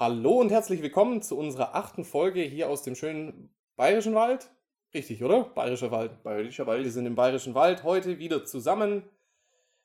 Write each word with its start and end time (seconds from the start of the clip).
Hallo 0.00 0.40
und 0.40 0.50
herzlich 0.50 0.80
willkommen 0.80 1.20
zu 1.20 1.36
unserer 1.36 1.74
achten 1.74 2.06
Folge 2.06 2.40
hier 2.40 2.70
aus 2.70 2.82
dem 2.82 2.94
schönen 2.94 3.50
Bayerischen 3.76 4.14
Wald. 4.14 4.50
Richtig, 4.94 5.22
oder? 5.22 5.44
Bayerischer 5.44 5.90
Wald. 5.90 6.22
Bayerischer 6.22 6.66
Wald. 6.66 6.84
Wir 6.84 6.90
sind 6.90 7.04
im 7.04 7.14
Bayerischen 7.14 7.54
Wald 7.54 7.84
heute 7.84 8.18
wieder 8.18 8.46
zusammen 8.46 9.02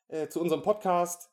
äh, 0.08 0.28
zu 0.28 0.40
unserem 0.40 0.62
Podcast. 0.62 1.28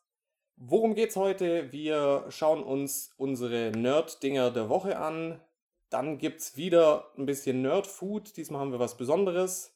Worum 0.56 0.94
geht's 0.94 1.16
heute? 1.16 1.72
Wir 1.72 2.26
schauen 2.28 2.62
uns 2.62 3.14
unsere 3.16 3.72
Nerd-Dinger 3.74 4.50
der 4.50 4.68
Woche 4.68 4.98
an. 4.98 5.40
Dann 5.88 6.18
gibt's 6.18 6.58
wieder 6.58 7.06
ein 7.16 7.24
bisschen 7.24 7.62
Nerd-Food. 7.62 8.36
Diesmal 8.36 8.60
haben 8.60 8.72
wir 8.72 8.80
was 8.80 8.98
Besonderes. 8.98 9.74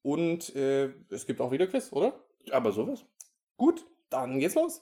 Und 0.00 0.56
äh, 0.56 0.94
es 1.10 1.26
gibt 1.26 1.42
auch 1.42 1.50
wieder 1.50 1.66
Quiz, 1.66 1.92
oder? 1.92 2.14
Aber 2.50 2.72
sowas. 2.72 3.04
Gut, 3.58 3.84
dann 4.08 4.38
geht's 4.38 4.54
los. 4.54 4.80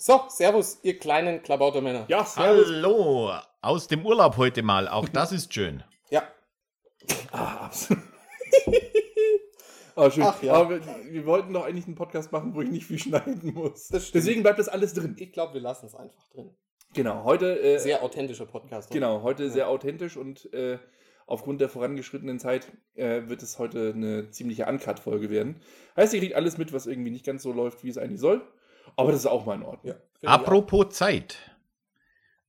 So, 0.00 0.20
Servus, 0.28 0.78
ihr 0.82 0.96
kleinen 0.98 1.42
Klabautermänner. 1.42 2.04
Ja, 2.08 2.24
Hallo, 2.36 3.32
aus 3.60 3.88
dem 3.88 4.06
Urlaub 4.06 4.36
heute 4.36 4.62
mal. 4.62 4.86
Auch 4.88 5.08
das 5.12 5.32
ist 5.32 5.52
schön. 5.52 5.82
Ja, 6.10 6.22
Ah, 7.32 7.66
absolut. 7.66 8.02
Ah, 9.96 10.08
schön. 10.12 10.22
Ach 10.22 10.40
ja. 10.44 10.52
Aber 10.52 10.70
wir, 10.70 10.80
wir 11.10 11.26
wollten 11.26 11.52
doch 11.52 11.64
eigentlich 11.66 11.86
einen 11.86 11.96
Podcast 11.96 12.30
machen, 12.30 12.54
wo 12.54 12.60
ich 12.62 12.70
nicht 12.70 12.86
viel 12.86 12.98
schneiden 13.00 13.52
muss. 13.52 13.88
Deswegen 13.88 14.42
bleibt 14.44 14.60
das 14.60 14.68
alles 14.68 14.94
drin. 14.94 15.16
ich 15.18 15.32
glaube, 15.32 15.54
wir 15.54 15.60
lassen 15.60 15.86
es 15.86 15.96
einfach 15.96 16.28
drin. 16.28 16.54
Genau, 16.94 17.24
heute, 17.24 17.58
äh, 17.60 17.78
Sehr 17.78 18.04
authentischer 18.04 18.46
Podcast. 18.46 18.92
oder? 18.92 18.94
genau, 19.00 19.22
heute 19.22 19.42
Ja. 19.46 19.50
sehr 19.50 19.68
authentisch 19.68 20.16
und 20.16 20.52
äh, 20.54 20.78
aufgrund 21.26 21.60
der 21.60 21.68
vorangeschrittenen 21.68 22.38
Zeit 22.38 22.70
äh, 22.94 23.22
wird 23.28 23.42
es 23.42 23.58
heute 23.58 23.92
eine 23.92 24.30
ziemliche 24.30 24.66
Uncut-Folge 24.66 25.30
werden. 25.30 25.60
Heißt, 25.96 26.14
ihr 26.14 26.20
kriegt 26.20 26.34
alles 26.36 26.58
mit, 26.58 26.72
was 26.72 26.86
irgendwie 26.86 27.10
nicht 27.10 27.26
ganz 27.26 27.42
so 27.42 27.52
läuft, 27.52 27.82
wie 27.82 27.88
es 27.88 27.98
eigentlich 27.98 28.20
soll. 28.20 28.42
Aber 28.96 29.12
das 29.12 29.20
ist 29.20 29.26
auch 29.26 29.46
mal 29.46 29.54
in 29.54 29.62
Ordnung. 29.62 29.94
Ja, 30.22 30.30
Apropos 30.30 30.90
Zeit. 30.90 31.36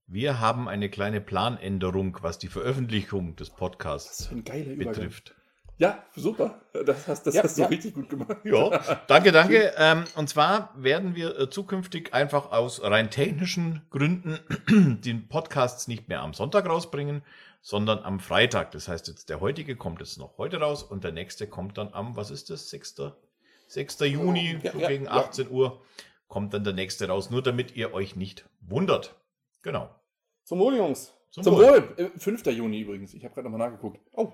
Wir 0.07 0.39
haben 0.39 0.67
eine 0.67 0.89
kleine 0.89 1.21
Planänderung, 1.21 2.17
was 2.21 2.39
die 2.39 2.47
Veröffentlichung 2.47 3.35
des 3.35 3.49
Das 3.49 3.57
Podcasts 3.57 4.19
ist 4.21 4.29
so 4.29 4.35
ein 4.35 4.43
geiler 4.43 4.71
Übergang. 4.71 4.93
betrifft. 4.93 5.35
Ja, 5.77 6.03
super. 6.13 6.59
Das 6.85 7.07
hast, 7.07 7.25
das 7.25 7.35
Ja, 7.35 7.43
hast 7.43 7.57
du 7.57 7.61
ja. 7.61 7.67
richtig 7.67 7.93
gut 7.93 8.09
gemacht. 8.09 8.35
Ja, 8.43 8.99
danke, 9.07 9.31
danke. 9.31 9.71
Ähm, 9.77 10.03
und 10.15 10.27
zwar 10.27 10.73
werden 10.75 11.15
wir 11.15 11.39
äh, 11.39 11.49
zukünftig 11.49 12.13
einfach 12.13 12.51
aus 12.51 12.81
rein 12.83 13.09
technischen 13.09 13.83
Gründen 13.89 14.39
den 15.05 15.29
Podcasts 15.29 15.87
nicht 15.87 16.09
mehr 16.09 16.21
am 16.21 16.33
Sonntag 16.33 16.67
rausbringen, 16.67 17.21
sondern 17.61 17.99
am 17.99 18.19
Freitag. 18.19 18.71
Das 18.71 18.89
heißt, 18.89 19.07
jetzt 19.07 19.29
der 19.29 19.39
heutige 19.39 19.77
kommt 19.77 19.99
jetzt 20.01 20.17
noch 20.17 20.37
heute 20.37 20.59
raus 20.59 20.83
und 20.83 21.03
der 21.05 21.13
nächste 21.13 21.47
kommt 21.47 21.77
dann 21.77 21.93
am, 21.93 22.17
was 22.17 22.29
ist 22.29 22.49
das, 22.49 22.69
6. 22.71 22.95
6. 23.67 23.99
Juni, 24.01 24.59
Ja, 24.61 24.71
so 24.73 24.79
ja, 24.79 24.87
gegen 24.89 25.05
ja. 25.05 25.11
18 25.11 25.49
Uhr, 25.49 25.81
kommt 26.29 26.53
dann 26.53 26.63
der 26.63 26.73
nächste 26.73 27.09
raus, 27.09 27.29
nur 27.29 27.43
damit 27.43 27.75
ihr 27.75 27.93
euch 27.93 28.15
nicht 28.15 28.47
wundert. 28.61 29.19
Genau. 29.61 29.93
Zum 30.45 30.59
Wohl, 30.59 30.77
Jungs. 30.77 31.13
Zum 31.31 31.43
Zum 31.43 31.55
Wohl. 31.55 31.63
Wohl. 31.97 32.05
Äh, 32.15 32.17
5. 32.17 32.45
Juni 32.45 32.79
übrigens. 32.79 33.13
Ich 33.13 33.25
habe 33.25 33.33
gerade 33.33 33.49
nochmal 33.49 33.69
nachgeguckt. 33.69 33.99
Oh, 34.13 34.31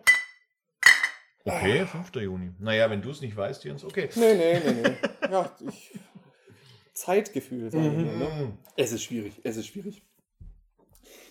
Okay, 1.47 1.85
5. 1.85 2.16
Juni. 2.16 2.53
Naja, 2.59 2.89
wenn 2.89 3.03
du 3.03 3.11
es 3.11 3.21
nicht 3.21 3.38
weißt, 3.38 3.63
Jens, 3.66 3.83
okay. 3.83 4.09
nee, 4.16 4.33
nee, 4.33 4.59
nee, 4.59 4.81
nee. 4.81 4.95
Ja, 5.31 5.55
ich. 5.67 5.93
Zeitgefühl, 6.93 7.69
sagen 7.69 7.97
wir, 7.97 8.05
ne? 8.05 8.45
Mhm. 8.45 8.57
Es 8.77 8.93
ist 8.93 9.03
schwierig, 9.03 9.41
es 9.43 9.57
ist 9.57 9.67
schwierig. 9.67 10.01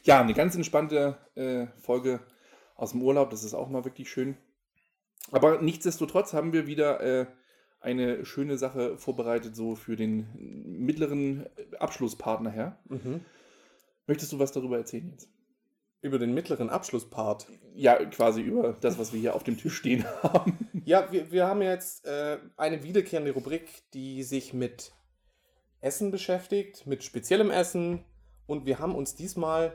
Ja, 0.05 0.21
eine 0.21 0.35
ganz 0.35 0.55
entspannte 0.55 1.17
äh, 1.35 1.67
Folge 1.81 2.21
aus 2.77 2.93
dem 2.93 3.03
Urlaub, 3.03 3.31
das 3.31 3.43
ist 3.45 3.55
auch 3.55 3.69
mal 3.71 3.85
wirklich 3.85 4.11
schön. 4.11 4.37
Aber 5.33 5.63
nichtsdestotrotz 5.63 6.35
haben 6.35 6.53
wir 6.53 6.67
wieder 6.67 7.01
äh, 7.01 7.27
eine 7.85 8.25
schöne 8.25 8.57
Sache 8.59 8.97
vorbereitet, 8.97 9.55
so 9.55 9.77
für 9.77 9.95
den 9.95 10.27
mittleren 10.65 11.47
Abschlusspartner 11.79 12.51
her. 12.51 12.79
Mhm. 12.89 13.21
Möchtest 14.07 14.33
du 14.33 14.39
was 14.39 14.53
darüber 14.53 14.79
erzählen 14.79 15.11
jetzt? 15.11 15.29
Über 16.01 16.19
den 16.19 16.35
mittleren 16.35 16.69
Abschlusspart. 16.69 17.47
Ja, 17.75 17.97
quasi 18.07 18.43
über 18.43 18.75
das, 18.81 18.99
was 18.99 19.13
wir 19.13 19.21
hier 19.21 19.35
auf 19.35 19.43
dem 19.43 19.57
Tisch 19.57 19.77
stehen 19.77 20.05
haben. 20.23 20.69
Ja, 20.85 21.11
wir, 21.13 21.31
wir 21.31 21.47
haben 21.47 21.63
jetzt 21.63 22.05
äh, 22.05 22.39
eine 22.57 22.83
wiederkehrende 22.83 23.31
Rubrik, 23.31 23.69
die 23.95 24.23
sich 24.23 24.53
mit 24.53 24.93
Essen 25.81 26.11
beschäftigt, 26.11 26.87
mit 26.87 27.05
speziellem 27.05 27.51
Essen. 27.51 28.05
Und 28.47 28.67
wir 28.67 28.79
haben 28.79 28.95
uns 28.95 29.15
diesmal, 29.15 29.75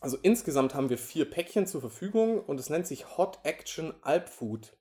also 0.00 0.18
insgesamt 0.20 0.74
haben 0.74 0.90
wir 0.90 0.98
vier 0.98 1.30
Päckchen 1.30 1.66
zur 1.66 1.80
Verfügung 1.80 2.40
und 2.40 2.60
es 2.60 2.68
nennt 2.68 2.86
sich 2.86 3.16
Hot 3.16 3.40
Action 3.44 3.94
Alpfood. 4.02 4.76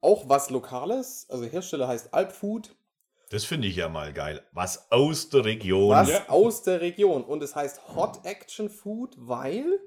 Auch 0.00 0.28
was 0.28 0.50
Lokales, 0.50 1.26
also 1.28 1.44
Hersteller 1.44 1.88
heißt 1.88 2.14
Alpfood, 2.14 2.74
Das 3.30 3.44
finde 3.44 3.68
ich 3.68 3.76
ja 3.76 3.88
mal 3.88 4.12
geil. 4.12 4.42
Was 4.52 4.90
aus 4.90 5.28
der 5.28 5.44
Region. 5.44 5.90
was 5.90 6.08
Ja. 6.10 6.28
aus 6.28 6.62
der 6.62 6.80
Region. 6.80 7.22
Und 7.22 7.42
es 7.42 7.54
heißt 7.54 7.94
Hot 7.94 8.24
Action 8.24 8.68
Food, 8.68 9.14
weil 9.18 9.78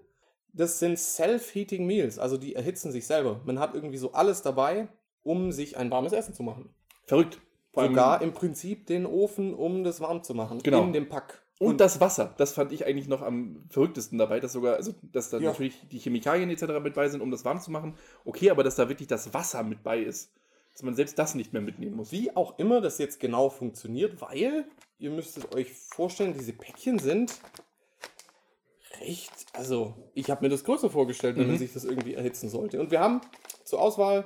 das 0.53 0.79
sind 0.79 0.97
Self-Heating 0.97 1.85
Meals, 1.85 2.19
also 2.19 2.37
die 2.37 2.55
erhitzen 2.55 2.91
sich 2.91 3.05
selber. 3.07 3.41
Man 3.43 3.59
hat 3.59 3.73
irgendwie 3.73 3.97
so 3.97 4.13
alles 4.13 4.43
dabei, 4.43 4.87
um 5.23 5.51
sich 5.51 5.75
ein 5.77 5.89
warmes 5.91 6.13
Essen 6.13 6.33
zu 6.33 6.43
machen. 6.43 6.73
Verrückt. 7.05 7.41
Sogar 7.75 8.21
im 8.21 8.33
Prinzip 8.33 8.85
den 8.85 9.05
Ofen, 9.07 9.53
um 9.55 9.83
das 9.83 9.99
warm 9.99 10.21
zu 10.23 10.35
machen. 10.35 10.59
Genau. 10.59 10.83
In 10.83 10.93
dem 10.93 11.09
Pack. 11.09 11.42
Und 11.65 11.79
das 11.81 11.99
Wasser, 11.99 12.33
das 12.37 12.53
fand 12.53 12.71
ich 12.71 12.85
eigentlich 12.85 13.07
noch 13.07 13.21
am 13.21 13.63
verrücktesten 13.69 14.17
dabei, 14.17 14.39
dass 14.39 14.53
sogar, 14.53 14.75
also 14.75 14.93
dass 15.01 15.29
da 15.29 15.37
Ja. 15.39 15.49
natürlich 15.51 15.79
die 15.91 15.99
Chemikalien 15.99 16.49
etc. 16.49 16.79
mit 16.81 16.93
bei 16.93 17.07
sind, 17.09 17.21
um 17.21 17.31
das 17.31 17.45
warm 17.45 17.59
zu 17.61 17.71
machen. 17.71 17.95
Okay, 18.25 18.49
aber 18.49 18.63
dass 18.63 18.75
da 18.75 18.89
wirklich 18.89 19.07
das 19.07 19.33
Wasser 19.33 19.63
mit 19.63 19.83
bei 19.83 19.99
ist. 19.99 20.31
Dass 20.73 20.81
man 20.83 20.95
selbst 20.95 21.19
das 21.19 21.35
nicht 21.35 21.53
mehr 21.53 21.61
mitnehmen 21.61 21.95
muss. 21.95 22.11
Wie 22.11 22.35
auch 22.35 22.57
immer 22.57 22.81
das 22.81 22.97
jetzt 22.97 23.19
genau 23.19 23.49
funktioniert, 23.49 24.19
weil 24.21 24.65
ihr 24.97 25.11
müsstet 25.11 25.53
euch 25.53 25.71
vorstellen, 25.71 26.33
diese 26.33 26.53
Päckchen 26.53 26.97
sind 26.97 27.39
recht, 29.01 29.31
also 29.53 29.93
ich 30.13 30.29
habe 30.31 30.43
mir 30.45 30.49
das 30.49 30.63
größer 30.63 30.89
vorgestellt, 30.89 31.35
wenn 31.37 31.45
man 31.47 31.55
Mhm. 31.55 31.59
sich 31.59 31.73
das 31.73 31.83
irgendwie 31.83 32.13
erhitzen 32.13 32.49
sollte. 32.49 32.79
Und 32.79 32.91
wir 32.91 32.99
haben 32.99 33.21
zur 33.63 33.81
Auswahl 33.81 34.25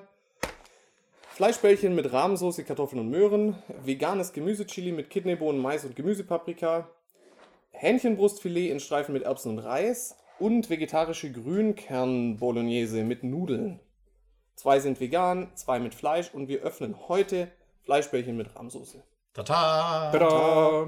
Fleischbällchen 1.36 1.94
mit 1.94 2.12
Rahmsoße, 2.12 2.64
Kartoffeln 2.64 3.00
und 3.00 3.09
Möhren, 3.09 3.62
veganes 3.84 4.34
Gemüsechili 4.34 4.92
mit 4.92 5.09
Kidneybohnen, 5.09 5.62
Mais 5.62 5.86
und 5.86 5.96
Gemüsepaprika, 5.96 6.90
Hähnchenbrustfilet 7.78 8.72
in 8.72 8.80
Streifen 8.80 9.14
mit 9.14 9.24
Erbsen 9.24 9.52
und 9.52 9.60
Reis 9.60 10.18
und 10.40 10.70
vegetarische 10.70 11.32
Grünkern-Bolognese 11.32 13.04
mit 13.04 13.24
Nudeln. 13.24 13.80
Zwei 14.56 14.80
sind 14.80 15.00
vegan, 15.00 15.52
zwei 15.56 15.80
mit 15.80 15.94
Fleisch 15.94 16.34
und 16.34 16.48
wir 16.48 16.62
öffnen 16.62 17.08
heute 17.08 17.52
Fleischbällchen 17.84 18.36
mit 18.36 18.56
Rahmsoße. 18.56 19.04
Tata! 19.34 20.12
Tada! 20.12 20.88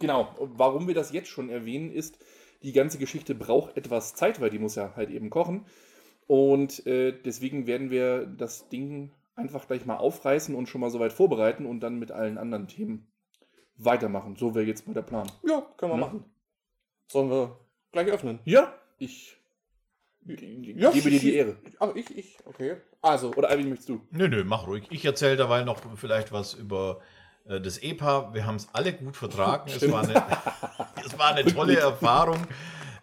Genau, 0.00 0.28
warum 0.40 0.88
wir 0.88 0.94
das 0.94 1.12
jetzt 1.12 1.28
schon 1.28 1.50
erwähnen, 1.50 1.92
ist, 1.92 2.18
die 2.64 2.72
ganze 2.72 2.98
Geschichte 2.98 3.36
braucht 3.36 3.76
etwas 3.76 4.14
Zeit, 4.14 4.40
weil 4.40 4.50
die 4.50 4.58
muss 4.58 4.74
ja 4.74 4.94
halt 4.96 5.10
eben 5.10 5.30
kochen. 5.30 5.66
Und 6.26 6.84
äh, 6.86 7.12
deswegen 7.12 7.68
werden 7.68 7.90
wir 7.90 8.26
das 8.26 8.68
Ding 8.68 9.12
einfach 9.36 9.68
gleich 9.68 9.86
mal 9.86 9.98
aufreißen 9.98 10.54
und 10.54 10.68
schon 10.68 10.80
mal 10.80 10.90
soweit 10.90 11.12
vorbereiten 11.12 11.64
und 11.64 11.80
dann 11.80 12.00
mit 12.00 12.10
allen 12.10 12.38
anderen 12.38 12.66
Themen 12.66 13.06
weitermachen. 13.78 14.36
So 14.36 14.54
wäre 14.54 14.64
jetzt 14.64 14.86
mal 14.86 14.94
der 14.94 15.02
Plan. 15.02 15.30
Ja, 15.46 15.62
können 15.76 15.92
wir 15.92 15.96
Ne? 15.96 16.00
machen. 16.02 16.24
Sollen 17.08 17.30
wir 17.30 17.56
gleich 17.92 18.08
öffnen? 18.08 18.40
Ja, 18.44 18.74
ich 18.98 19.36
Ja, 20.26 20.90
gebe 20.90 21.10
dir 21.10 21.20
die 21.20 21.34
Ehre. 21.34 21.56
Aber 21.78 21.94
ich, 21.96 22.16
ich, 22.16 22.38
okay. 22.46 22.78
Also, 23.00 23.32
Oder 23.34 23.48
Alvin, 23.50 23.68
möchtest 23.68 23.88
du? 23.90 24.00
Nö, 24.10 24.28
nö, 24.28 24.42
mach 24.44 24.66
ruhig. 24.66 24.84
Ich 24.90 25.04
erzähle 25.04 25.36
dabei 25.36 25.62
noch 25.62 25.80
vielleicht 25.96 26.32
was 26.32 26.54
über 26.54 27.00
äh, 27.44 27.60
das 27.60 27.78
EPA. 27.78 28.34
Wir 28.34 28.44
haben 28.46 28.56
es 28.56 28.68
alle 28.72 28.92
gut 28.92 29.16
vertragen. 29.16 29.70
Es 29.70 29.88
war, 29.90 30.02
eine, 30.02 30.14
es 31.06 31.16
war 31.18 31.34
eine 31.34 31.44
tolle 31.44 31.78
Erfahrung. 31.78 32.44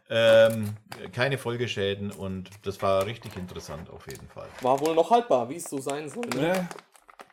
Ähm, 0.10 0.76
keine 1.14 1.38
Folgeschäden 1.38 2.12
und 2.12 2.50
das 2.64 2.82
war 2.82 3.06
richtig 3.06 3.38
interessant 3.38 3.90
auf 3.90 4.06
jeden 4.08 4.28
Fall. 4.28 4.48
war 4.62 4.80
wohl 4.82 4.94
noch 4.94 5.10
haltbar, 5.10 5.50
wie 5.50 5.56
es 5.56 5.64
so 5.64 5.80
sein 5.80 6.10
soll. 6.10 6.26
Ne? 6.36 6.42
Ne? 6.42 6.70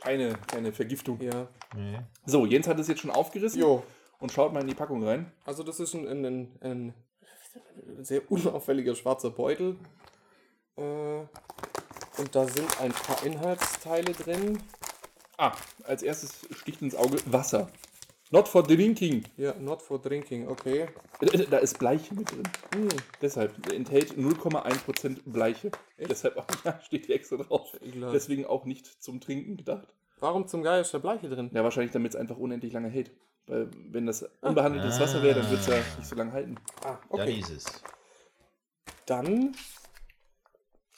Keine, 0.01 0.35
keine 0.47 0.73
Vergiftung. 0.73 1.21
Ja. 1.21 1.49
Nee. 1.77 1.99
So, 2.27 2.47
Jens 2.47 2.67
hat 2.67 2.79
es 2.79 2.89
jetzt 2.89 3.01
schon 3.01 3.11
aufgerissen 3.11 3.61
Jo, 3.61 3.83
und 4.19 4.33
schaut 4.33 4.53
mal 4.53 4.61
in 4.61 4.67
die 4.67 4.75
Packung 4.75 5.05
rein. 5.07 5.31
also 5.45 5.63
das 5.63 5.81
ist 5.81 5.95
ein, 5.95 6.07
ein, 6.07 6.25
ein, 6.25 6.59
ein 6.63 6.95
sehr 8.05 8.31
unauffälliger 8.31 8.95
schwarzer 8.95 9.31
Beutel. 9.31 9.77
Äh, 10.77 10.83
und 10.83 12.35
da 12.35 12.47
sind 12.47 12.81
ein 12.81 12.93
paar 12.93 13.25
Inhaltsteile 13.25 14.13
drin. 14.13 14.63
Ah, 15.39 15.53
als 15.85 16.03
erstes 16.03 16.47
sticht 16.53 16.83
ins 16.83 16.95
Auge 16.95 17.19
Wasser. 17.27 17.71
Not 18.33 18.47
for 18.47 18.63
drinking. 18.63 19.25
Ja, 19.37 19.55
not 19.59 19.83
for 19.83 20.01
drinking, 20.01 20.47
okay. 20.49 20.87
Äh, 21.21 21.47
Da 21.51 21.59
ist 21.59 21.79
Bleiche 21.79 22.15
mit 22.15 22.31
drin. 22.31 22.43
Hm, 22.75 22.89
Deshalb 23.21 23.73
enthält 23.73 24.13
0,1% 24.13 25.19
Bleiche. 25.25 25.73
Echt? 25.97 26.11
Deshalb 26.11 26.37
auch, 26.37 26.47
ja, 26.65 26.81
steht 26.83 27.07
hier 27.07 27.17
extra 27.17 27.37
drauf. 27.39 27.77
Deswegen 27.83 28.45
auch 28.45 28.67
nicht 28.67 29.03
zum 29.03 29.21
Trinken 29.21 29.57
gedacht. 29.57 29.89
Warum 30.21 30.47
zum 30.47 30.63
Geier 30.63 30.81
ist 30.81 30.93
da 30.95 30.99
Bleiche 30.99 31.29
drin? 31.29 31.51
Ja, 31.53 31.65
wahrscheinlich, 31.65 31.93
damit 31.93 32.15
es 32.15 32.21
einfach 32.21 32.37
unendlich 32.37 32.73
lange 32.73 32.89
hält. 32.89 33.11
Weil, 33.47 33.69
wenn 33.91 34.07
das 34.07 34.23
unbehandeltes 34.43 35.01
Wasser 35.01 35.23
wäre, 35.23 35.41
dann 35.41 35.51
würde 35.51 35.61
es 35.61 35.67
ja 35.67 35.77
nicht 35.77 36.07
so 36.09 36.15
lange 36.15 36.33
halten. 36.33 36.57
Ah, 36.85 36.91
Ja, 36.91 36.99
okay. 37.09 37.35
dieses. 37.37 37.65
Dann 39.07 39.55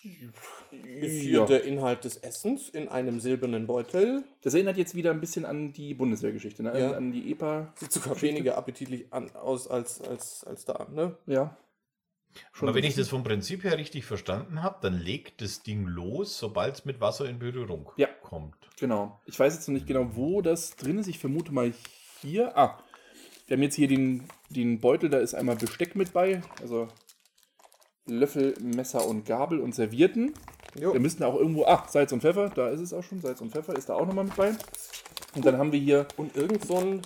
Ist 0.02 1.20
hier 1.20 1.44
der 1.46 1.64
Inhalt 1.64 2.04
des 2.04 2.16
Essens 2.16 2.68
in 2.68 2.88
einem 2.88 3.20
silbernen 3.20 3.66
Beutel. 3.66 4.24
Das 4.42 4.54
erinnert 4.54 4.76
jetzt 4.76 4.94
wieder 4.96 5.12
ein 5.12 5.20
bisschen 5.20 5.44
an 5.44 5.72
die 5.72 5.94
Bundeswehrgeschichte, 5.94 6.62
ne? 6.64 6.78
Ja. 6.78 6.88
An, 6.90 6.94
an 6.96 7.12
die 7.12 7.30
EPA. 7.30 7.72
Sieht 7.76 7.92
sogar 7.92 8.20
weniger 8.20 8.58
appetitlich 8.58 9.12
an, 9.12 9.30
aus 9.36 9.68
als, 9.68 10.00
als, 10.00 10.44
als 10.44 10.64
da, 10.64 10.88
ne? 10.90 11.16
Ja. 11.26 11.56
Aber 12.60 12.74
wenn 12.74 12.84
ich 12.84 12.94
das 12.94 13.08
vom 13.08 13.24
Prinzip 13.24 13.64
her 13.64 13.76
richtig 13.78 14.04
verstanden 14.04 14.62
habe, 14.62 14.78
dann 14.82 14.98
legt 14.98 15.40
das 15.40 15.62
Ding 15.62 15.86
los, 15.86 16.38
sobald 16.38 16.74
es 16.76 16.84
mit 16.84 17.00
Wasser 17.00 17.28
in 17.28 17.38
Berührung 17.38 17.90
Ja. 17.96 18.08
kommt. 18.22 18.54
Genau. 18.78 19.20
Ich 19.26 19.38
weiß 19.38 19.54
jetzt 19.54 19.68
noch 19.68 19.74
nicht 19.74 19.86
genau, 19.86 20.10
wo 20.14 20.42
das 20.42 20.76
drin 20.76 20.98
ist. 20.98 21.06
Ich 21.08 21.18
vermute 21.18 21.52
mal 21.52 21.72
hier. 22.20 22.56
Ah, 22.56 22.78
wir 23.46 23.56
haben 23.56 23.62
jetzt 23.62 23.74
hier 23.74 23.88
den, 23.88 24.28
den 24.50 24.80
Beutel, 24.80 25.10
da 25.10 25.18
ist 25.18 25.34
einmal 25.34 25.56
Besteck 25.56 25.96
mit 25.96 26.12
bei. 26.12 26.42
Also 26.60 26.88
Löffel, 28.06 28.54
Messer 28.60 29.06
und 29.06 29.24
Gabel 29.26 29.60
und 29.60 29.74
Servierten. 29.74 30.34
Jo. 30.78 30.92
Wir 30.92 31.00
müssten 31.00 31.22
auch 31.24 31.36
irgendwo. 31.36 31.64
Ah, 31.66 31.86
Salz 31.88 32.12
und 32.12 32.20
Pfeffer, 32.22 32.48
da 32.50 32.68
ist 32.68 32.80
es 32.80 32.92
auch 32.92 33.02
schon. 33.02 33.20
Salz 33.20 33.40
und 33.40 33.52
Pfeffer 33.52 33.76
ist 33.76 33.88
da 33.88 33.94
auch 33.94 34.06
nochmal 34.06 34.24
mit 34.24 34.36
bei. 34.36 34.54
Und 35.34 35.44
dann 35.46 35.58
haben 35.58 35.72
wir 35.72 35.78
hier 35.80 36.06
Und 36.16 36.36
irgend 36.36 36.64
so 36.66 36.78
ein 36.78 37.02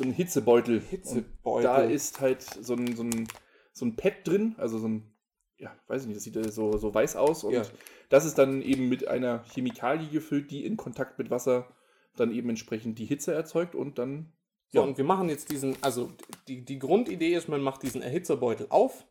so 0.00 0.04
einen 0.04 0.12
Hitzebeutel. 0.14 0.80
Hitzebeutel. 0.80 1.34
Und 1.42 1.62
da 1.62 1.82
ist 1.82 2.20
halt 2.20 2.42
so 2.42 2.74
ein, 2.74 2.96
so 2.96 3.02
ein, 3.04 3.28
so 3.72 3.84
ein 3.84 3.96
Pad 3.96 4.14
drin, 4.24 4.54
also 4.58 4.78
so 4.78 4.88
ein, 4.88 5.14
ja, 5.58 5.76
weiß 5.88 6.02
ich 6.02 6.08
nicht, 6.08 6.16
das 6.16 6.24
sieht 6.24 6.52
so, 6.52 6.76
so 6.78 6.94
weiß 6.94 7.16
aus. 7.16 7.44
Und 7.44 7.52
Ja. 7.52 7.62
das 8.08 8.24
ist 8.24 8.38
dann 8.38 8.62
eben 8.62 8.88
mit 8.88 9.06
einer 9.08 9.44
Chemikalie 9.52 10.08
gefüllt, 10.08 10.50
die 10.50 10.64
in 10.64 10.76
Kontakt 10.76 11.18
mit 11.18 11.30
Wasser 11.30 11.74
dann 12.16 12.32
eben 12.32 12.48
entsprechend 12.48 12.98
die 12.98 13.04
Hitze 13.04 13.32
erzeugt 13.34 13.74
und 13.74 13.98
dann. 13.98 14.32
So, 14.68 14.78
Ja. 14.78 14.84
und 14.86 14.96
wir 14.98 15.04
machen 15.04 15.28
jetzt 15.28 15.50
diesen, 15.50 15.76
also 15.82 16.10
die, 16.48 16.64
die 16.64 16.78
Grundidee 16.78 17.34
ist, 17.34 17.48
man 17.48 17.60
macht 17.60 17.82
diesen 17.82 18.02
Erhitzerbeutel 18.02 18.66
auf, 18.70 19.06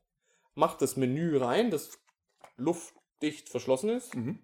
macht 0.55 0.81
das 0.81 0.97
Menü 0.97 1.37
rein, 1.37 1.69
das 1.69 1.99
luftdicht 2.57 3.49
verschlossen 3.49 3.89
ist, 3.89 4.15
Mhm. 4.15 4.39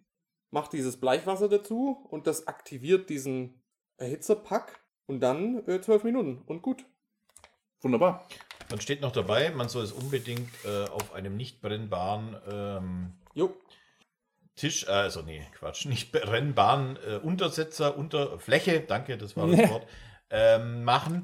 macht 0.51 0.74
dieses 0.74 0.98
Bleichwasser 1.00 1.50
dazu 1.50 2.06
und 2.09 2.27
das 2.27 2.48
aktiviert 2.48 3.09
diesen 3.09 3.62
Erhitzerpack 3.98 4.80
und 5.07 5.19
dann 5.21 5.67
äh, 5.67 5.81
12 5.81 6.03
Minuten 6.03 6.41
und 6.45 6.61
gut. 6.61 6.85
Wunderbar. 7.81 8.27
Dann 8.69 8.81
steht 8.81 9.01
noch 9.01 9.11
dabei, 9.11 9.51
man 9.51 9.69
soll 9.69 9.83
es 9.83 9.91
unbedingt 9.91 10.49
äh, 10.65 10.85
auf 10.89 11.13
einem 11.13 11.37
nicht 11.37 11.61
brennbaren 11.61 12.35
ähm, 12.51 13.13
Jo, 13.33 13.53
Tisch, 14.55 14.85
äh, 14.87 14.91
also 14.91 15.21
nee, 15.21 15.45
Quatsch, 15.53 15.85
nicht 15.87 16.11
brennbaren 16.11 16.97
äh, 17.07 17.17
Untersetzer, 17.17 17.97
unter 17.97 18.39
Fläche, 18.39 18.79
danke, 18.81 19.17
das 19.17 19.35
war 19.37 19.47
das 19.47 19.69
Wort, 19.69 19.87
ähm, 20.31 20.83
machen. 20.83 21.21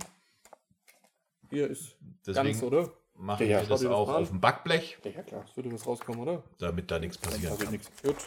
hier 1.50 1.68
ist 1.68 1.96
Deswegen 2.28 2.50
ganz, 2.50 2.62
oder? 2.64 2.92
machen 3.16 3.48
Ja, 3.48 3.62
wir 3.62 3.68
das 3.68 3.82
das 3.82 3.86
auch 3.86 4.10
an. 4.10 4.22
auf 4.24 4.30
dem 4.30 4.40
Backblech, 4.42 5.00
Ja, 5.04 5.24
klar. 5.24 5.44
Das 5.48 5.56
würde 5.56 5.72
was 5.72 5.88
rauskommen, 5.88 6.22
oder? 6.22 6.44
damit 6.60 6.92
da 6.92 7.00
nichts 7.00 7.18
passieren 7.18 7.58
kann. 7.58 7.72
nichts. 7.72 7.90
Gut. 8.04 8.18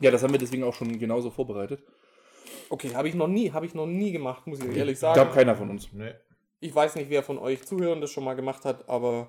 Ja, 0.00 0.10
das 0.10 0.22
haben 0.22 0.32
wir 0.32 0.38
deswegen 0.38 0.64
auch 0.64 0.74
schon 0.74 0.98
genauso 0.98 1.30
vorbereitet. 1.30 1.82
Okay, 2.68 2.94
habe 2.94 3.08
ich 3.08 3.14
noch 3.14 3.28
nie, 3.28 3.52
habe 3.52 3.66
ich 3.66 3.74
noch 3.74 3.86
nie 3.86 4.12
gemacht, 4.12 4.46
muss 4.46 4.60
ich 4.60 4.76
ehrlich 4.76 4.94
Ich 4.94 4.98
sagen. 5.00 5.14
glaube, 5.14 5.32
keiner 5.32 5.56
von 5.56 5.70
uns. 5.70 5.88
Nee. 5.92 6.12
Ich 6.60 6.74
weiß 6.74 6.94
nicht, 6.96 7.10
wer 7.10 7.22
von 7.22 7.38
euch 7.38 7.64
Zuhörern 7.64 8.00
das 8.00 8.10
schon 8.10 8.24
mal 8.24 8.34
gemacht 8.34 8.64
hat, 8.64 8.88
aber 8.88 9.28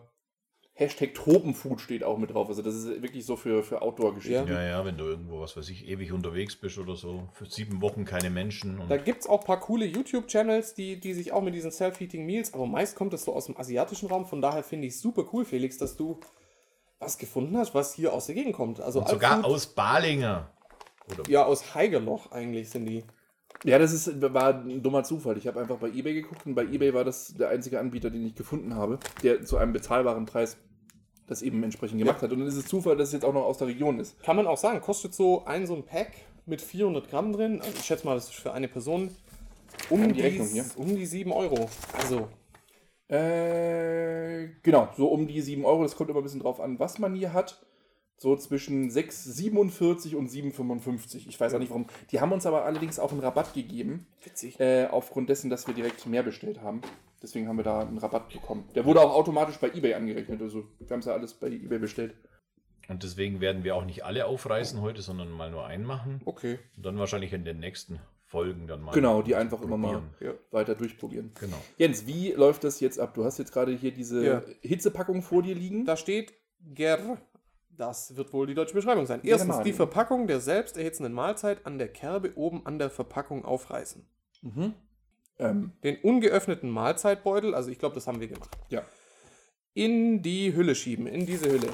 Hashtag 0.74 1.14
Tropenfood 1.14 1.82
steht 1.82 2.04
auch 2.04 2.18
mit 2.18 2.34
drauf. 2.34 2.48
Also, 2.48 2.62
das 2.62 2.74
ist 2.76 3.02
wirklich 3.02 3.26
so 3.26 3.36
für, 3.36 3.62
für 3.62 3.82
Outdoor-Geschichten. 3.82 4.48
Ja. 4.48 4.64
Ja, 4.64 4.86
wenn 4.86 4.98
du 4.98 5.06
irgendwo, 5.06 5.40
was 5.42 5.56
weiß 5.56 5.70
ich, 5.70 5.88
ewig 5.88 6.12
unterwegs 6.12 6.56
bist 6.56 6.78
oder 6.78 6.96
so, 6.96 7.30
für 7.34 7.46
sieben 7.46 7.82
Wochen 7.82 8.06
keine 8.06 8.30
Menschen. 8.30 8.80
Und 8.80 8.90
Da 8.90 8.98
gibt 8.98 9.22
es 9.22 9.28
auch 9.30 9.42
ein 9.42 9.46
paar 9.46 9.60
coole 9.60 9.86
YouTube-Channels, 9.86 10.74
die, 10.74 11.00
die 11.00 11.14
sich 11.14 11.32
auch 11.34 11.42
mit 11.42 11.54
diesen 11.54 11.72
Self-Heating 11.72 12.26
Meals, 12.26 12.54
aber 12.54 12.66
meist 12.66 12.96
kommt 12.96 13.14
das 13.14 13.26
so 13.26 13.34
aus 13.34 13.46
dem 13.46 13.58
asiatischen 13.58 14.08
Raum. 14.08 14.26
Von 14.26 14.42
daher 14.42 14.64
finde 14.64 14.88
ich 14.88 14.94
es 14.96 15.02
super 15.02 15.26
cool, 15.34 15.46
Felix, 15.46 15.78
dass 15.78 15.98
du 15.98 16.20
was 17.00 17.18
gefunden 17.18 17.58
hast, 17.58 17.74
was 17.76 17.94
hier 17.94 18.14
aus 18.14 18.28
der 18.28 18.36
Gegend 18.36 18.56
kommt. 18.56 18.80
Also 18.80 19.00
und 19.00 19.10
sogar 19.10 19.44
aus 19.44 19.68
Balinger. 19.68 20.52
Oder 21.10 21.30
Ja, 21.30 21.46
aus 21.46 21.74
Heigerloch 21.76 22.32
eigentlich 22.32 22.70
sind 22.70 22.86
die. 22.86 23.04
Ja, 23.64 23.78
das 23.78 23.92
ist, 23.94 24.22
war 24.34 24.56
ein 24.56 24.82
dummer 24.82 25.04
Zufall. 25.04 25.38
Ich 25.38 25.46
habe 25.46 25.60
einfach 25.60 25.78
bei 25.78 25.90
eBay 25.90 26.14
geguckt 26.16 26.46
und 26.46 26.56
bei 26.56 26.64
eBay 26.64 26.94
war 26.94 27.04
das 27.04 27.34
der 27.36 27.50
einzige 27.50 27.80
Anbieter, 27.80 28.10
den 28.10 28.26
ich 28.26 28.36
gefunden 28.36 28.76
habe, 28.76 29.00
der 29.24 29.44
zu 29.44 29.58
einem 29.58 29.74
bezahlbaren 29.74 30.26
Preis 30.26 30.58
das 31.28 31.42
eben 31.42 31.64
entsprechend 31.64 32.00
gemacht 32.00 32.22
hat. 32.22 32.32
Und 32.32 32.40
dann 32.40 32.48
ist 32.48 32.56
es 32.56 32.66
Zufall, 32.66 32.98
dass 32.98 33.10
es 33.10 33.14
jetzt 33.14 33.24
auch 33.26 33.34
noch 33.34 33.44
aus 33.44 33.58
der 33.58 33.68
Region 33.68 34.00
ist. 34.00 34.22
Kann 34.24 34.36
man 34.36 34.48
auch 34.48 34.58
sagen, 34.58 34.82
kostet 34.82 35.14
so 35.14 35.46
ein 35.46 35.66
so 35.68 35.76
ein 35.76 35.84
Pack 35.84 36.12
mit 36.46 36.62
400 36.62 37.10
Gramm 37.10 37.32
drin. 37.34 37.62
Also 37.62 37.74
ich 37.76 37.86
schätze 37.86 38.06
mal, 38.06 38.16
das 38.16 38.26
ist 38.26 38.36
für 38.36 38.52
eine 38.54 38.68
Person 38.68 39.16
um, 39.90 40.08
die, 40.08 40.14
die 40.14 40.22
Rechnung 40.22 40.48
hier. 40.48 40.66
um 40.76 40.96
die 40.96 41.06
7 41.06 41.32
Euro. 41.32 41.70
Also, 41.98 42.28
Äh, 43.08 44.50
genau, 44.64 44.90
so 44.96 45.08
um 45.08 45.28
die 45.28 45.42
7 45.42 45.66
Euro. 45.66 45.84
Das 45.84 45.96
kommt 45.96 46.10
immer 46.10 46.20
ein 46.20 46.24
bisschen 46.24 46.40
drauf 46.40 46.60
an, 46.60 46.80
was 46.80 46.98
man 47.00 47.14
hier 47.14 47.34
hat. 47.34 47.62
So 48.22 48.36
zwischen 48.36 48.92
6,47 48.92 50.16
und 50.16 50.30
7,55. 50.30 51.28
Ich 51.28 51.40
weiß 51.40 51.56
auch 51.56 51.60
nicht 51.60 51.72
warum. 51.72 51.88
Die 52.12 52.22
haben 52.22 52.32
uns 52.32 52.46
aber 52.46 52.66
allerdings 52.66 53.00
auch 53.00 53.12
einen 53.12 53.20
Rabatt 53.20 53.56
gegeben, 53.56 54.06
witzig. 54.24 54.60
äh, 54.60 54.86
aufgrund 54.92 55.28
dessen, 55.28 55.50
dass 55.50 55.66
wir 55.66 55.74
direkt 55.74 56.06
mehr 56.06 56.22
bestellt 56.22 56.62
haben. 56.62 56.82
Deswegen 57.24 57.48
haben 57.48 57.58
wir 57.58 57.64
da 57.64 57.80
einen 57.80 57.98
Rabatt 57.98 58.32
bekommen. 58.32 58.70
Der 58.76 58.86
wurde 58.86 59.02
auch 59.02 59.16
automatisch 59.16 59.58
bei 59.58 59.70
eBay 59.70 59.96
angerechnet. 59.96 60.40
Also 60.40 60.66
wir 60.78 60.90
haben 60.92 61.00
es 61.00 61.08
ja 61.08 61.14
alles 61.14 61.34
bei 61.34 61.48
eBay 61.48 61.80
bestellt. 61.80 62.14
Und 62.90 63.02
deswegen 63.02 63.42
werden 63.42 63.64
wir 63.64 63.76
auch 63.76 63.86
nicht 63.86 64.06
alle 64.06 64.28
aufreißen 64.28 64.80
heute, 64.82 65.02
sondern 65.02 65.32
mal 65.32 65.50
nur 65.50 65.66
einen 65.66 65.86
machen. 65.86 66.22
Okay. 66.26 66.60
Und 66.78 66.86
dann 66.86 67.00
wahrscheinlich 67.00 67.34
in 67.34 67.44
den 67.44 67.60
nächsten 67.60 68.00
Folgen 68.26 68.68
dann 68.68 68.84
mal. 68.84 68.92
Genau, 68.92 69.24
die 69.24 69.34
einfach 69.34 69.64
immer 69.64 69.78
mal 69.78 69.94
probieren. 69.94 70.14
Ja. 70.20 70.34
weiter 70.52 70.76
durchprobieren. 70.76 71.32
Genau. 71.40 71.58
Jens, 71.78 72.06
wie 72.06 72.34
läuft 72.34 72.66
das 72.66 72.82
jetzt 72.82 73.00
ab? 73.00 73.16
Du 73.16 73.24
hast 73.24 73.40
jetzt 73.40 73.52
gerade 73.52 73.76
hier 73.76 73.92
diese 73.92 74.24
Ja. 74.24 74.44
Hitzepackung 74.62 75.24
vor 75.24 75.42
dir 75.42 75.56
liegen. 75.56 75.86
Da 75.86 75.98
steht 75.98 76.34
Ger. 76.76 77.18
Das 77.78 78.16
wird 78.16 78.34
wohl 78.34 78.48
die 78.48 78.54
deutsche 78.54 78.74
Beschreibung 78.74 79.06
sein. 79.06 79.22
Erstens 79.24 79.62
die 79.62 79.74
Verpackung 79.74 80.28
der 80.28 80.40
selbst 80.40 80.78
erhitzenden 80.78 81.14
Mahlzeit 81.14 81.66
an 81.66 81.78
der 81.78 81.88
Kerbe 81.88 82.34
oben 82.36 82.66
an 82.66 82.80
der 82.80 82.90
Verpackung 82.90 83.46
aufreißen. 83.46 84.06
Mhm. 84.42 84.74
Ähm, 85.40 85.72
Den 85.84 85.98
ungeöffneten 86.02 86.70
Mahlzeitbeutel, 86.70 87.56
also 87.56 87.72
ich 87.72 87.80
glaube, 87.80 87.96
das 87.96 88.06
haben 88.08 88.20
wir 88.20 88.28
gemacht, 88.28 88.50
ja. 88.70 88.84
in 89.74 90.22
die 90.22 90.54
Hülle 90.54 90.76
schieben, 90.76 91.08
in 91.08 91.26
diese 91.26 91.50
Hülle. 91.50 91.68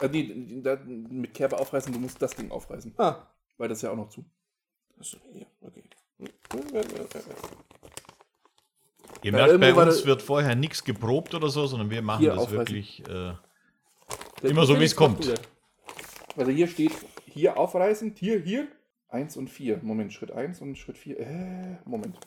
Äh, 0.00 0.08
nee, 0.08 0.60
da, 0.62 0.76
mit 0.86 1.34
Kerbe 1.34 1.58
aufreißen, 1.58 1.92
du 1.92 1.98
musst 1.98 2.20
das 2.22 2.34
Ding 2.34 2.50
aufreißen. 2.50 2.94
Ah, 2.96 3.26
Weil 3.58 3.68
das 3.68 3.78
ist 3.78 3.82
ja 3.82 3.90
auch 3.90 3.96
noch 3.96 4.08
zu. 4.08 4.24
achso, 4.98 5.18
hier, 5.32 5.46
okay. 5.60 5.82
Ihr 9.22 9.32
merkt, 9.32 9.46
bei 9.48 9.66
irgendwo 9.66 9.76
war 9.80 9.86
uns 9.86 10.04
wird 10.06 10.22
vorher 10.22 10.54
nichts 10.54 10.84
geprobt 10.84 11.34
oder 11.34 11.48
so, 11.48 11.66
sondern 11.66 11.90
wir 11.90 12.02
machen 12.02 12.24
das 12.24 12.38
aufreißen. 12.38 12.58
wirklich 12.58 13.08
äh, 13.08 13.34
Der- 14.42 14.50
immer 14.50 14.66
so, 14.66 14.78
wie 14.78 14.84
es 14.84 14.94
kommt. 14.96 15.26
Also 16.36 16.50
hier 16.52 16.68
steht, 16.68 16.92
hier 17.26 17.56
aufreißen, 17.58 18.14
hier, 18.18 18.38
hier. 18.40 18.68
Eins 19.08 19.36
und 19.36 19.48
vier. 19.48 19.78
Moment, 19.82 20.12
Schritt 20.12 20.32
eins 20.32 20.60
und 20.60 20.76
Schritt 20.76 20.98
vier. 20.98 21.18
Äh, 21.20 21.76
Moment. 21.84 22.18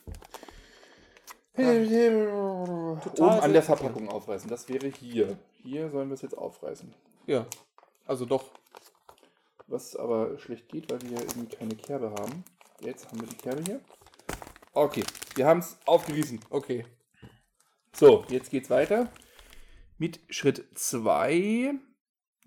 Oben 1.57 3.21
an 3.21 3.51
der 3.53 3.61
Verpackung 3.61 4.07
aufreißen. 4.09 4.49
Das 4.49 4.69
wäre 4.69 4.87
hier. 4.87 5.37
Hier 5.61 5.89
sollen 5.89 6.07
wir 6.09 6.13
es 6.13 6.21
jetzt 6.21 6.37
aufreißen. 6.37 6.93
Ja, 7.27 7.45
also 8.05 8.25
doch. 8.25 8.45
Was 9.67 9.95
aber 9.95 10.39
schlecht 10.39 10.69
geht, 10.69 10.89
weil 10.89 11.01
wir 11.01 11.11
ja 11.11 11.19
irgendwie 11.21 11.55
keine 11.55 11.75
Kerbe 11.75 12.11
haben. 12.11 12.43
Jetzt 12.79 13.07
haben 13.07 13.19
wir 13.19 13.27
die 13.27 13.35
Kerbe 13.35 13.61
hier. 13.63 13.81
Okay, 14.73 15.03
wir 15.35 15.45
haben 15.45 15.59
es 15.59 15.77
aufgerissen. 15.85 16.39
Okay. 16.49 16.85
So, 17.93 18.23
jetzt 18.29 18.49
geht's 18.49 18.69
weiter. 18.69 19.09
Mit 19.97 20.21
Schritt 20.29 20.65
2 20.75 21.73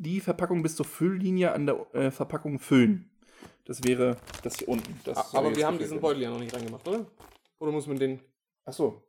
die 0.02 0.20
Verpackung 0.20 0.62
bis 0.62 0.76
zur 0.76 0.86
Fülllinie 0.86 1.52
an 1.52 1.66
der 1.66 1.94
äh, 1.94 2.10
Verpackung 2.10 2.58
füllen. 2.58 3.10
Das 3.64 3.84
wäre 3.84 4.16
das 4.42 4.56
hier 4.56 4.68
unten. 4.68 5.00
Das 5.04 5.34
Aber 5.34 5.54
wir 5.54 5.66
haben 5.66 5.78
diesen. 5.78 6.00
Beutel 6.00 6.22
ja 6.22 6.30
noch 6.30 6.40
nicht 6.40 6.54
reingemacht, 6.54 6.86
oder? 6.88 7.06
Oder 7.60 7.72
muss 7.72 7.86
man 7.86 7.98
den. 7.98 8.20
Ach 8.64 8.72
so. 8.72 9.02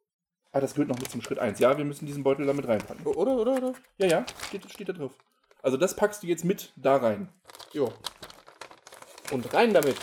Ah, 0.52 0.60
das 0.62 0.76
gehört 0.76 0.90
noch 0.90 1.00
mit 1.00 1.10
zum 1.10 1.22
Schritt 1.24 1.40
1. 1.40 1.58
Ja, 1.60 1.76
wir 1.76 1.86
müssen 1.86 2.06
diesen 2.06 2.22
Beutel 2.24 2.46
damit 2.46 2.68
reinpacken. 2.68 3.04
Oder, 3.08 3.36
oder, 3.36 3.54
oder? 3.54 3.74
Ja, 3.98 4.06
ja, 4.06 4.26
steht, 4.48 4.70
steht 4.72 4.90
da 4.90 4.94
drauf. 4.94 5.14
Also 5.64 5.78
das 5.78 5.96
packst 5.96 6.22
du 6.22 6.28
jetzt 6.28 6.46
mit 6.46 6.72
da 6.76 6.98
rein. 6.98 7.30
Jo. 7.72 7.92
Und 9.32 9.52
rein 9.52 9.74
damit. 9.74 9.96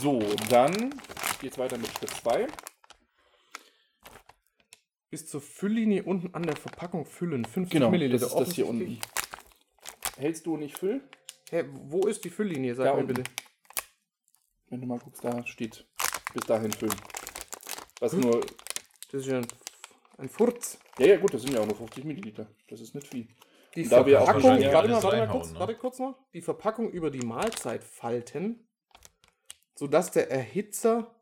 So, 0.00 0.22
dann 0.48 0.94
geht's 1.42 1.58
weiter 1.58 1.76
mit 1.76 1.88
Schritt 1.98 2.10
2. 2.10 2.46
Bis 5.10 5.28
zur 5.28 5.42
Fülllinie 5.42 6.02
unten 6.04 6.34
an 6.34 6.44
der 6.44 6.56
Verpackung 6.56 7.04
füllen. 7.04 7.44
50 7.44 7.70
Genau, 7.72 7.90
Milliliter. 7.90 8.20
das 8.20 8.32
ist 8.32 8.38
das 8.40 8.54
hier 8.54 8.66
unten. 8.66 8.98
Hältst 10.16 10.46
du 10.46 10.54
und 10.54 10.62
ich 10.62 10.74
füll? 10.74 11.02
Hä, 11.50 11.64
wo 11.72 12.06
ist 12.06 12.24
die 12.24 12.30
Fülllinie? 12.30 12.74
Sag 12.74 12.84
Da 12.86 12.94
mir 12.94 13.00
unten. 13.00 13.14
bitte. 13.14 13.30
Wenn 14.68 14.80
du 14.80 14.86
mal 14.86 14.98
guckst, 14.98 15.22
da 15.24 15.46
steht 15.46 15.86
bis 16.34 16.44
dahin 16.46 16.72
füllen. 16.72 16.94
Was 18.00 18.12
Hm. 18.12 18.20
nur. 18.20 18.40
Das 19.12 19.20
ist 19.22 19.26
ja 19.28 19.38
ein, 19.38 19.46
ein 20.18 20.28
Furz. 20.28 20.78
Ja, 20.98 21.06
ja, 21.06 21.16
gut, 21.18 21.32
das 21.34 21.42
sind 21.42 21.52
ja 21.54 21.60
auch 21.60 21.66
nur 21.66 21.76
50 21.76 22.04
Milliliter. 22.04 22.46
Das 22.68 22.80
ist 22.80 22.94
nicht 22.94 23.06
viel. 23.06 23.28
Die 23.74 23.82
Und 23.84 23.92
da 23.92 24.04
wir 24.06 24.20
auch 24.20 24.24
Verpackung, 24.24 24.50
warte 24.72 24.88
mal, 24.88 25.02
warte 25.02 25.16
mal 25.18 25.28
kurz, 25.28 25.50
ne? 25.52 25.58
warte 25.60 25.74
kurz 25.76 25.98
noch. 25.98 26.18
Die 26.32 26.40
Verpackung 26.40 26.90
über 26.90 27.10
die 27.10 27.20
Mahlzeit 27.24 27.84
falten, 27.84 28.66
sodass 29.74 30.10
der 30.10 30.30
Erhitzer 30.30 31.14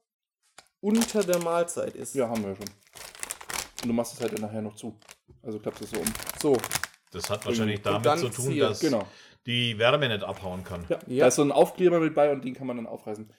unter 0.81 1.25
der 1.25 1.41
Mahlzeit 1.43 1.95
ist. 1.97 2.15
Ja, 2.15 2.29
haben 2.29 2.45
wir 2.45 2.55
schon. 2.55 2.67
Und 3.83 3.89
du 3.89 3.93
machst 3.93 4.15
es 4.15 4.21
halt 4.21 4.33
dann 4.33 4.41
nachher 4.43 4.63
noch 4.63 4.77
zu. 4.77 4.99
Also 5.43 5.59
klappst 5.59 5.83
es 5.83 5.91
so 5.91 5.99
um. 5.99 6.07
So, 6.41 6.57
Das 7.14 7.30
hat 7.30 7.47
wahrscheinlich 7.47 7.78
Und 7.78 7.87
damit 7.87 8.06
dann 8.06 8.18
zu 8.18 8.28
tun, 8.28 8.59
dass 8.59 8.80
Genau. 8.80 9.06
die 9.47 9.78
Wärme 9.78 10.09
nicht 10.09 10.25
abhauen 10.25 10.64
kann. 10.64 10.85
Ja, 10.88 10.99
Ja. 11.06 11.21
Da 11.21 11.26
ist 11.28 11.37
so 11.37 11.42
ein 11.42 11.52
Aufkleber 11.52 12.00
mit 12.00 12.14
bei 12.14 12.33
und 12.33 12.44
den 12.44 12.54
kann 12.54 12.66
man 12.66 12.76
dann 12.76 12.87
aufreißen. 12.87 13.30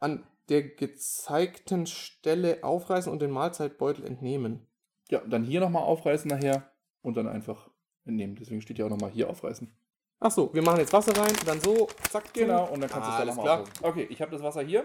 An 0.00 0.26
der 0.48 0.62
gezeigten 0.62 1.86
Stelle 1.86 2.58
aufreißen 2.62 3.10
und 3.10 3.22
den 3.22 3.30
Mahlzeitbeutel 3.30 4.04
entnehmen. 4.04 4.66
Ja, 5.10 5.20
dann 5.26 5.44
hier 5.44 5.60
nochmal 5.60 5.82
aufreißen 5.82 6.28
nachher 6.28 6.70
und 7.02 7.16
dann 7.16 7.28
einfach 7.28 7.68
entnehmen. 8.04 8.36
Deswegen 8.36 8.60
steht 8.62 8.78
ja 8.78 8.86
auch 8.86 8.90
nochmal 8.90 9.10
hier 9.10 9.30
aufreißen. 9.30 9.72
Ach 10.20 10.30
so, 10.30 10.52
wir 10.54 10.62
machen 10.62 10.78
jetzt 10.78 10.92
Wasser 10.92 11.16
rein, 11.16 11.32
dann 11.46 11.60
so, 11.60 11.88
zack, 12.10 12.32
Genau, 12.32 12.66
und 12.66 12.80
dann 12.80 12.88
kannst 12.88 13.08
du 13.08 13.12
es 13.12 13.16
ah, 13.16 13.18
dann 13.18 13.28
alles 13.28 13.36
nochmal. 13.36 13.64
Okay, 13.82 14.06
ich 14.08 14.20
habe 14.22 14.30
das 14.30 14.42
Wasser 14.42 14.62
hier. 14.62 14.84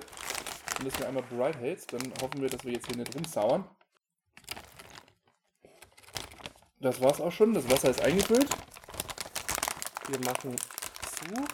Wenn 0.78 0.88
du 0.88 0.94
es 0.94 1.00
mir 1.00 1.08
einmal 1.08 1.24
bereit 1.30 1.58
hältst, 1.58 1.94
dann 1.94 2.02
hoffen 2.22 2.42
wir, 2.42 2.50
dass 2.50 2.64
wir 2.66 2.74
jetzt 2.74 2.88
hier 2.88 2.98
nicht 2.98 3.16
rumsauern. 3.16 3.64
Das 6.80 7.02
war's 7.02 7.22
auch 7.22 7.32
schon. 7.32 7.54
Das 7.54 7.70
Wasser 7.70 7.90
ist 7.90 8.02
eingefüllt. 8.02 8.48
Wir 10.08 10.20
machen 10.20 10.56
zu. 10.56 11.48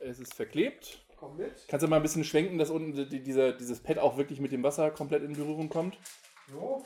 Es 0.00 0.18
ist 0.18 0.34
verklebt. 0.34 1.06
Komm 1.16 1.38
mit. 1.38 1.66
Kannst 1.68 1.82
du 1.82 1.88
mal 1.88 1.96
ein 1.96 2.02
bisschen 2.02 2.24
schwenken, 2.24 2.58
dass 2.58 2.68
unten 2.68 3.08
die, 3.08 3.22
dieser, 3.22 3.52
dieses 3.52 3.82
Pad 3.82 3.98
auch 3.98 4.18
wirklich 4.18 4.38
mit 4.38 4.52
dem 4.52 4.62
Wasser 4.62 4.90
komplett 4.90 5.22
in 5.22 5.32
Berührung 5.32 5.70
kommt? 5.70 5.98
So. 6.50 6.84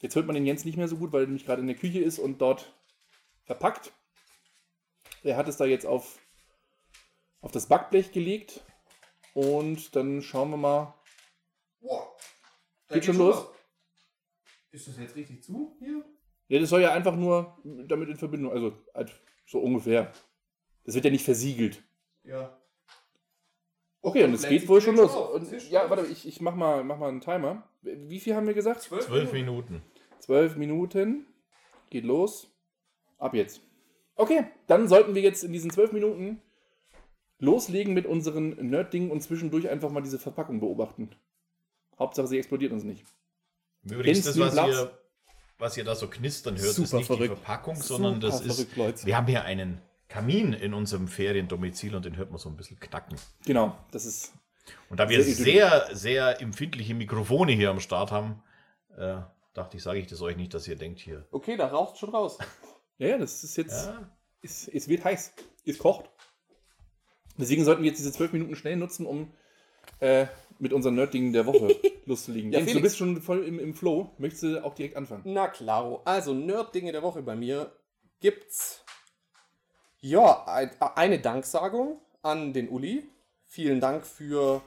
Jetzt 0.00 0.16
hört 0.16 0.26
man 0.26 0.34
den 0.34 0.44
Jens 0.44 0.64
nicht 0.64 0.76
mehr 0.76 0.88
so 0.88 0.96
gut, 0.96 1.12
weil 1.12 1.22
er 1.22 1.26
nämlich 1.26 1.46
gerade 1.46 1.60
in 1.60 1.68
der 1.68 1.76
Küche 1.76 2.00
ist 2.00 2.18
und 2.18 2.38
dort 2.38 2.74
verpackt. 3.44 3.92
Er 5.22 5.36
hat 5.36 5.46
es 5.46 5.56
da 5.56 5.64
jetzt 5.64 5.86
auf, 5.86 6.18
auf 7.40 7.52
das 7.52 7.66
Backblech 7.66 8.10
gelegt. 8.10 8.64
Und 9.34 9.94
dann 9.94 10.20
schauen 10.22 10.50
wir 10.50 10.56
mal. 10.56 10.94
Wow. 11.80 12.08
Geht 12.88 13.04
schon 13.04 13.18
los? 13.18 13.46
Ist 14.70 14.88
das 14.88 14.98
jetzt 14.98 15.16
richtig 15.16 15.42
zu 15.42 15.76
hier? 15.78 16.04
Ja, 16.48 16.60
das 16.60 16.70
soll 16.70 16.82
ja 16.82 16.92
einfach 16.92 17.16
nur 17.16 17.58
damit 17.64 18.08
in 18.08 18.16
Verbindung, 18.16 18.52
also 18.52 18.72
halt 18.94 19.12
so 19.46 19.58
ungefähr. 19.60 20.12
Das 20.84 20.94
wird 20.94 21.04
ja 21.04 21.10
nicht 21.10 21.24
versiegelt. 21.24 21.82
Ja. 22.22 22.56
Okay, 24.02 24.22
und 24.24 24.34
es 24.34 24.48
geht 24.48 24.68
wohl 24.68 24.80
schon 24.80 24.96
los. 24.96 25.16
Und, 25.16 25.70
ja, 25.70 25.90
warte, 25.90 26.06
ich, 26.06 26.28
ich 26.28 26.40
mach, 26.40 26.54
mal, 26.54 26.84
mach 26.84 26.98
mal 26.98 27.08
einen 27.08 27.20
Timer. 27.20 27.68
Wie 27.82 28.20
viel 28.20 28.36
haben 28.36 28.46
wir 28.46 28.54
gesagt? 28.54 28.82
Zwölf 28.82 29.32
Minuten. 29.32 29.82
Zwölf 30.20 30.56
Minuten. 30.56 31.26
Geht 31.90 32.04
los. 32.04 32.52
Ab 33.18 33.34
jetzt. 33.34 33.60
Okay, 34.14 34.46
dann 34.66 34.88
sollten 34.88 35.14
wir 35.14 35.22
jetzt 35.22 35.42
in 35.42 35.52
diesen 35.52 35.70
zwölf 35.70 35.92
Minuten 35.92 36.40
loslegen 37.38 37.94
mit 37.94 38.06
unseren 38.06 38.50
Nerd-Dingen 38.50 39.10
und 39.10 39.22
zwischendurch 39.22 39.68
einfach 39.68 39.90
mal 39.90 40.02
diese 40.02 40.18
Verpackung 40.18 40.60
beobachten. 40.60 41.10
Hauptsache, 41.98 42.28
sie 42.28 42.38
explodiert 42.38 42.72
uns 42.72 42.84
nicht. 42.84 43.04
Übrigens, 43.90 44.24
das, 44.24 44.38
was 44.38 44.54
ihr, 44.54 44.98
was 45.58 45.76
ihr 45.76 45.84
da 45.84 45.94
so 45.94 46.08
knistern 46.08 46.56
hört, 46.56 46.66
ist 46.66 46.76
Super 46.76 46.96
nicht 46.98 47.08
die 47.10 47.14
verrückt. 47.14 47.34
Verpackung, 47.38 47.76
sondern 47.76 48.20
das 48.20 48.38
Super 48.38 48.50
ist. 48.50 48.72
verrückt. 48.72 49.06
Wir 49.06 49.16
haben 49.16 49.26
hier 49.26 49.44
einen 49.44 49.80
Kamin 50.08 50.52
in 50.52 50.74
unserem 50.74 51.08
Feriendomizil 51.08 51.94
und 51.94 52.04
den 52.04 52.16
hört 52.16 52.30
man 52.30 52.38
so 52.38 52.48
ein 52.48 52.56
bisschen 52.56 52.78
knacken. 52.78 53.16
Genau, 53.44 53.76
das 53.90 54.04
ist. 54.06 54.32
Und 54.90 54.98
da 55.00 55.08
wir 55.08 55.22
Sehr 55.22 55.34
sehr, 55.34 55.96
sehr 55.96 56.40
empfindliche 56.40 56.94
Mikrofone 56.94 57.52
hier 57.52 57.70
am 57.70 57.80
Start 57.80 58.10
haben, 58.10 58.42
äh, 58.96 59.16
dachte 59.54 59.76
ich, 59.76 59.82
sage 59.82 59.98
ich 60.00 60.06
das 60.06 60.20
euch 60.22 60.36
nicht, 60.36 60.52
dass 60.54 60.66
ihr 60.68 60.76
denkt 60.76 60.98
hier. 61.00 61.26
Okay, 61.30 61.56
da 61.56 61.68
raucht 61.68 61.98
schon 61.98 62.10
raus. 62.10 62.38
Ja, 62.98 63.08
ja, 63.08 63.18
das 63.18 63.44
ist 63.44 63.56
jetzt. 63.58 63.84
Ja, 63.88 64.10
Es, 64.40 64.66
es 64.68 64.88
wird 64.88 65.04
heiß. 65.04 65.34
Es 65.66 65.76
kocht. 65.76 66.08
Deswegen 67.36 67.62
sollten 67.62 67.82
wir 67.82 67.90
jetzt 67.90 67.98
diese 67.98 68.10
zwölf 68.10 68.32
Minuten 68.32 68.56
schnell 68.56 68.76
nutzen, 68.76 69.04
um 69.04 69.30
äh, 70.00 70.26
mit 70.58 70.72
unseren 70.72 70.94
Nerd-Dingen 70.94 71.32
der 71.32 71.46
Woche 71.46 71.74
loszulegen. 72.06 72.52
Ja, 72.52 72.60
Jens, 72.60 72.72
du 72.72 72.80
bist 72.80 72.96
schon 72.96 73.20
voll 73.20 73.44
im, 73.44 73.58
im 73.58 73.74
Flow. 73.74 74.10
Möchtest 74.18 74.42
du 74.44 74.64
auch 74.64 74.74
direkt 74.74 74.96
anfangen? 74.96 75.22
Na 75.24 75.48
klaro. 75.48 76.02
Also, 76.04 76.34
Nerd-Dinge 76.34 76.92
der 76.92 77.02
Woche 77.02 77.22
bei 77.22 77.36
mir 77.36 77.72
gibt's 78.20 78.84
ja 80.00 80.44
ein, 80.46 80.70
eine 80.80 81.18
Danksagung 81.18 82.00
an 82.22 82.52
den 82.52 82.68
Uli. 82.68 83.08
Vielen 83.44 83.80
Dank 83.80 84.06
für 84.06 84.62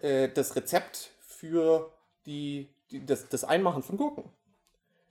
äh, 0.00 0.28
das 0.28 0.56
Rezept 0.56 1.10
für 1.20 1.92
die, 2.26 2.68
die, 2.90 3.04
das, 3.04 3.28
das 3.28 3.44
Einmachen 3.44 3.82
von 3.82 3.96
Gurken. 3.96 4.24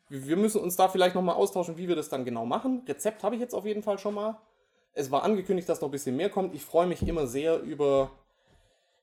Wir 0.10 0.38
müssen 0.38 0.62
uns 0.62 0.76
da 0.76 0.88
vielleicht 0.88 1.16
nochmal 1.16 1.36
austauschen, 1.36 1.78
wie 1.78 1.88
wir 1.88 1.96
das 1.96 2.10
dann 2.10 2.26
genau 2.26 2.46
machen. 2.46 2.84
Rezept 2.88 3.24
habe 3.24 3.36
ich 3.36 3.42
jetzt 3.42 3.56
auf 3.56 3.66
jeden 3.66 3.82
Fall 3.82 3.98
schon 3.98 4.14
mal. 4.14 4.40
Es 4.94 5.12
war 5.12 5.24
angekündigt, 5.24 5.68
dass 5.68 5.82
noch 5.82 5.90
ein 5.90 5.92
bisschen 5.92 6.16
mehr 6.16 6.30
kommt. 6.30 6.54
Ich 6.54 6.64
freue 6.64 6.88
mich 6.88 7.06
immer 7.08 7.28
sehr 7.28 7.60
über, 7.62 8.12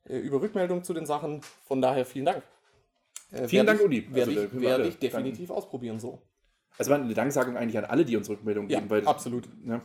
über 0.04 0.40
Rückmeldungen 0.40 0.85
zu 0.85 0.94
den 0.94 1.06
Sachen. 1.06 1.42
Von 1.66 1.80
daher 1.80 2.04
vielen 2.04 2.26
Dank. 2.26 2.42
Äh, 3.32 3.49
Vielen 3.49 3.66
Dank, 3.66 3.80
ich, 3.80 3.87
Uli. 3.87 4.14
Werde 4.14 4.30
Also, 4.30 4.44
ich, 4.44 4.61
werde 4.61 4.88
ich 4.88 4.99
definitiv 4.99 5.50
ausprobieren 5.50 5.99
so. 5.99 6.21
Also 6.78 6.90
war 6.90 6.99
eine 6.99 7.12
Danksagung 7.14 7.56
eigentlich 7.56 7.78
an 7.78 7.85
alle, 7.85 8.04
die 8.04 8.16
uns 8.16 8.28
Rückmeldungen 8.28 8.71
Ja, 8.71 8.78
geben, 8.78 8.90
weil 8.90 9.06
absolut. 9.06 9.49
Ne, 9.64 9.82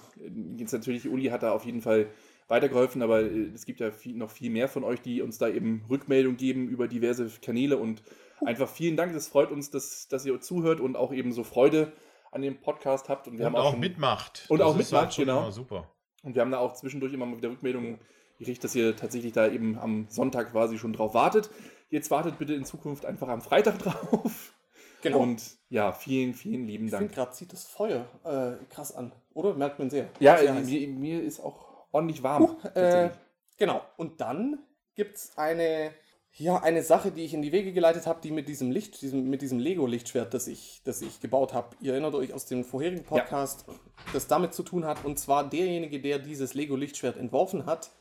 jetzt 0.57 0.71
natürlich, 0.71 1.07
Uli 1.07 1.25
hat 1.25 1.43
da 1.43 1.51
auf 1.51 1.65
jeden 1.65 1.81
Fall 1.81 2.07
weitergeholfen, 2.47 3.01
aber 3.01 3.21
äh, 3.21 3.51
es 3.53 3.65
gibt 3.65 3.79
ja 3.79 3.91
viel, 3.91 4.15
noch 4.15 4.31
viel 4.31 4.49
mehr 4.49 4.67
von 4.67 4.83
euch, 4.83 5.01
die 5.01 5.21
uns 5.21 5.37
da 5.37 5.49
eben 5.49 5.83
Rückmeldung 5.89 6.37
geben 6.37 6.67
über 6.67 6.87
diverse 6.87 7.29
Kanäle 7.41 7.77
und 7.77 8.03
einfach 8.45 8.69
vielen 8.69 8.95
Dank. 8.95 9.13
Das 9.13 9.27
freut 9.27 9.51
uns, 9.51 9.69
dass, 9.69 10.07
dass 10.07 10.25
ihr 10.25 10.39
zuhört 10.39 10.79
und 10.79 10.95
auch 10.95 11.11
eben 11.11 11.31
so 11.31 11.43
Freude 11.43 11.91
an 12.31 12.41
dem 12.41 12.59
Podcast 12.59 13.09
habt. 13.09 13.27
Und 13.27 13.37
wir 13.37 13.47
und 13.47 13.53
haben 13.53 13.61
auch, 13.61 13.65
auch 13.67 13.71
schon, 13.71 13.79
mitmacht. 13.79 14.45
Und 14.49 14.59
Das 14.59 14.67
auch 14.67 14.75
mitmacht, 14.75 15.13
schon 15.13 15.25
genau. 15.25 15.51
Super. 15.51 15.89
und 16.23 16.35
wir 16.35 16.41
haben 16.41 16.51
da 16.51 16.59
auch 16.59 16.73
zwischendurch 16.73 17.13
immer 17.13 17.25
mal 17.25 17.37
wieder 17.37 17.49
Rückmeldungen 17.49 17.99
gekriegt, 18.37 18.63
dass 18.63 18.75
ihr 18.75 18.95
tatsächlich 18.95 19.33
da 19.33 19.47
eben 19.47 19.77
am 19.77 20.07
Sonntag 20.09 20.51
quasi 20.51 20.77
schon 20.77 20.93
drauf 20.93 21.13
wartet. 21.13 21.49
Jetzt 21.89 22.11
wartet 22.11 22.37
bitte 22.37 22.53
in 22.53 22.65
Zukunft 22.65 23.05
einfach 23.05 23.27
am 23.27 23.41
Freitag 23.41 23.79
drauf. 23.79 24.53
Genau. 25.01 25.19
Und 25.19 25.43
ja, 25.69 25.91
vielen, 25.91 26.33
vielen 26.33 26.65
lieben 26.65 26.85
Ich 26.85 26.91
finde 26.91 27.05
Dank. 27.05 27.15
gerade 27.15 27.31
zieht 27.31 27.53
das 27.53 27.65
Feuer 27.65 28.05
äh, 28.23 28.63
krass 28.73 28.95
an, 28.95 29.11
oder? 29.33 29.53
Merkt 29.53 29.79
man 29.79 29.89
sehr. 29.89 30.09
Ja, 30.19 30.37
sehr 30.37 30.55
äh, 30.55 30.61
mir, 30.61 30.87
mir 30.87 31.23
ist 31.23 31.39
auch 31.39 31.85
ordentlich 31.91 32.23
warm. 32.23 32.57
Huh, 32.63 32.67
äh, 32.79 33.11
genau. 33.57 33.81
Und 33.95 34.21
dann 34.21 34.59
gibt 34.95 35.15
es 35.17 35.37
eine, 35.37 35.91
ja, 36.33 36.57
eine 36.57 36.83
Sache, 36.83 37.11
die 37.11 37.23
ich 37.23 37.33
in 37.33 37.43
die 37.43 37.51
Wege 37.51 37.73
geleitet 37.73 38.07
habe, 38.07 38.21
die 38.21 38.31
mit 38.31 38.47
diesem 38.47 38.71
Licht, 38.71 39.01
diesem, 39.01 39.29
mit 39.29 39.41
diesem 39.43 39.59
Lego-Lichtschwert, 39.59 40.33
das 40.33 40.47
ich, 40.47 40.81
das 40.83 41.01
ich 41.01 41.19
gebaut 41.19 41.53
habe. 41.53 41.75
Ihr 41.79 41.91
erinnert 41.93 42.15
euch 42.15 42.33
aus 42.33 42.47
dem 42.47 42.63
vorherigen 42.63 43.03
Podcast, 43.03 43.65
das 44.13 44.27
damit 44.27 44.55
zu 44.55 44.63
tun 44.63 44.85
hat. 44.85 45.05
Und 45.05 45.19
zwar 45.19 45.47
derjenige, 45.47 46.01
der 46.01 46.17
dieses 46.19 46.55
Lego-Lichtschwert 46.55 47.17
entworfen 47.17 47.67
hat, 47.67 47.91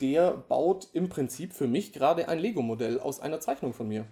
der 0.00 0.32
baut 0.32 0.88
im 0.92 1.08
Prinzip 1.08 1.52
für 1.52 1.66
mich 1.66 1.92
gerade 1.92 2.28
ein 2.28 2.38
Lego-Modell 2.38 3.00
aus 3.00 3.20
einer 3.20 3.40
Zeichnung 3.40 3.72
von 3.72 3.88
mir. 3.88 4.06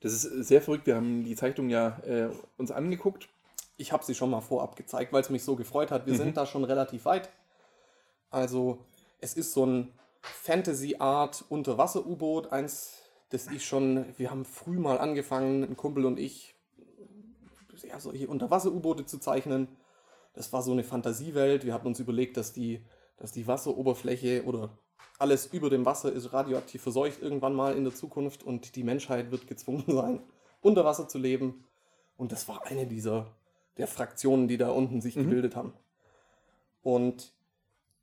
Das 0.00 0.12
ist 0.12 0.22
sehr 0.46 0.60
verrückt. 0.60 0.86
Wir 0.86 0.96
haben 0.96 1.24
die 1.24 1.36
Zeichnung 1.36 1.70
ja 1.70 1.98
äh, 2.04 2.28
uns 2.58 2.70
angeguckt. 2.70 3.28
Ich 3.78 3.92
habe 3.92 4.04
sie 4.04 4.14
schon 4.14 4.30
mal 4.30 4.40
vorab 4.40 4.76
gezeigt, 4.76 5.12
weil 5.12 5.22
es 5.22 5.30
mich 5.30 5.44
so 5.44 5.56
gefreut 5.56 5.90
hat. 5.90 6.06
Wir 6.06 6.14
sind 6.14 6.36
da 6.36 6.46
schon 6.46 6.64
relativ 6.64 7.04
weit. 7.04 7.30
Also, 8.30 8.78
es 9.20 9.34
ist 9.34 9.52
so 9.52 9.64
ein 9.64 9.92
Fantasy-Art 10.22 11.44
Unterwasser-U-Boot, 11.48 12.52
eins, 12.52 13.02
das 13.30 13.48
ich 13.48 13.64
schon, 13.64 14.06
wir 14.16 14.30
haben 14.30 14.44
früh 14.44 14.78
mal 14.78 14.98
angefangen, 14.98 15.64
ein 15.64 15.76
Kumpel 15.76 16.04
und 16.04 16.18
ich, 16.18 16.54
ja, 17.82 17.98
solche 18.00 18.28
Unterwasser-U-Boote 18.28 19.06
zu 19.06 19.18
zeichnen. 19.18 19.68
Das 20.32 20.52
war 20.52 20.62
so 20.62 20.72
eine 20.72 20.84
Fantasiewelt. 20.84 21.64
Wir 21.64 21.72
hatten 21.74 21.86
uns 21.86 22.00
überlegt, 22.00 22.36
dass 22.36 22.52
die, 22.52 22.84
dass 23.16 23.32
die 23.32 23.46
Wasseroberfläche 23.46 24.44
oder 24.44 24.70
alles 25.18 25.46
über 25.46 25.70
dem 25.70 25.86
Wasser 25.86 26.12
ist 26.12 26.32
radioaktiv 26.32 26.82
verseucht 26.82 27.22
irgendwann 27.22 27.54
mal 27.54 27.76
in 27.76 27.84
der 27.84 27.94
Zukunft 27.94 28.42
und 28.42 28.76
die 28.76 28.84
Menschheit 28.84 29.30
wird 29.30 29.46
gezwungen 29.46 29.84
sein, 29.88 30.22
unter 30.60 30.84
Wasser 30.84 31.08
zu 31.08 31.18
leben. 31.18 31.64
Und 32.16 32.32
das 32.32 32.48
war 32.48 32.66
eine 32.66 32.86
dieser 32.86 33.34
der 33.76 33.86
Fraktionen, 33.86 34.48
die 34.48 34.56
da 34.56 34.70
unten 34.70 35.00
sich 35.00 35.14
gebildet 35.14 35.54
haben. 35.54 35.72
Und 36.82 37.32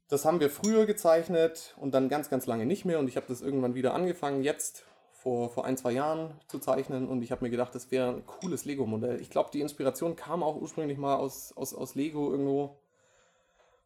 das 0.08 0.26
haben 0.26 0.40
wir 0.40 0.50
früher 0.50 0.86
gezeichnet 0.86 1.76
und 1.80 1.94
dann 1.94 2.10
ganz, 2.10 2.30
ganz 2.30 2.46
lange 2.46 2.66
nicht 2.66 2.86
mehr. 2.86 3.00
Und 3.00 3.08
ich 3.08 3.16
habe 3.16 3.26
das 3.28 3.42
irgendwann 3.42 3.74
wieder 3.74 3.94
angefangen, 3.94 4.44
jetzt 4.44 4.84
vor, 5.12 5.50
vor 5.50 5.66
ein, 5.66 5.78
zwei 5.78 5.94
Jahren 5.94 6.40
zu 6.48 6.60
zeichnen. 6.60 7.08
Und 7.08 7.24
ich 7.24 7.32
habe 7.32 7.44
mir 7.44 7.50
gedacht, 7.50 7.74
das 7.74 7.90
wäre 7.92 8.10
ein 8.10 8.26
cooles 8.26 8.66
Lego-Modell. 8.66 9.20
Ich 9.22 9.30
glaube, 9.30 9.50
die 9.52 9.62
Inspiration 9.62 10.16
kam 10.16 10.44
auch 10.44 10.60
ursprünglich 10.62 10.98
mal 10.98 11.16
aus, 11.16 11.54
aus, 11.56 11.74
aus 11.74 11.96
Lego 11.96 12.30
irgendwo. 12.30 12.78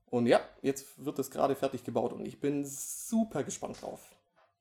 Und 0.10 0.26
ja, 0.28 0.40
jetzt 0.62 1.04
wird 1.04 1.20
das 1.20 1.32
gerade 1.32 1.56
fertig 1.56 1.84
gebaut 1.84 2.14
und 2.14 2.26
ich 2.26 2.40
bin 2.40 2.64
super 2.66 3.44
gespannt 3.44 3.82
drauf. 3.82 4.02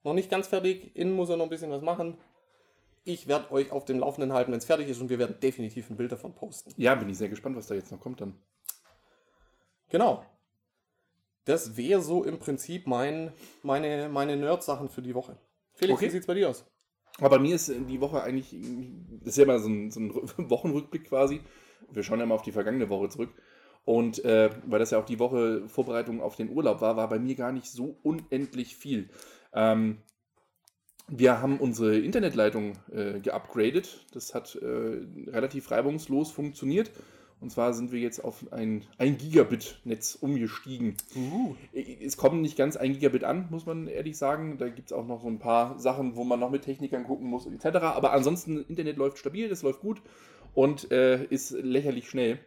Noch 0.03 0.15
nicht 0.15 0.31
ganz 0.31 0.49
fertig, 0.49 0.95
innen 0.97 1.13
muss 1.13 1.29
er 1.29 1.37
noch 1.37 1.45
ein 1.45 1.51
bisschen 1.51 1.71
was 1.71 1.83
machen. 1.83 2.19
Ich 3.05 3.29
werde 3.29 3.53
euch 3.53 3.71
auf 3.71 3.85
dem 3.85 4.01
Laufenden 4.01 4.33
halten, 4.33 4.51
wenn 4.51 4.59
es 4.59 4.65
fertig 4.65 4.89
ist 4.89 5.01
und 5.01 5.09
wir 5.09 5.19
werden 5.21 5.39
definitiv 5.41 5.89
ein 5.91 5.97
Bild 5.97 6.11
davon 6.11 6.35
posten. 6.35 6.73
Ja, 6.77 6.95
bin 6.97 7.09
ich 7.09 7.19
sehr 7.19 7.29
gespannt, 7.29 7.57
was 7.57 7.69
da 7.69 7.75
jetzt 7.75 7.93
noch 7.93 8.01
kommt 8.01 8.21
dann. 8.21 8.35
Genau. 9.89 10.25
Das 11.45 11.77
wäre 11.77 12.03
so 12.03 12.25
im 12.25 12.41
Prinzip 12.41 12.89
mein, 12.89 13.33
meine, 13.63 14.09
meine 14.09 14.37
Nerd-Sachen 14.37 14.89
für 14.89 15.03
die 15.03 15.15
Woche. 15.15 15.39
Felix, 15.75 15.99
Okay. 15.99 16.07
wie 16.07 16.11
sieht's 16.11 16.27
bei 16.27 16.35
dir 16.35 16.51
aus? 16.51 16.65
Aber 17.19 17.31
bei 17.31 17.39
mir 17.39 17.55
ist 17.55 17.69
die 17.69 18.01
Woche 18.01 18.23
eigentlich, 18.23 18.55
das 19.21 19.29
ist 19.29 19.37
ja 19.39 19.45
immer 19.45 19.61
so 19.61 19.69
ein, 19.69 19.91
so 19.93 20.01
ein 20.01 20.11
Wochenrückblick 20.51 21.05
quasi. 21.09 21.41
Wir 21.93 22.03
schauen 22.03 22.19
ja 22.19 22.27
mal 22.27 22.35
auf 22.35 22.43
die 22.43 22.53
vergangene 22.53 22.89
Woche 22.89 23.09
zurück. 23.09 23.31
Und 23.87 24.23
äh, 24.25 24.51
weil 24.67 24.81
das 24.81 24.91
ja 24.91 24.99
auch 24.99 25.07
die 25.07 25.21
Woche 25.21 25.67
Vorbereitung 25.69 26.21
auf 26.21 26.35
den 26.35 26.51
Urlaub 26.51 26.81
war, 26.81 26.97
war 26.97 27.09
bei 27.09 27.21
mir 27.21 27.37
gar 27.37 27.53
nicht 27.53 27.71
so 27.71 27.97
unendlich 28.03 28.77
viel. 28.77 29.09
Ähm, 29.55 29.99
Wir 31.09 31.41
haben 31.41 31.61
unsere 31.61 31.97
Internetleitung 31.97 32.73
äh, 32.93 33.21
geupgradet. 33.21 34.05
Das 34.13 34.35
hat 34.35 34.57
äh, 34.57 34.67
relativ 35.31 35.71
reibungslos 35.71 36.33
funktioniert. 36.33 36.91
Und 37.41 37.51
zwar 37.51 37.75
sind 37.75 37.93
wir 37.93 38.01
jetzt 38.01 38.25
auf 38.25 38.51
ein 38.51 38.83
1 38.99 39.23
Gigabit-Netz 39.23 40.17
umgestiegen. 40.17 40.97
Uh. 41.15 41.55
Es 41.73 42.17
kommen 42.17 42.41
nicht 42.41 42.57
ganz 42.57 42.77
1 42.77 42.99
Gigabit 42.99 43.23
an, 43.23 43.47
muss 43.51 43.67
man 43.67 43.87
ehrlich 43.87 44.19
sagen. 44.19 44.59
Da 44.59 44.69
gibt 44.69 44.91
es 44.91 44.93
auch 44.93 45.07
noch 45.07 45.23
so 45.23 45.29
ein 45.29 45.39
paar 45.39 45.79
Sachen, 45.79 46.17
wo 46.17 46.25
man 46.25 46.41
noch 46.41 46.51
mit 46.51 46.63
Technikern 46.63 47.05
gucken 47.05 47.29
muss, 47.29 47.47
etc. 47.47 47.77
Aber 47.85 48.13
ansonsten, 48.13 48.65
Internet 48.65 48.97
läuft 48.97 49.19
stabil, 49.19 49.49
das 49.49 49.63
läuft 49.63 49.81
gut 49.81 50.03
und 50.55 50.91
äh, 50.91 51.23
ist 51.27 51.53
lächerlich 51.53 52.09
schnell. 52.09 52.41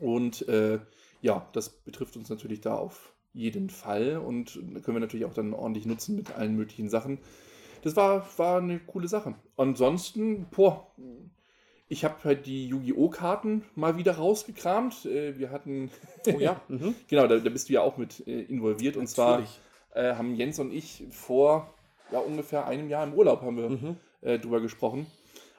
Und 0.00 0.48
äh, 0.48 0.78
ja, 1.22 1.46
das 1.52 1.68
betrifft 1.68 2.16
uns 2.16 2.28
natürlich 2.30 2.60
da 2.60 2.74
auf 2.74 3.12
jeden 3.32 3.70
Fall 3.70 4.16
und 4.16 4.54
können 4.82 4.96
wir 4.96 5.00
natürlich 5.00 5.26
auch 5.26 5.34
dann 5.34 5.54
ordentlich 5.54 5.86
nutzen 5.86 6.16
mit 6.16 6.34
allen 6.36 6.56
möglichen 6.56 6.88
Sachen. 6.88 7.18
Das 7.82 7.94
war, 7.96 8.26
war 8.38 8.58
eine 8.58 8.78
coole 8.80 9.08
Sache. 9.08 9.34
Ansonsten, 9.56 10.46
boah, 10.50 10.86
ich 11.88 12.04
habe 12.04 12.16
halt 12.24 12.46
die 12.46 12.66
Yu-Gi-Oh! 12.68 13.08
Karten 13.08 13.64
mal 13.74 13.96
wieder 13.96 14.12
rausgekramt. 14.16 15.06
Äh, 15.06 15.38
wir 15.38 15.50
hatten, 15.50 15.90
Oh 16.26 16.38
ja. 16.38 16.60
Mhm. 16.68 16.94
genau, 17.08 17.26
da, 17.26 17.38
da 17.38 17.50
bist 17.50 17.68
du 17.68 17.72
ja 17.74 17.82
auch 17.82 17.96
mit 17.96 18.26
äh, 18.26 18.42
involviert. 18.42 18.96
Und 18.96 19.06
zwar 19.08 19.38
Natürlich. 19.40 19.60
äh, 19.94 20.14
haben 20.14 20.34
Jens 20.34 20.58
und 20.58 20.72
ich 20.72 21.04
vor 21.10 21.72
ja, 22.12 22.18
ungefähr 22.18 22.66
einem 22.66 22.88
Jahr 22.88 23.04
im 23.06 23.14
Urlaub 23.14 23.42
haben 23.42 23.56
wir 23.56 23.70
Mhm. 23.70 23.96
äh, 24.22 24.38
drüber 24.38 24.60
gesprochen, 24.60 25.06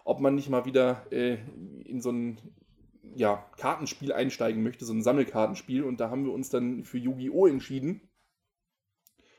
ob 0.04 0.20
man 0.20 0.36
nicht 0.36 0.50
mal 0.50 0.66
wieder 0.66 1.06
äh, 1.12 1.38
in 1.86 2.02
so 2.02 2.12
ein 2.12 2.38
ja, 3.16 3.46
Kartenspiel 3.58 4.14
einsteigen 4.14 4.64
möchte, 4.64 4.86
so 4.86 4.94
ein 4.94 5.04
Sammelkartenspiel. 5.04 5.84
Und 5.84 6.00
da 6.00 6.10
haben 6.10 6.26
wir 6.26 6.34
uns 6.34 6.50
dann 6.50 6.84
für 6.84 6.98
Yu-Gi-Oh! 6.98 7.48
entschieden, 7.48 8.10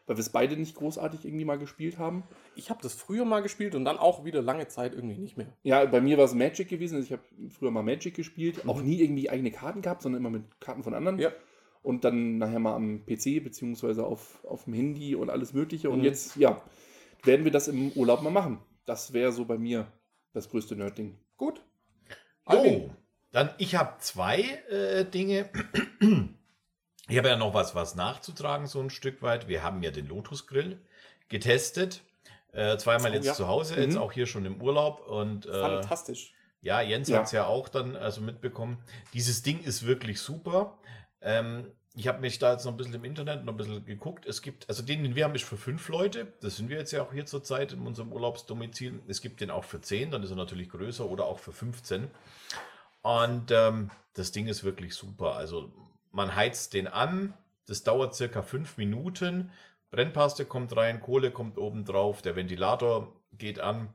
weil 0.06 0.16
wir 0.16 0.20
es 0.20 0.30
beide 0.32 0.56
nicht 0.56 0.74
großartig 0.74 1.24
irgendwie 1.24 1.44
mal 1.44 1.58
gespielt 1.58 1.98
haben. 1.98 2.24
Ich 2.56 2.70
habe 2.70 2.82
das 2.82 2.94
früher 2.94 3.24
mal 3.24 3.40
gespielt 3.40 3.74
und 3.74 3.84
dann 3.84 3.98
auch 3.98 4.24
wieder 4.24 4.42
lange 4.42 4.68
Zeit 4.68 4.94
irgendwie 4.94 5.18
nicht 5.18 5.36
mehr. 5.36 5.56
Ja, 5.62 5.84
bei 5.84 6.00
mir 6.00 6.18
war 6.18 6.24
es 6.24 6.34
Magic 6.34 6.68
gewesen. 6.68 6.96
Also 6.96 7.06
ich 7.06 7.12
habe 7.12 7.22
früher 7.50 7.70
mal 7.70 7.82
Magic 7.82 8.14
gespielt, 8.14 8.64
Mhm. 8.64 8.70
auch 8.70 8.82
nie 8.82 9.00
irgendwie 9.00 9.30
eigene 9.30 9.50
Karten 9.50 9.82
gehabt, 9.82 10.02
sondern 10.02 10.20
immer 10.20 10.30
mit 10.30 10.60
Karten 10.60 10.82
von 10.82 10.94
anderen. 10.94 11.18
Ja. 11.18 11.30
Und 11.82 12.04
dann 12.04 12.38
nachher 12.38 12.60
mal 12.60 12.74
am 12.76 13.04
PC 13.06 13.40
beziehungsweise 13.42 14.04
auf, 14.04 14.44
auf 14.44 14.64
dem 14.64 14.74
Handy 14.74 15.14
und 15.16 15.30
alles 15.30 15.52
Mögliche. 15.52 15.90
Und 15.90 15.98
Mhm. 16.00 16.04
jetzt, 16.04 16.36
ja, 16.36 16.62
werden 17.24 17.44
wir 17.44 17.52
das 17.52 17.68
im 17.68 17.92
Urlaub 17.92 18.22
mal 18.22 18.30
machen. 18.30 18.58
Das 18.84 19.12
wäre 19.12 19.32
so 19.32 19.44
bei 19.44 19.58
mir 19.58 19.92
das 20.32 20.48
größte 20.48 20.74
Nerdding. 20.76 21.18
Gut. 21.36 21.64
Oh, 22.46 22.90
dann 23.32 23.50
ich 23.58 23.74
habe 23.74 23.94
zwei 23.98 24.40
äh, 24.70 25.04
Dinge. 25.04 25.48
Ich 27.08 27.18
habe 27.18 27.28
ja 27.28 27.36
noch 27.36 27.52
was, 27.54 27.74
was 27.74 27.94
nachzutragen, 27.94 28.66
so 28.66 28.80
ein 28.80 28.90
Stück 28.90 29.22
weit. 29.22 29.48
Wir 29.48 29.62
haben 29.62 29.82
ja 29.82 29.90
den 29.90 30.06
Lotus 30.06 30.46
Grill 30.46 30.80
getestet. 31.28 32.02
Äh, 32.52 32.76
zweimal 32.76 33.10
Oh, 33.10 33.14
jetzt 33.14 33.24
ja. 33.26 33.34
zu 33.34 33.48
Hause, 33.48 33.80
jetzt 33.80 33.94
Mhm. 33.94 34.00
auch 34.02 34.12
hier 34.12 34.26
schon 34.26 34.44
im 34.44 34.60
Urlaub. 34.60 35.06
Und 35.08 35.46
äh, 35.46 35.60
Fantastisch. 35.60 36.32
ja, 36.60 36.80
Jens 36.80 37.08
Ja. 37.08 37.18
hat 37.18 37.26
es 37.26 37.32
ja 37.32 37.46
auch 37.46 37.68
dann 37.68 37.96
also 37.96 38.20
mitbekommen. 38.20 38.78
Dieses 39.14 39.42
Ding 39.42 39.62
ist 39.62 39.86
wirklich 39.86 40.20
super. 40.20 40.78
Ähm, 41.20 41.72
ich 41.94 42.08
habe 42.08 42.20
mich 42.20 42.38
da 42.38 42.52
jetzt 42.52 42.64
noch 42.64 42.72
ein 42.72 42.76
bisschen 42.76 42.94
im 42.94 43.04
Internet 43.04 43.44
noch 43.44 43.52
ein 43.52 43.56
bisschen 43.56 43.84
geguckt. 43.84 44.24
Es 44.26 44.40
gibt, 44.40 44.68
also 44.68 44.82
den, 44.82 45.02
den 45.02 45.14
wir 45.14 45.24
haben, 45.24 45.34
ist 45.34 45.44
für 45.44 45.56
fünf 45.58 45.88
Leute. 45.88 46.32
Das 46.40 46.56
sind 46.56 46.68
wir 46.70 46.78
jetzt 46.78 46.92
ja 46.92 47.02
auch 47.02 47.12
hier 47.12 47.26
zurzeit 47.26 47.72
in 47.72 47.86
unserem 47.86 48.12
Urlaubsdomizil. 48.12 49.00
Es 49.08 49.20
gibt 49.20 49.40
den 49.40 49.50
auch 49.50 49.64
für 49.64 49.80
zehn, 49.80 50.10
dann 50.10 50.22
ist 50.22 50.30
er 50.30 50.36
natürlich 50.36 50.68
größer 50.70 51.04
oder 51.06 51.24
auch 51.26 51.38
für 51.38 51.52
15. 51.52 52.08
Und 53.02 53.50
ähm, 53.50 53.90
das 54.14 54.32
Ding 54.32 54.46
ist 54.46 54.64
wirklich 54.64 54.94
super. 54.94 55.34
Also 55.36 55.72
man 56.10 56.34
heizt 56.34 56.74
den 56.74 56.86
an, 56.86 57.34
das 57.66 57.82
dauert 57.82 58.14
circa 58.14 58.42
fünf 58.42 58.76
Minuten. 58.76 59.50
Brennpaste 59.90 60.44
kommt 60.44 60.76
rein, 60.76 61.00
Kohle 61.00 61.30
kommt 61.30 61.58
oben 61.58 61.84
drauf, 61.84 62.22
der 62.22 62.36
Ventilator 62.36 63.12
geht 63.32 63.60
an. 63.60 63.92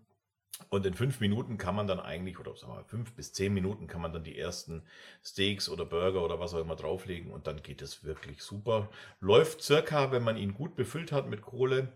Und 0.69 0.85
in 0.85 0.95
fünf 0.95 1.19
Minuten 1.19 1.57
kann 1.57 1.75
man 1.75 1.87
dann 1.87 1.99
eigentlich, 1.99 2.39
oder 2.39 2.55
sagen 2.55 2.73
wir 2.73 2.77
mal, 2.77 2.83
fünf 2.83 3.13
bis 3.13 3.31
zehn 3.31 3.53
Minuten 3.53 3.87
kann 3.87 4.01
man 4.01 4.11
dann 4.11 4.23
die 4.23 4.37
ersten 4.37 4.83
Steaks 5.23 5.69
oder 5.69 5.85
Burger 5.85 6.23
oder 6.23 6.39
was 6.39 6.53
auch 6.53 6.59
immer 6.59 6.75
drauflegen 6.75 7.31
und 7.31 7.45
dann 7.45 7.61
geht 7.61 7.81
es 7.83 8.03
wirklich 8.03 8.41
super. 8.41 8.89
Läuft 9.19 9.61
circa, 9.61 10.11
wenn 10.11 10.23
man 10.23 10.35
ihn 10.35 10.55
gut 10.55 10.75
befüllt 10.75 11.11
hat 11.11 11.29
mit 11.29 11.43
Kohle, 11.43 11.93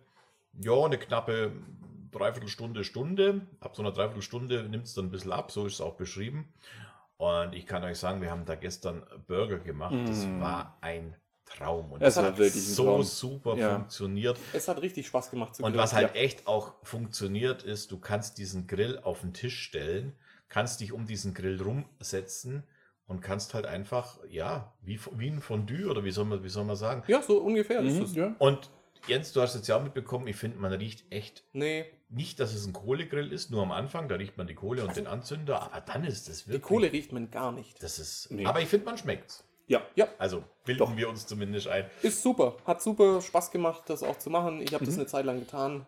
ja, 0.54 0.80
eine 0.84 1.00
knappe 1.00 1.54
Dreiviertelstunde, 2.12 2.84
Stunde. 2.84 3.48
Ab 3.62 3.76
so 3.76 3.82
einer 3.82 3.92
Dreiviertelstunde 3.92 4.64
nimmt 4.64 4.86
es 4.86 4.94
dann 4.94 5.06
ein 5.06 5.12
bisschen 5.12 5.32
ab, 5.32 5.52
so 5.52 5.66
ist 5.66 5.76
es 5.76 5.82
auch 5.82 5.96
beschrieben. 5.96 6.54
Und 7.22 7.54
ich 7.54 7.68
kann 7.68 7.84
euch 7.84 8.00
sagen, 8.00 8.20
wir 8.20 8.32
haben 8.32 8.46
da 8.46 8.56
gestern 8.56 9.06
Burger 9.28 9.60
gemacht. 9.60 9.94
Das 10.08 10.26
Mm. 10.26 10.40
war 10.40 10.80
ein 10.82 11.16
Traum. 11.46 11.92
Und 11.92 12.02
Das 12.02 12.16
das 12.16 12.24
hat 12.26 12.38
so 12.52 12.84
Traum. 12.86 13.04
super 13.04 13.56
Ja. 13.58 13.76
funktioniert. 13.76 14.40
Es 14.54 14.68
hat 14.68 14.82
richtig 14.82 15.06
Spaß 15.06 15.30
gemacht 15.30 15.54
zu 15.54 15.62
Und 15.62 15.74
grillen. 15.74 15.84
was 15.84 15.94
halt 15.94 16.16
Ja. 16.16 16.20
echt 16.22 16.48
auch 16.48 16.74
funktioniert, 16.84 17.62
ist, 17.62 17.92
du 17.92 18.00
kannst 18.00 18.40
diesen 18.40 18.66
Grill 18.66 18.98
auf 19.04 19.22
den 19.22 19.34
Tisch 19.34 19.60
stellen, 19.62 20.16
kannst 20.50 20.80
dich 20.80 20.94
um 20.94 21.06
diesen 21.06 21.36
Grill 21.36 21.62
rumsetzen 21.62 22.64
und 23.06 23.22
kannst 23.22 23.54
halt 23.54 23.68
einfach, 23.68 24.18
ja, 24.28 24.74
wie, 24.82 25.00
wie 25.18 25.30
ein 25.30 25.42
Fondue 25.42 25.92
oder 25.92 26.04
wie 26.04 26.10
soll 26.12 26.26
man, 26.26 26.44
wie 26.44 26.50
soll 26.50 26.64
man 26.66 26.76
sagen. 26.76 27.04
Ja, 27.06 27.22
so 27.22 27.38
ungefähr 27.38 27.82
ist 27.82 27.98
Mhm, 27.98 28.04
es. 28.04 28.16
ja. 28.16 28.36
Und 28.40 28.72
Jens, 29.08 29.32
du 29.32 29.42
hast 29.42 29.54
jetzt 29.54 29.68
ja 29.68 29.78
auch 29.78 29.84
mitbekommen, 29.84 30.26
ich 30.26 30.38
finde, 30.38 30.58
man 30.58 30.74
riecht 30.74 31.06
echt 31.12 31.44
Nee, 31.54 31.86
nicht, 32.12 32.40
dass 32.40 32.54
es 32.54 32.66
ein 32.66 32.74
Kohlegrill 32.74 33.32
ist, 33.32 33.52
nur 33.52 33.62
am 33.64 33.72
Anfang, 33.72 34.08
da 34.10 34.16
riecht 34.16 34.38
man 34.38 34.48
die 34.48 34.56
Kohle 34.56 34.84
und 34.86 34.96
den 34.96 35.08
Anzünder, 35.08 35.62
aber 35.64 35.82
dann 35.82 36.04
ist 36.04 36.28
es 36.30 36.44
die 36.44 36.48
wirklich. 36.50 36.62
Kohle 36.64 36.92
riecht 36.92 37.12
man 37.14 37.32
gar 37.32 37.52
nicht. 37.52 37.82
Das 37.82 38.00
ist. 38.00 38.30
Nee. 38.32 38.46
Aber 38.46 38.62
ich 38.62 38.68
finde, 38.68 38.86
man 38.86 38.98
schmeckt's. 38.98 39.44
Ja. 39.68 39.82
Ja, 39.96 40.08
Also 40.18 40.44
bilden 40.66 40.80
Doch. 40.80 40.98
wir 40.98 41.08
uns 41.08 41.26
zumindest 41.26 41.68
ein. 41.70 41.90
ist 42.02 42.22
super. 42.22 42.58
Hat 42.66 42.82
super 42.82 43.22
Spaß 43.22 43.52
gemacht, 43.52 43.84
das 43.88 44.04
auch 44.04 44.18
zu 44.18 44.30
machen. 44.30 44.62
Ich 44.62 44.74
habe 44.74 44.84
das 44.86 44.96
Mhm. 44.96 45.02
eine 45.02 45.08
Zeit 45.08 45.26
lang 45.26 45.40
getan. 45.40 45.86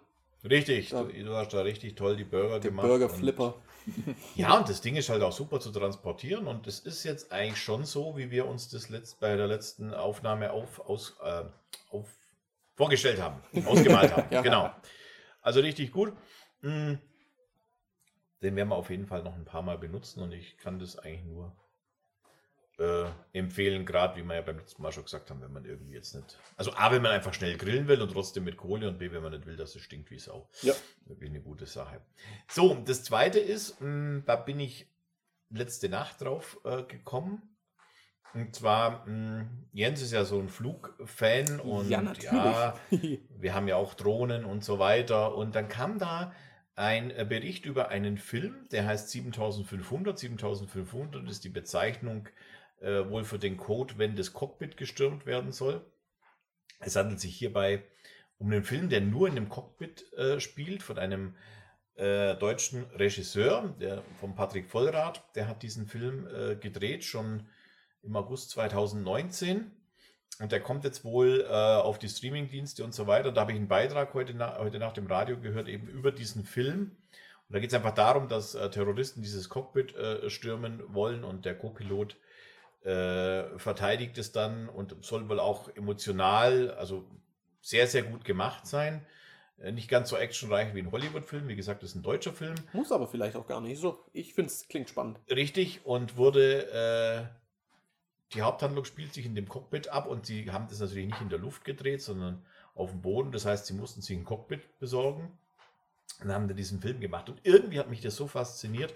Richtig, 0.50 0.92
Ja. 0.92 1.04
du, 1.04 1.36
hast 1.36 1.54
da 1.54 1.62
richtig 1.62 1.96
toll 1.96 2.16
die 2.18 2.24
Burger 2.24 2.60
Der 2.60 2.70
gemacht. 2.72 2.88
Burger 2.88 3.10
und- 3.12 3.18
Flipper. 3.18 3.56
Ja, 4.36 4.58
und 4.58 4.70
das 4.70 4.80
Ding 4.80 4.96
ist 4.96 5.10
halt 5.10 5.22
auch 5.22 5.34
super 5.34 5.60
zu 5.60 5.70
transportieren 5.72 6.48
und 6.48 6.68
es 6.68 6.80
ist 6.80 7.04
jetzt 7.04 7.34
eigentlich 7.34 7.62
schon 7.62 7.84
so, 7.84 8.16
wie 8.16 8.32
wir 8.32 8.48
uns 8.48 8.70
das 8.70 8.88
letzt, 8.88 9.20
bei 9.20 9.36
der 9.36 9.48
letzten 9.48 9.94
Aufnahme 9.94 10.52
auf, 10.54 10.80
aus, 10.88 11.18
äh, 11.22 11.44
auf, 11.92 12.08
vorgestellt 12.76 13.22
haben, 13.22 13.42
ausgemalt 13.66 14.16
haben. 14.16 14.28
Ja. 14.32 14.42
Genau. 14.42 14.70
Also 15.44 15.60
richtig 15.60 15.92
gut. 15.92 16.14
Mm. 16.62 16.96
Den 18.42 18.56
werden 18.56 18.70
wir 18.70 18.76
auf 18.76 18.90
jeden 18.90 19.06
Fall 19.06 19.24
noch 19.24 19.36
ein 19.36 19.46
paar 19.46 19.62
Mal 19.62 19.78
benutzen 19.78 20.22
und 20.22 20.32
ich 20.34 20.58
kann 20.58 20.80
das 20.80 20.98
eigentlich 20.98 21.24
nur 21.24 21.56
äh, 22.80 23.06
empfehlen, 23.32 23.86
gerade 23.86 24.16
wie 24.18 24.24
wir 24.24 24.36
ja 24.36 24.42
beim 24.42 24.58
letzten 24.58 24.82
Mal 24.82 24.92
schon 24.92 25.04
gesagt 25.04 25.30
haben, 25.30 25.42
wenn 25.42 25.54
man 25.54 25.64
irgendwie 25.64 25.94
jetzt 25.94 26.16
nicht. 26.16 26.38
Also 26.58 26.74
A, 26.74 26.92
wenn 26.92 27.02
man 27.02 27.12
einfach 27.12 27.34
schnell 27.34 27.58
grillen 27.58 27.88
will 27.88 28.02
und 28.02 28.12
trotzdem 28.12 28.44
mit 28.44 28.58
Kohle 28.58 28.90
und 28.90 28.98
B, 28.98 29.12
wenn 29.12 29.22
man 29.22 29.32
nicht 29.32 29.46
will, 29.46 29.56
dass 29.56 29.76
es 29.76 29.82
stinkt 29.82 30.12
wie 30.12 30.20
Sau. 30.20 30.50
Ja. 30.62 30.74
Wirklich 31.06 31.30
eine 31.30 31.42
gute 31.42 31.68
Sache. 31.68 32.02
So, 32.50 32.76
das 32.86 33.04
zweite 33.04 33.40
ist, 33.40 33.80
mh, 33.80 34.24
da 34.26 34.36
bin 34.36 34.60
ich 34.60 34.88
letzte 35.50 35.88
Nacht 35.88 36.22
drauf 36.22 36.60
äh, 36.66 36.84
gekommen. 36.84 37.53
Und 38.34 38.56
zwar, 38.56 39.06
mh, 39.08 39.46
Jens 39.74 40.02
ist 40.02 40.12
ja 40.12 40.26
so 40.26 40.40
ein 40.40 40.50
Flugfan 40.50 41.60
und 41.60 41.90
Ja, 41.90 42.02
ja, 42.20 42.76
wir 43.40 43.54
haben 43.54 43.68
ja 43.68 43.76
auch 43.76 43.94
Drohnen 43.94 44.46
und 44.46 44.64
so 44.64 44.80
weiter. 44.80 45.36
Und 45.36 45.56
dann 45.56 45.68
kam 45.68 46.00
da 46.00 46.34
ein 46.76 47.10
Bericht 47.30 47.66
über 47.66 47.90
einen 47.90 48.18
Film, 48.18 48.68
der 48.72 48.86
heißt 48.88 49.10
7500. 49.10 50.18
7500 50.18 51.30
ist 51.30 51.44
die 51.44 51.50
Bezeichnung 51.50 52.28
äh, 52.82 53.08
wohl 53.10 53.24
für 53.24 53.38
den 53.38 53.58
Code, 53.58 53.96
wenn 53.98 54.16
das 54.16 54.34
Cockpit 54.34 54.78
gestürmt 54.78 55.26
werden 55.26 55.52
soll. 55.52 55.86
Es 56.80 56.96
handelt 56.96 57.20
sich 57.20 57.36
hierbei 57.36 57.84
um 58.40 58.52
einen 58.52 58.64
Film, 58.64 58.90
der 58.90 59.02
nur 59.02 59.28
in 59.28 59.36
dem 59.36 59.50
Cockpit 59.50 60.12
äh, 60.14 60.40
spielt, 60.40 60.84
von 60.84 60.98
einem 60.98 61.36
äh, 61.96 62.36
deutschen 62.36 62.84
Regisseur, 62.96 63.76
der 63.80 64.04
von 64.20 64.36
Patrick 64.36 64.70
Vollrath. 64.70 65.24
Der 65.36 65.48
hat 65.48 65.62
diesen 65.62 65.88
Film 65.88 66.28
äh, 66.28 66.56
gedreht, 66.56 67.04
schon 67.04 67.48
im 68.04 68.16
August 68.16 68.52
2019. 68.52 69.72
Und 70.40 70.52
der 70.52 70.62
kommt 70.62 70.84
jetzt 70.84 71.04
wohl 71.04 71.46
äh, 71.48 71.54
auf 71.54 72.00
die 72.00 72.10
Streamingdienste 72.10 72.84
und 72.84 72.94
so 72.94 73.08
weiter. 73.08 73.32
Da 73.32 73.42
habe 73.42 73.52
ich 73.52 73.58
einen 73.58 73.68
Beitrag 73.68 74.14
heute, 74.14 74.34
na 74.34 74.58
heute 74.58 74.80
nach 74.80 74.94
dem 74.94 75.08
Radio 75.08 75.40
gehört, 75.40 75.68
eben 75.68 75.88
über 75.88 76.12
diesen 76.12 76.44
Film. 76.44 76.98
Und 77.48 77.54
da 77.54 77.60
geht 77.60 77.70
es 77.70 77.76
einfach 77.76 77.94
darum, 77.94 78.28
dass 78.28 78.56
äh, 78.56 78.70
Terroristen 78.70 79.22
dieses 79.22 79.50
Cockpit 79.50 79.96
äh, 79.96 80.30
stürmen 80.30 80.82
wollen 80.88 81.24
und 81.24 81.46
der 81.46 81.58
Co-Pilot 81.58 82.16
äh, 82.84 83.58
verteidigt 83.58 84.18
es 84.18 84.32
dann 84.32 84.70
und 84.70 84.96
soll 85.06 85.30
wohl 85.30 85.40
auch 85.40 85.74
emotional, 85.76 86.72
also 86.72 87.06
sehr, 87.62 87.88
sehr 87.88 88.04
gut 88.04 88.26
gemacht 88.26 88.66
sein. 88.66 89.06
Äh, 89.60 89.72
nicht 89.72 89.88
ganz 89.88 90.10
so 90.10 90.18
actionreich 90.18 90.74
wie 90.74 90.80
ein 90.80 90.92
Hollywood-Film. 90.92 91.48
Wie 91.48 91.56
gesagt, 91.56 91.84
das 91.84 91.92
ist 91.92 91.96
ein 91.96 92.04
deutscher 92.04 92.34
Film. 92.34 92.56
Muss 92.74 92.92
aber 92.92 93.08
vielleicht 93.08 93.36
auch 93.36 93.48
gar 93.48 93.62
nicht 93.62 93.80
so. 93.80 94.00
Ich 94.12 94.34
finde 94.34 94.50
es 94.50 94.68
klingt 94.68 94.90
spannend. 94.90 95.20
Richtig, 95.30 95.86
und 95.86 96.18
wurde, 96.18 97.30
äh, 97.32 97.43
die 98.34 98.42
Haupthandlung 98.42 98.86
spielt 98.86 99.14
sich 99.14 99.26
in 99.26 99.36
dem 99.36 99.48
Cockpit 99.48 99.90
ab 99.90 100.08
und 100.08 100.26
sie 100.26 100.52
haben 100.52 100.68
das 100.68 100.80
natürlich 100.80 101.08
nicht 101.08 101.22
in 101.22 101.30
der 101.30 101.40
Luft 101.40 101.66
gedreht, 101.66 102.02
sondern 102.02 102.46
auf 102.76 102.92
dem 102.92 103.02
Boden. 103.02 103.32
Das 103.32 103.46
heißt, 103.46 103.66
sie 103.66 103.74
mussten 103.74 104.02
sich 104.02 104.18
ein 104.18 104.26
Cockpit 104.26 104.80
besorgen 104.80 105.38
und 106.22 106.32
haben 106.32 106.48
dann 106.48 106.58
diesen 106.58 106.82
Film 106.82 107.00
gemacht. 107.00 107.30
Und 107.30 107.40
irgendwie 107.44 107.80
hat 107.80 107.90
mich 107.90 108.02
das 108.02 108.16
so 108.16 108.28
fasziniert, 108.28 108.94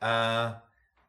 äh, 0.00 0.50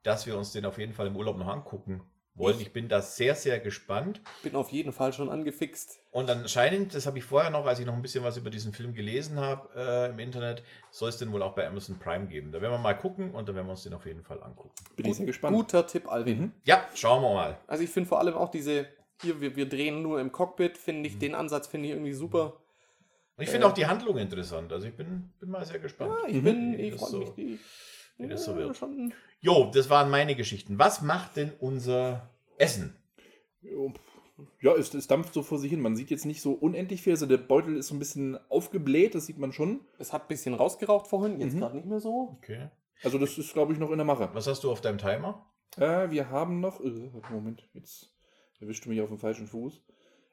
dass 0.03 0.25
wir 0.25 0.37
uns 0.37 0.51
den 0.51 0.65
auf 0.65 0.77
jeden 0.77 0.93
Fall 0.93 1.07
im 1.07 1.15
Urlaub 1.15 1.37
noch 1.37 1.47
angucken 1.47 2.01
wollen. 2.35 2.59
Ich 2.59 2.73
bin 2.73 2.87
da 2.89 3.01
sehr, 3.01 3.33
sehr 3.35 3.59
gespannt. 3.59 4.21
Bin 4.43 4.55
auf 4.55 4.69
jeden 4.69 4.91
Fall 4.91 5.13
schon 5.13 5.29
angefixt. 5.29 5.99
Und 6.11 6.29
anscheinend, 6.29 6.93
das 6.93 7.05
habe 7.07 7.17
ich 7.17 7.23
vorher 7.23 7.49
noch, 7.49 7.65
als 7.65 7.79
ich 7.79 7.85
noch 7.85 7.93
ein 7.93 8.01
bisschen 8.01 8.23
was 8.23 8.37
über 8.37 8.49
diesen 8.49 8.73
Film 8.73 8.93
gelesen 8.93 9.39
habe 9.39 9.69
äh, 9.75 10.09
im 10.11 10.19
Internet, 10.19 10.61
soll 10.91 11.09
es 11.09 11.17
den 11.17 11.31
wohl 11.31 11.41
auch 11.41 11.53
bei 11.55 11.65
Amazon 11.67 11.97
Prime 11.97 12.27
geben. 12.27 12.51
Da 12.51 12.61
werden 12.61 12.73
wir 12.73 12.77
mal 12.77 12.93
gucken 12.93 13.31
und 13.31 13.47
dann 13.47 13.55
werden 13.55 13.67
wir 13.67 13.71
uns 13.71 13.83
den 13.83 13.93
auf 13.93 14.05
jeden 14.05 14.23
Fall 14.23 14.41
angucken. 14.43 14.71
Bin 14.95 15.05
ich 15.07 15.15
sehr 15.15 15.25
gespannt. 15.25 15.55
Guter 15.55 15.87
Tipp, 15.87 16.11
Alvin. 16.11 16.39
Mhm. 16.39 16.51
Ja, 16.65 16.85
schauen 16.93 17.21
wir 17.23 17.33
mal. 17.33 17.57
Also 17.67 17.83
ich 17.83 17.89
finde 17.89 18.09
vor 18.09 18.19
allem 18.19 18.35
auch 18.35 18.49
diese, 18.51 18.85
hier, 19.21 19.39
wir, 19.41 19.55
wir 19.55 19.67
drehen 19.69 20.01
nur 20.01 20.19
im 20.19 20.31
Cockpit, 20.31 20.77
finde 20.77 21.07
ich, 21.07 21.17
den 21.17 21.35
Ansatz 21.35 21.67
finde 21.67 21.87
ich 21.87 21.93
irgendwie 21.93 22.13
super. 22.13 22.57
Und 23.37 23.43
ich 23.43 23.49
finde 23.49 23.67
auch 23.67 23.73
die 23.73 23.85
Handlung 23.85 24.17
interessant. 24.17 24.71
Also 24.71 24.87
ich 24.87 24.93
bin, 24.95 25.29
bin 25.41 25.49
mal 25.49 25.65
sehr 25.65 25.79
gespannt. 25.79 26.13
Ja, 26.23 26.29
ich 26.29 26.35
Mhm. 26.35 26.43
bin, 26.43 26.77
Wie 26.77 26.81
ich 26.83 26.95
freue 26.95 27.09
so- 27.09 27.19
mich. 27.19 27.29
Die, 27.31 27.59
wie 28.17 28.27
das 28.27 28.45
so 28.45 28.51
ja, 28.51 28.57
wird. 28.57 28.77
Schon, 28.77 29.13
Jo, 29.41 29.69
das 29.73 29.89
waren 29.89 30.09
meine 30.09 30.35
Geschichten. 30.35 30.79
Was 30.79 31.01
macht 31.01 31.35
denn 31.37 31.51
unser 31.59 32.29
Essen? 32.57 32.95
Ja, 34.61 34.73
es, 34.73 34.93
es 34.93 35.07
dampft 35.07 35.33
so 35.33 35.43
vor 35.43 35.57
sich 35.59 35.69
hin. 35.69 35.81
Man 35.81 35.95
sieht 35.95 36.09
jetzt 36.09 36.25
nicht 36.25 36.41
so 36.41 36.53
unendlich 36.53 37.01
viel. 37.01 37.13
Also 37.13 37.25
der 37.25 37.37
Beutel 37.37 37.77
ist 37.77 37.87
so 37.87 37.95
ein 37.95 37.99
bisschen 37.99 38.37
aufgebläht, 38.49 39.15
das 39.15 39.25
sieht 39.25 39.37
man 39.37 39.53
schon. 39.53 39.81
es 39.97 40.11
hat 40.13 40.23
ein 40.23 40.27
bisschen 40.27 40.53
rausgeraucht 40.53 41.07
vorhin, 41.07 41.39
jetzt 41.39 41.53
Mhm. 41.53 41.59
gerade 41.59 41.75
nicht 41.77 41.87
mehr 41.87 41.99
so. 41.99 42.35
Okay. 42.37 42.69
Also 43.03 43.17
das 43.17 43.37
ist, 43.37 43.53
glaube 43.53 43.73
ich, 43.73 43.79
noch 43.79 43.91
in 43.91 43.97
der 43.97 44.05
Mache. 44.05 44.29
Was 44.33 44.47
hast 44.47 44.63
du 44.63 44.71
auf 44.71 44.81
deinem 44.81 44.97
Timer? 44.97 45.45
Äh, 45.77 46.09
wir 46.09 46.29
haben 46.29 46.59
noch. 46.59 46.79
Äh, 46.81 47.13
warte, 47.13 47.33
Moment, 47.33 47.67
jetzt 47.73 48.13
erwischt 48.59 48.85
du 48.85 48.89
mich 48.89 49.01
auf 49.01 49.09
dem 49.09 49.19
falschen 49.19 49.47
Fuß. 49.47 49.81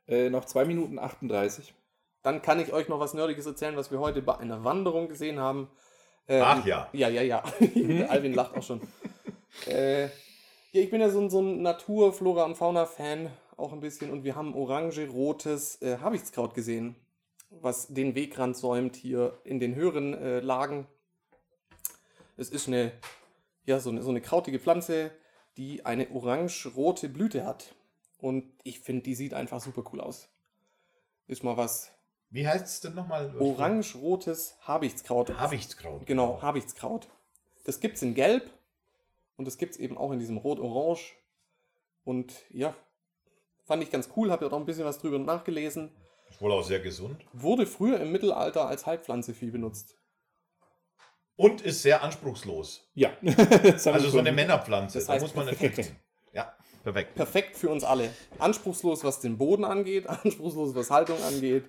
Äh, 0.08 0.30
noch 0.30 0.44
2 0.44 0.64
Minuten 0.64 0.98
38. 0.98 1.74
Dann 2.22 2.40
kann 2.42 2.60
ich 2.60 2.72
euch 2.72 2.88
noch 2.88 3.00
was 3.00 3.14
Nerdiges 3.14 3.46
erzählen, 3.46 3.76
was 3.76 3.90
wir 3.90 3.98
heute 3.98 4.22
bei 4.22 4.36
einer 4.38 4.64
Wanderung 4.64 5.08
gesehen 5.08 5.38
haben. 5.40 5.68
Äh, 6.26 6.40
Ach 6.40 6.64
ja. 6.64 6.88
Ja, 6.92 7.08
ja, 7.08 7.22
ja. 7.22 7.42
Der 7.60 8.10
Alvin 8.10 8.34
lacht 8.34 8.56
auch 8.56 8.62
schon. 8.62 8.80
äh, 9.66 10.04
ja, 10.04 10.10
ich 10.72 10.90
bin 10.90 11.00
ja 11.00 11.10
so 11.10 11.20
ein, 11.20 11.30
so 11.30 11.40
ein 11.40 11.62
Natur-, 11.62 12.12
Flora- 12.12 12.44
und 12.44 12.56
Fauna-Fan 12.56 13.30
auch 13.56 13.72
ein 13.72 13.80
bisschen 13.80 14.10
und 14.10 14.24
wir 14.24 14.34
haben 14.34 14.54
orange-rotes 14.54 15.82
äh, 15.82 15.98
Habichtskraut 15.98 16.54
gesehen, 16.54 16.96
was 17.50 17.88
den 17.88 18.14
Wegrand 18.14 18.56
säumt 18.56 18.96
hier 18.96 19.38
in 19.44 19.60
den 19.60 19.74
höheren 19.74 20.14
äh, 20.14 20.40
Lagen. 20.40 20.86
Es 22.36 22.48
ist 22.48 22.66
eine, 22.66 22.92
ja, 23.66 23.78
so 23.78 23.90
eine, 23.90 24.02
so 24.02 24.10
eine 24.10 24.20
krautige 24.20 24.58
Pflanze, 24.58 25.10
die 25.56 25.84
eine 25.84 26.10
orange-rote 26.10 27.08
Blüte 27.08 27.44
hat. 27.44 27.74
Und 28.18 28.44
ich 28.62 28.80
finde, 28.80 29.02
die 29.02 29.14
sieht 29.14 29.34
einfach 29.34 29.60
super 29.60 29.84
cool 29.92 30.00
aus. 30.00 30.28
Ist 31.26 31.44
mal 31.44 31.56
was 31.56 31.92
Wie 32.32 32.48
heißt 32.48 32.64
es 32.64 32.80
denn 32.80 32.94
nochmal? 32.94 33.30
orange-rotes 33.38 34.56
Habichtskraut. 34.62 35.36
Habichtskraut. 35.38 36.06
Genau, 36.06 36.40
Habichtskraut. 36.40 37.08
Das 37.64 37.78
gibt 37.78 37.96
es 37.96 38.02
in 38.02 38.14
Gelb 38.14 38.50
und 39.36 39.46
das 39.46 39.58
gibt 39.58 39.74
es 39.74 39.78
eben 39.78 39.98
auch 39.98 40.12
in 40.12 40.18
diesem 40.18 40.38
Rot-Orange. 40.38 41.14
Und 42.04 42.32
ja, 42.50 42.74
fand 43.64 43.82
ich 43.82 43.90
ganz 43.90 44.08
cool, 44.16 44.30
habe 44.30 44.46
ja 44.46 44.50
auch 44.50 44.56
ein 44.56 44.64
bisschen 44.64 44.86
was 44.86 44.98
drüber 44.98 45.18
nachgelesen. 45.18 45.92
Ist 46.30 46.40
wohl 46.40 46.52
auch 46.52 46.64
sehr 46.64 46.80
gesund. 46.80 47.22
Wurde 47.34 47.66
früher 47.66 48.00
im 48.00 48.10
Mittelalter 48.10 48.66
als 48.66 48.86
Heilpflanze 48.86 49.34
viel 49.34 49.52
benutzt. 49.52 49.98
Und 51.36 51.60
ist 51.60 51.82
sehr 51.82 52.02
anspruchslos. 52.02 52.88
Ja. 52.94 53.12
Also 53.84 54.08
so 54.08 54.18
eine. 54.18 54.32
Männerpflanze. 54.32 54.98
Das 54.98 55.06
da 55.06 55.12
heißt 55.14 55.22
muss 55.22 55.34
man 55.34 55.46
perfekt. 55.46 55.76
nicht 55.76 55.92
Ja, 56.32 56.56
perfekt. 56.82 57.14
Perfekt 57.14 57.56
für 57.56 57.68
uns 57.68 57.84
alle. 57.84 58.10
Anspruchslos, 58.38 59.04
was 59.04 59.20
den 59.20 59.36
Boden 59.36 59.66
angeht, 59.66 60.06
anspruchslos, 60.24 60.74
was 60.74 60.90
Haltung 60.90 61.22
angeht. 61.24 61.68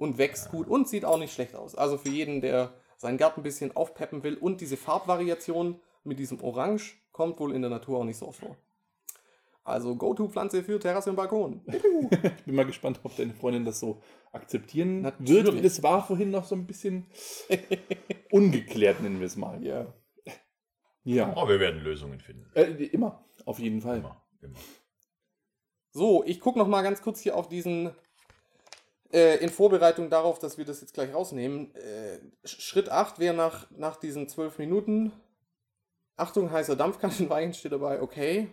Und 0.00 0.16
wächst 0.16 0.50
gut 0.50 0.66
und 0.66 0.88
sieht 0.88 1.04
auch 1.04 1.18
nicht 1.18 1.34
schlecht 1.34 1.54
aus. 1.54 1.74
Also 1.74 1.98
für 1.98 2.08
jeden, 2.08 2.40
der 2.40 2.72
seinen 2.96 3.18
Garten 3.18 3.40
ein 3.40 3.42
bisschen 3.42 3.76
aufpeppen 3.76 4.22
will. 4.22 4.34
Und 4.34 4.62
diese 4.62 4.78
Farbvariation 4.78 5.78
mit 6.04 6.18
diesem 6.18 6.42
Orange 6.42 6.94
kommt 7.12 7.38
wohl 7.38 7.54
in 7.54 7.60
der 7.60 7.70
Natur 7.70 7.98
auch 7.98 8.04
nicht 8.04 8.16
so 8.16 8.28
oft 8.28 8.40
vor. 8.40 8.56
Also 9.62 9.94
Go-To-Pflanze 9.94 10.62
für 10.62 10.80
Terrasse 10.80 11.10
und 11.10 11.16
Balkon. 11.16 11.60
Ich 11.70 12.44
bin 12.44 12.54
mal 12.54 12.64
gespannt, 12.64 13.00
ob 13.02 13.14
deine 13.14 13.34
Freundin 13.34 13.66
das 13.66 13.78
so 13.78 14.00
akzeptieren 14.32 15.02
Natürlich. 15.02 15.44
wird. 15.52 15.64
Das 15.66 15.82
war 15.82 16.06
vorhin 16.06 16.30
noch 16.30 16.46
so 16.46 16.54
ein 16.54 16.66
bisschen 16.66 17.06
ungeklärt, 18.30 19.02
nennen 19.02 19.20
wir 19.20 19.26
es 19.26 19.36
mal. 19.36 19.62
Ja. 19.62 19.92
Ja. 21.04 21.28
Aber 21.36 21.50
wir 21.50 21.60
werden 21.60 21.82
Lösungen 21.82 22.20
finden. 22.20 22.50
Äh, 22.54 22.84
immer, 22.86 23.22
auf 23.44 23.58
jeden 23.58 23.82
Fall. 23.82 23.98
Immer. 23.98 24.24
immer. 24.40 24.58
So, 25.92 26.24
ich 26.24 26.40
gucke 26.40 26.58
noch 26.58 26.68
mal 26.68 26.82
ganz 26.82 27.02
kurz 27.02 27.20
hier 27.20 27.36
auf 27.36 27.48
diesen, 27.48 27.90
äh, 29.12 29.36
in 29.42 29.48
Vorbereitung 29.50 30.10
darauf, 30.10 30.38
dass 30.38 30.58
wir 30.58 30.64
das 30.64 30.80
jetzt 30.80 30.94
gleich 30.94 31.12
rausnehmen. 31.14 31.74
Äh, 31.74 32.18
Sch- 32.46 32.60
Schritt 32.60 32.88
8 32.88 33.18
wäre 33.18 33.34
nach, 33.34 33.70
nach 33.70 33.96
diesen 33.96 34.28
12 34.28 34.58
Minuten, 34.58 35.12
Achtung, 36.16 36.50
heißer 36.50 36.76
Dampf 36.76 36.98
kann 36.98 37.10
entweichen, 37.18 37.54
steht 37.54 37.72
dabei, 37.72 38.02
okay. 38.02 38.48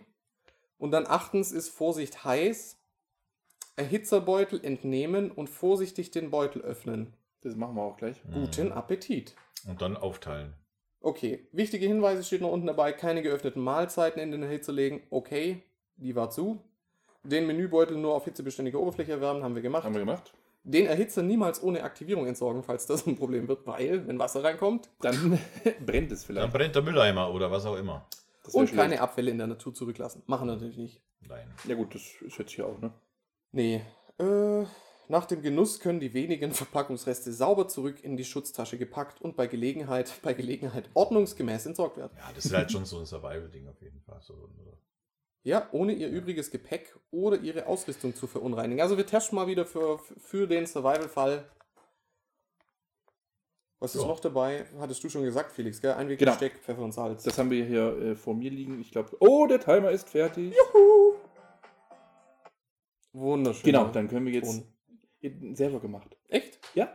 Und 0.78 0.90
dann 0.92 1.06
achtens 1.06 1.52
ist 1.52 1.68
Vorsicht 1.68 2.24
heiß, 2.24 2.76
Erhitzerbeutel 3.76 4.64
entnehmen 4.64 5.30
und 5.30 5.48
vorsichtig 5.48 6.10
den 6.10 6.30
Beutel 6.30 6.62
öffnen. 6.62 7.14
Das 7.42 7.54
machen 7.54 7.76
wir 7.76 7.82
auch 7.82 7.96
gleich. 7.96 8.16
Guten 8.32 8.72
Appetit. 8.72 9.36
Und 9.66 9.82
dann 9.82 9.96
aufteilen. 9.96 10.54
Okay, 11.00 11.46
wichtige 11.52 11.86
Hinweise 11.86 12.24
steht 12.24 12.40
noch 12.40 12.50
unten 12.50 12.66
dabei, 12.66 12.92
keine 12.92 13.22
geöffneten 13.22 13.62
Mahlzeiten 13.62 14.20
in 14.20 14.32
den 14.32 14.42
Hitze 14.48 14.72
legen. 14.72 15.02
Okay, 15.10 15.62
die 15.96 16.16
war 16.16 16.30
zu. 16.30 16.60
Den 17.22 17.46
Menübeutel 17.46 17.96
nur 17.96 18.14
auf 18.14 18.24
hitzebeständige 18.24 18.80
Oberfläche 18.80 19.12
erwärmen, 19.12 19.44
haben 19.44 19.54
wir 19.54 19.62
gemacht. 19.62 19.84
Haben 19.84 19.94
wir 19.94 20.00
gemacht. 20.00 20.32
Den 20.64 20.86
Erhitzer 20.86 21.22
niemals 21.22 21.62
ohne 21.62 21.82
Aktivierung 21.82 22.26
entsorgen, 22.26 22.62
falls 22.62 22.86
das 22.86 23.06
ein 23.06 23.16
Problem 23.16 23.48
wird, 23.48 23.66
weil, 23.66 24.06
wenn 24.06 24.18
Wasser 24.18 24.44
reinkommt 24.44 24.90
Dann 25.00 25.38
brennt 25.86 26.12
es 26.12 26.26
Dann 26.26 26.36
vielleicht. 26.36 26.52
brennt 26.52 26.74
der 26.74 26.82
Mülleimer 26.82 27.32
oder 27.32 27.50
was 27.50 27.64
auch 27.64 27.76
immer. 27.76 28.06
Und 28.52 28.68
schlecht. 28.68 28.74
keine 28.82 29.00
Abfälle 29.00 29.30
in 29.30 29.38
der 29.38 29.46
Natur 29.46 29.74
zurücklassen. 29.74 30.22
Machen 30.26 30.48
wir 30.48 30.54
natürlich 30.54 30.76
nicht. 30.78 31.02
Nein. 31.26 31.46
Ja 31.66 31.74
gut, 31.74 31.94
das 31.94 32.02
ist 32.20 32.38
jetzt 32.38 32.52
hier 32.52 32.66
auch, 32.66 32.78
ne? 32.80 32.92
Nee. 33.52 33.82
Äh, 34.18 34.64
nach 35.08 35.24
dem 35.26 35.40
Genuss 35.42 35.80
können 35.80 36.00
die 36.00 36.12
wenigen 36.12 36.52
Verpackungsreste 36.52 37.32
sauber 37.32 37.68
zurück 37.68 38.02
in 38.04 38.16
die 38.16 38.24
Schutztasche 38.24 38.76
gepackt 38.78 39.20
und 39.22 39.36
bei 39.36 39.46
Gelegenheit, 39.46 40.12
bei 40.22 40.34
Gelegenheit 40.34 40.90
ordnungsgemäß 40.94 41.66
entsorgt 41.66 41.96
werden. 41.96 42.12
Ja, 42.18 42.30
das 42.34 42.44
ist 42.44 42.54
halt 42.54 42.70
schon 42.70 42.84
so 42.84 42.98
ein 42.98 43.06
Survival-Ding 43.06 43.68
auf 43.68 43.80
jeden 43.80 44.00
Fall. 44.02 44.20
So? 44.20 44.34
Ja, 45.44 45.68
ohne 45.72 45.92
ihr 45.92 46.08
übriges 46.08 46.50
Gepäck 46.50 46.98
oder 47.10 47.38
ihre 47.40 47.66
Ausrüstung 47.66 48.14
zu 48.14 48.26
verunreinigen. 48.26 48.82
Also 48.82 48.96
wir 48.96 49.06
testen 49.06 49.36
mal 49.36 49.46
wieder 49.46 49.64
für, 49.64 49.98
für 49.98 50.46
den 50.46 50.66
Survival-Fall. 50.66 51.48
Was 53.80 53.94
ist 53.94 54.02
Ja. 54.02 54.08
noch 54.08 54.18
dabei? 54.20 54.66
Hattest 54.80 55.02
du 55.04 55.08
schon 55.08 55.22
gesagt, 55.22 55.52
Felix, 55.52 55.80
gell? 55.80 55.90
Genau. 55.92 56.00
Einwegbesteck, 56.00 56.58
Pfeffer 56.58 56.82
und 56.82 56.92
Salz. 56.92 57.22
Das 57.22 57.38
haben 57.38 57.50
wir 57.50 57.64
hier 57.64 57.96
äh, 57.98 58.14
vor 58.16 58.34
mir 58.34 58.50
liegen. 58.50 58.80
Ich 58.80 58.90
glaube. 58.90 59.16
Oh, 59.20 59.46
der 59.46 59.60
Timer 59.60 59.90
ist 59.92 60.08
fertig. 60.10 60.52
Wunderschön. 63.12 63.64
Genau, 63.64 63.88
dann 63.88 64.08
können 64.08 64.26
wir 64.26 64.32
jetzt 64.32 64.64
Und- 65.22 65.56
selber 65.56 65.80
gemacht. 65.80 66.16
Echt? 66.28 66.58
Ja, 66.74 66.94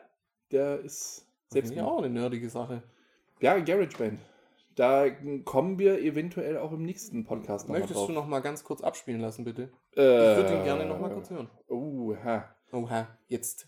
der 0.52 0.80
ist 0.82 1.26
selbst 1.50 1.70
Selbst 1.70 1.74
ja 1.74 1.86
auch 1.86 1.98
eine 2.00 2.10
nerdige 2.10 2.50
Sache. 2.50 2.84
Ja, 3.40 3.58
GarageBand. 3.60 4.20
Da 4.76 5.10
kommen 5.46 5.78
wir 5.78 6.00
eventuell 6.00 6.58
auch 6.58 6.72
im 6.72 6.84
nächsten 6.84 7.26
Podcast 7.26 7.66
nochmal 7.68 7.82
Möchtest 7.82 8.00
drauf. 8.00 8.08
du 8.08 8.14
noch 8.14 8.28
mal 8.28 8.40
ganz 8.40 8.64
kurz 8.64 8.82
abspielen 8.82 9.22
lassen, 9.22 9.44
bitte? 9.44 9.72
Äh, 9.96 10.32
Ich 10.32 10.38
würde 10.38 10.56
ihn 10.58 10.64
gerne 10.64 10.86
noch 10.86 11.00
mal 11.00 11.12
kurz 11.12 11.30
hören. 11.30 11.50
Oha. 11.68 12.56
Oha, 12.72 13.08
jetzt. 13.28 13.68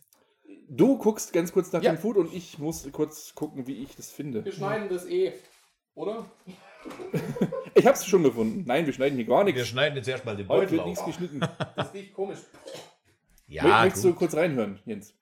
Du 0.68 0.98
guckst 0.98 1.32
ganz 1.34 1.52
kurz 1.54 1.72
nach 1.72 1.84
Ja. 1.84 1.92
dem 1.94 2.00
Food 2.00 2.18
und 2.18 2.34
ich 2.34 2.58
muss 2.58 2.92
kurz 2.92 3.36
gucken, 3.36 3.68
wie 3.68 3.84
ich 3.84 3.96
das 3.96 4.12
finde. 4.12 4.44
Wir 4.46 4.52
schneiden 4.52 4.90
das 4.90 5.06
eh, 5.08 5.34
oder? 5.94 6.26
Ich 7.78 7.86
hab's 7.86 8.06
schon 8.06 8.24
gefunden. 8.24 8.64
Nein, 8.66 8.86
wir 8.86 8.94
schneiden 8.94 9.18
hier 9.18 9.26
gar 9.26 9.46
Wir 9.46 9.52
nichts. 9.54 9.68
schneiden 9.68 9.98
jetzt 9.98 10.08
erstmal 10.08 10.36
den 10.38 10.48
Heute 10.48 10.62
Beutel 10.62 10.72
wird 10.74 10.82
auf. 10.82 10.88
nichts 10.88 11.06
geschnitten. 11.06 11.40
Das 11.76 11.94
riecht 11.94 12.14
komisch. 12.14 12.40
Ja, 13.48 13.82
Möchtest 13.84 14.06
du 14.06 14.10
gut. 14.10 14.18
kurz 14.20 14.36
reinhören, 14.36 14.80
Jens? 14.86 15.14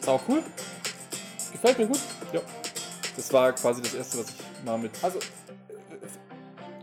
Sau 0.00 0.20
cool. 0.28 0.42
Gefällt 1.52 1.78
mir 1.78 1.86
gut. 1.86 2.00
Ja. 2.32 2.40
Das 3.16 3.32
war 3.32 3.52
quasi 3.52 3.82
das 3.82 3.94
erste, 3.94 4.18
was 4.18 4.30
ich 4.30 4.64
mal 4.64 4.78
mit 4.78 4.92
Also, 5.02 5.18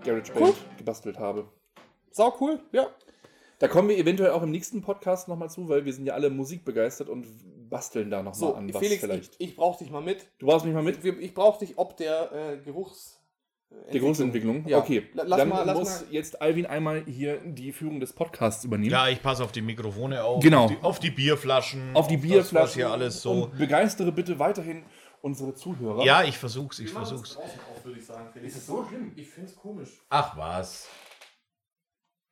GarageBand 0.04 0.40
Cool. 0.42 0.54
gebastelt 0.78 1.18
habe. 1.20 1.48
sau 2.12 2.36
cool, 2.40 2.60
ja. 2.72 2.88
Da 3.60 3.68
kommen 3.68 3.90
wir 3.90 3.98
eventuell 3.98 4.32
auch 4.32 4.44
im 4.44 4.52
nächsten 4.52 4.82
Podcast 4.84 5.28
nochmal 5.28 5.50
zu, 5.50 5.68
weil 5.68 5.84
wir 5.86 5.92
sind 5.94 6.06
ja 6.06 6.14
alle 6.14 6.30
musikbegeistert 6.30 7.10
und 7.10 7.26
basteln 7.70 8.10
da 8.12 8.18
nochmal 8.18 8.36
So, 8.36 8.54
an 8.54 8.72
was 8.72 8.80
Felix, 8.82 9.02
vielleicht. 9.02 9.36
ich, 9.40 9.50
ich 9.50 9.56
brauch 9.56 9.78
dich 9.78 9.90
mal 9.90 10.02
mit. 10.02 10.28
Du 10.38 10.46
brauchst 10.46 10.66
mich 10.66 10.76
mal 10.76 10.84
mit? 10.84 11.04
Wir- 11.04 11.18
Ich 11.20 11.34
brauch 11.34 11.58
dich 11.58 11.78
ob 11.78 11.98
der 11.98 12.32
äh, 12.32 12.58
Geruchs... 12.58 13.17
Die 13.94 14.00
Grundentwicklung? 14.00 14.66
Ja. 14.68 14.78
Okay. 14.80 15.08
La- 15.14 15.24
lass 15.24 15.38
Dann 15.40 15.50
mal- 15.50 15.66
lass 15.66 15.78
muss 15.78 16.02
mal- 16.02 16.12
jetzt 16.12 16.42
Alvin 16.42 16.66
einmal 16.66 17.04
hier 17.06 17.38
die 17.44 17.72
Führung 17.72 18.00
des 18.00 18.14
Podcasts 18.14 18.64
übernehmen. 18.64 18.92
Ja, 18.92 19.08
ich 19.10 19.22
passe 19.22 19.44
auf 19.44 19.52
die 19.52 19.62
Mikrofone 19.62 20.24
auf. 20.24 20.42
Genau. 20.44 20.66
Auf 20.66 20.72
die, 20.72 20.78
auf 20.84 21.00
die 21.00 21.12
Bierflaschen. 21.12 21.96
Auf 21.96 22.08
die 22.08 22.16
Das, 22.18 22.24
Bierflaschen 22.26 22.76
hier 22.76 22.90
alles 22.92 23.22
so. 23.22 23.44
und 23.44 23.58
begeistere 23.58 24.12
bitte 24.12 24.40
weiterhin 24.40 24.84
unsere 25.22 25.54
Zuhörer. 25.54 26.04
Ja, 26.06 26.24
ich 26.24 26.38
versuch's, 26.38 26.80
ich 26.80 26.92
versuch's. 26.92 27.34
draußen 27.36 27.60
auf, 27.76 27.86
würde 27.86 28.00
ich 28.00 28.06
sagen, 28.06 28.30
Felix. 28.34 28.54
Ist 28.56 28.62
es 28.62 28.68
so 28.68 28.86
schlimm? 28.88 29.12
Ich 29.16 29.30
find's 29.30 29.56
komisch. 29.56 29.90
Ach 30.10 30.38
was. 30.38 30.88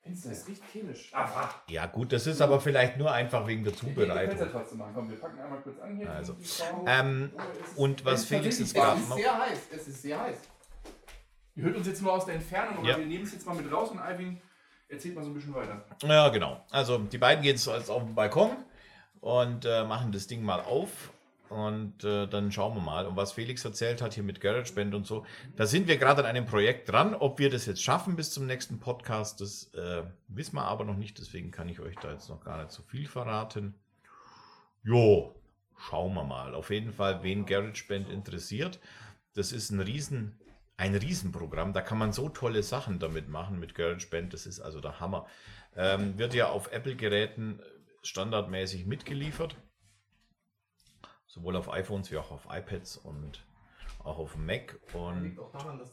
Findest 0.03 0.25
du, 0.25 0.29
das 0.29 0.47
riecht 0.47 0.63
chemisch. 0.71 1.09
Ah, 1.13 1.49
Ja, 1.67 1.85
gut, 1.87 2.13
das 2.13 2.27
ist 2.27 2.39
aber 2.41 2.61
vielleicht 2.61 2.97
nur 2.97 3.11
einfach 3.11 3.47
wegen 3.47 3.63
der 3.63 3.73
Wir 3.73 3.79
Zubereitung. 3.79 4.37
ja 4.39 4.45
trotzdem 4.45 4.77
machen. 4.77 4.91
Komm, 4.93 5.09
wir 5.09 5.17
packen 5.19 5.39
einmal 5.39 5.61
kurz 5.61 5.79
an 5.79 5.97
hier. 5.97 6.11
Also, 6.11 6.35
Ähm, 6.85 7.31
Oh, 7.35 7.41
es 7.71 7.77
und 7.77 8.05
was 8.05 8.19
es 8.21 8.25
Felix 8.27 8.59
jetzt 8.59 8.75
gerade 8.75 8.97
Es 8.97 9.01
ist 9.03 9.09
macht. 9.09 9.19
sehr 9.19 9.37
heiß. 9.39 9.59
Es 9.75 9.87
ist 9.87 10.01
sehr 10.03 10.21
heiß. 10.21 10.37
Ihr 11.55 11.63
hört 11.63 11.75
uns 11.77 11.87
jetzt 11.87 12.01
nur 12.01 12.11
aus 12.13 12.25
der 12.25 12.35
Entfernung, 12.35 12.77
aber 12.79 12.87
Ja. 12.89 12.97
wir 12.97 13.05
nehmen 13.05 13.23
es 13.23 13.31
jetzt 13.33 13.45
mal 13.45 13.55
mit 13.55 13.71
raus 13.71 13.89
und 13.91 13.99
Alvin 13.99 14.41
erzählt 14.89 15.15
mal 15.15 15.23
so 15.23 15.29
ein 15.31 15.33
bisschen 15.33 15.53
weiter. 15.53 15.85
Ja, 16.03 16.29
genau. 16.29 16.63
Also 16.69 16.97
die 16.99 17.17
beiden 17.17 17.41
gehen 17.43 17.55
jetzt 17.55 17.67
auf 17.67 18.03
den 18.03 18.13
Balkon 18.15 18.51
und 19.21 19.65
äh, 19.65 19.83
machen 19.85 20.11
das 20.11 20.27
Ding 20.27 20.43
mal 20.43 20.59
auf. 20.61 21.11
Und 21.47 22.03
äh, 22.03 22.25
dann 22.27 22.51
schauen 22.51 22.75
wir 22.75 22.81
mal, 22.81 23.05
um 23.05 23.15
was 23.15 23.31
Felix 23.33 23.63
erzählt 23.63 24.01
hat 24.01 24.15
hier 24.15 24.23
mit 24.23 24.41
GarageBand 24.41 24.95
und 24.95 25.05
so. 25.05 25.25
Da 25.55 25.67
sind 25.67 25.87
wir 25.87 25.97
gerade 25.97 26.21
an 26.21 26.25
einem 26.27 26.45
Projekt 26.47 26.91
dran. 26.91 27.13
Ob 27.13 27.37
wir 27.37 27.51
das 27.51 27.67
jetzt 27.67 27.83
schaffen 27.83 28.15
bis 28.15 28.31
zum 28.31 28.47
nächsten 28.47 28.79
Podcast, 28.79 29.41
das 29.41 29.71
äh, 29.75 30.03
wissen 30.27 30.55
wir 30.55 30.63
aber 30.65 30.83
noch 30.85 30.97
nicht. 30.97 31.19
Deswegen 31.19 31.51
kann 31.51 31.69
ich 31.69 31.79
euch 31.79 31.95
da 32.01 32.11
jetzt 32.11 32.29
noch 32.29 32.43
gar 32.43 32.57
nicht 32.57 32.71
so 32.71 32.81
viel 32.81 33.07
verraten. 33.07 33.75
Jo, 34.83 35.35
schauen 35.77 36.13
wir 36.15 36.23
mal. 36.23 36.55
Auf 36.55 36.71
jeden 36.71 36.91
Fall, 36.91 37.21
wen 37.23 37.45
GarageBand 37.45 38.09
interessiert. 38.09 38.79
Das 39.35 39.51
ist 39.51 39.69
ein 39.69 39.79
riesen, 39.79 40.39
ein 40.77 40.95
Riesenprogramm. 40.95 41.73
Da 41.73 41.81
kann 41.81 41.97
man 41.97 42.13
so 42.13 42.29
tolle 42.29 42.63
Sachen 42.63 42.99
damit 42.99 43.27
machen 43.29 43.59
mit 43.59 43.75
GarageBand. 43.75 44.33
Das 44.33 44.45
ist 44.45 44.59
also 44.59 44.79
der 44.81 44.99
Hammer. 44.99 45.27
Ähm, 45.75 46.17
wird 46.17 46.33
ja 46.33 46.49
auf 46.49 46.71
Apple-Geräten 46.71 47.61
standardmäßig 48.03 48.85
mitgeliefert. 48.85 49.57
Sowohl 51.27 51.55
auf 51.55 51.69
iPhones 51.71 52.11
wie 52.11 52.17
auch 52.17 52.31
auf 52.31 52.47
iPads 52.49 52.97
und 52.97 53.45
auch 53.99 54.17
auf 54.17 54.35
Mac. 54.35 54.79
Und 54.91 55.37
daran, 55.51 55.77
das 55.77 55.91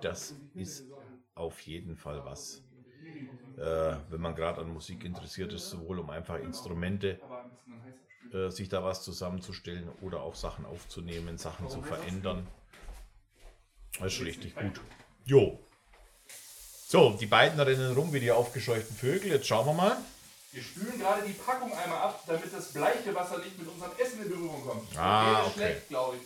das 0.00 0.42
ist 0.54 0.90
auf 1.34 1.60
jeden 1.62 1.96
Fall 1.96 2.24
was. 2.24 2.64
Äh, 3.56 3.96
wenn 4.08 4.20
man 4.20 4.34
gerade 4.34 4.60
an 4.60 4.68
Musik 4.72 5.04
interessiert 5.04 5.52
ist, 5.52 5.70
sowohl 5.70 5.98
um 6.00 6.10
einfach 6.10 6.38
Instrumente 6.38 7.20
heiß 7.28 7.30
abspülen. 7.30 7.94
äh, 8.32 8.50
sich 8.50 8.68
da 8.68 8.82
was 8.84 9.02
zusammenzustellen 9.04 9.88
oder 9.88 10.22
auch 10.22 10.34
Sachen 10.34 10.64
aufzunehmen, 10.66 11.38
Sachen 11.38 11.68
zu 11.68 11.82
verändern. 11.82 12.48
Das 14.00 14.14
ist 14.14 14.20
richtig 14.20 14.54
gut. 14.54 14.80
Jo. 15.24 15.58
So, 16.88 17.10
die 17.10 17.26
beiden 17.26 17.60
rennen 17.60 17.94
rum 17.94 18.12
wie 18.12 18.20
die 18.20 18.32
aufgescheuchten 18.32 18.96
Vögel. 18.96 19.30
Jetzt 19.30 19.46
schauen 19.46 19.66
wir 19.66 19.74
mal. 19.74 19.96
Wir 20.52 20.62
spülen 20.62 20.98
gerade 20.98 21.24
die 21.24 21.34
Packung 21.34 21.72
einmal 21.72 21.98
ab, 21.98 22.24
damit 22.26 22.52
das 22.52 22.72
bleiche 22.72 23.14
Wasser 23.14 23.38
nicht 23.38 23.56
mit 23.56 23.68
unserem 23.68 23.92
Essen 23.96 24.22
in 24.24 24.30
Berührung 24.30 24.66
kommt. 24.66 24.98
Ah, 24.98 25.42
okay. 25.44 25.52
schlecht, 25.54 25.88
glaube 25.88 26.16
ich. 26.16 26.22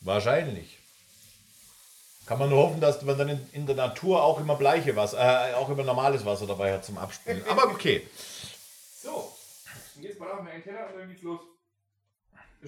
Wahrscheinlich. 0.00 0.78
Kann 2.26 2.38
man 2.38 2.50
nur 2.50 2.58
hoffen, 2.58 2.80
dass 2.80 3.00
man 3.02 3.16
dann 3.16 3.28
in, 3.28 3.50
in 3.52 3.66
der 3.66 3.76
Natur 3.76 4.22
auch 4.22 4.38
immer 4.40 4.56
bleiche 4.56 4.94
Wasser, 4.96 5.50
äh, 5.50 5.54
auch 5.54 5.70
immer 5.70 5.84
normales 5.84 6.26
Wasser 6.26 6.46
dabei 6.46 6.74
hat 6.74 6.84
zum 6.84 6.98
Abspülen. 6.98 7.42
Aber 7.48 7.70
okay. 7.70 8.06
So, 9.02 9.32
jetzt 10.00 10.18
mal 10.18 10.30
auf 10.32 10.42
mir 10.42 10.50
einen 10.50 10.64
Teller 10.64 10.88
und 10.92 10.98
dann 10.98 11.08
geht's 11.08 11.22
los. 11.22 11.40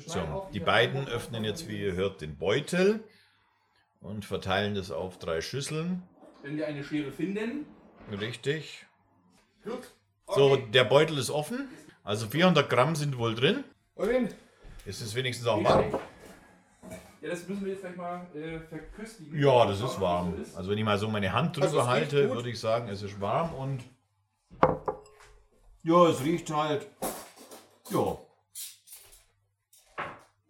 So, 0.07 0.49
die 0.53 0.61
beiden 0.61 1.09
öffnen 1.09 1.45
jetzt, 1.45 1.69
wie 1.69 1.81
ihr 1.83 1.93
hört, 1.95 2.21
den 2.21 2.37
Beutel 2.37 3.03
und 4.01 4.25
verteilen 4.25 4.75
das 4.75 4.91
auf 4.91 5.19
drei 5.19 5.41
Schüsseln. 5.41 6.03
Wenn 6.43 6.57
wir 6.57 6.67
eine 6.67 6.85
Schere 6.85 7.11
finden. 7.11 7.67
Richtig. 8.21 8.87
Gut. 9.65 9.93
So, 10.29 10.53
Okay. 10.53 10.67
der 10.73 10.85
Beutel 10.85 11.19
ist 11.19 11.31
offen. 11.31 11.69
Also 12.05 12.27
400 12.29 12.69
Gramm 12.71 12.95
sind 12.97 13.19
wohl 13.19 13.35
drin. 13.35 13.65
Eugen, 13.97 14.29
Ist 14.85 15.01
es 15.03 15.15
wenigstens 15.15 15.47
auch 15.47 15.63
warm? 15.63 15.93
Ja, 17.21 17.31
das 17.31 17.49
müssen 17.49 17.65
wir 17.65 17.73
jetzt 17.73 17.83
gleich 17.83 17.97
mal 17.97 18.27
äh, 18.35 18.61
verköstigen. 18.61 19.39
Ja, 19.39 19.67
das 19.67 19.81
ist 19.81 20.01
warm. 20.01 20.35
so. 20.45 20.57
Also 20.57 20.71
wenn 20.71 20.79
ich 20.79 20.85
mal 20.85 20.99
so 20.99 21.09
meine 21.09 21.33
Hand 21.33 21.57
drüber 21.57 21.67
Also 21.67 21.87
halte, 21.87 22.31
würde 22.31 22.49
ich 22.51 22.61
sagen, 22.61 22.89
es 22.89 23.03
ist 23.03 23.21
warm 23.21 23.53
und 23.55 23.83
ja, 25.83 26.07
es 26.09 26.23
riecht 26.23 26.51
halt. 26.51 26.87
Ja. 27.91 28.19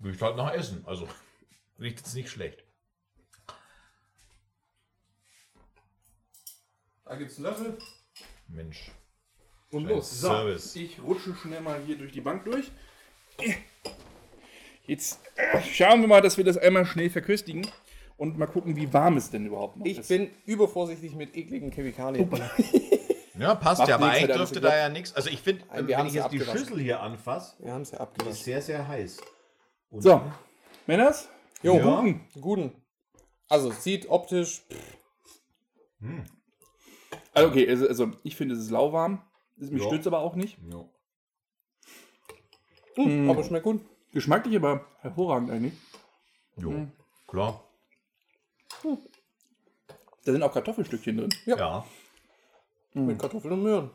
Riecht 0.03 0.23
halt 0.23 0.37
nach 0.37 0.53
Essen. 0.53 0.85
Also 0.87 1.09
riecht 1.81 1.99
jetzt 1.99 2.15
nicht 2.15 2.31
schlecht. 2.31 2.65
da 7.05 7.17
gibt's 7.17 7.37
einen 7.37 7.45
Löffel. 7.47 7.79
Mensch. 8.49 8.91
Und 9.71 9.83
Scheiß 9.85 9.91
los. 9.93 10.21
So, 10.21 10.29
Service. 10.29 10.77
ich 10.77 11.01
rutsche 11.03 11.35
schnell 11.35 11.61
mal 11.61 11.81
hier 11.85 11.97
durch 11.99 12.13
die 12.13 12.21
Bank 12.21 12.45
durch. 12.45 12.71
Jetzt 14.87 15.21
schauen 15.73 16.01
wir 16.01 16.09
mal, 16.09 16.21
dass 16.23 16.37
wir 16.39 16.45
das 16.45 16.57
einmal 16.59 16.87
schnell 16.87 17.11
verköstigen 17.11 17.67
und 18.17 18.39
mal 18.39 18.47
gucken, 18.47 18.77
wie 18.77 18.93
warm 18.93 19.17
es 19.17 19.31
denn 19.31 19.47
überhaupt 19.47 19.77
noch 19.77 19.87
Ich 19.87 19.99
ist. 19.99 20.09
bin 20.09 20.31
übervorsichtig 20.47 21.15
mit 21.15 21.37
ekligen 21.37 21.71
Chemikalien. 21.71 22.31
Ja, 23.39 23.55
passt 23.55 23.79
Macht 23.79 23.89
ja, 23.91 23.95
aber 23.95 24.07
nichts, 24.07 24.19
eigentlich 24.19 24.31
hat 24.33 24.37
alles 24.37 24.51
dürfte 24.51 24.61
da 24.61 24.69
geklappt. 24.71 24.83
ja 24.83 24.89
nichts. 24.89 25.15
Also 25.15 25.31
ich 25.31 25.41
finde, 25.43 25.65
Nein, 25.69 25.87
wir 25.87 25.97
wenn 25.99 26.07
ich 26.09 26.15
jetzt 26.15 26.33
die 26.33 26.41
abgewaschen. 26.41 26.59
Schüssel 26.59 26.81
hier 26.81 27.01
anfasse, 27.01 27.55
Wir 27.63 27.73
haben 27.73 27.83
es 27.83 27.93
ja 27.93 27.99
ist 27.99 28.01
abgewaschen. 28.01 28.35
sehr, 28.35 28.61
sehr 28.63 28.89
heiß. 28.89 29.19
Und 29.91 30.03
So, 30.03 30.21
Männers, 30.87 31.29
Jo, 31.63 31.75
Ja. 31.77 32.01
guten. 32.01 32.21
Guten. 32.41 32.83
Also, 33.49 33.71
es 33.71 33.83
sieht 33.83 34.09
optisch. 34.09 34.63
also 37.35 37.49
okay, 37.49 37.69
also, 37.69 37.89
also 37.89 38.11
ich 38.23 38.37
finde 38.37 38.55
es 38.55 38.61
ist 38.61 38.71
lauwarm. 38.71 39.23
Das- 39.57 39.71
Mich 39.71 39.83
Ja. 39.83 39.89
stürzt 39.89 40.07
aber 40.07 40.21
auch 40.21 40.35
nicht. 40.37 40.57
Ja. 40.71 40.85
Hm, 42.95 43.27
Mm. 43.27 43.31
Aber 43.31 43.43
schmeckt 43.45 43.65
gut. 43.65 43.81
Geschmacklich 44.13 44.57
aber 44.57 44.85
hervorragend 45.01 45.51
eigentlich. 45.51 45.75
Jo, 46.57 46.71
Mhm. 46.71 46.93
klar. 47.27 47.65
Da 50.25 50.33
sind 50.33 50.43
auch 50.43 50.53
Kartoffelstückchen 50.53 51.17
drin. 51.17 51.31
Ja. 51.47 51.57
Ja. 51.57 51.87
Mit 52.95 53.19
Kartoffeln 53.19 53.53
und 53.55 53.63
Möhren. 53.63 53.91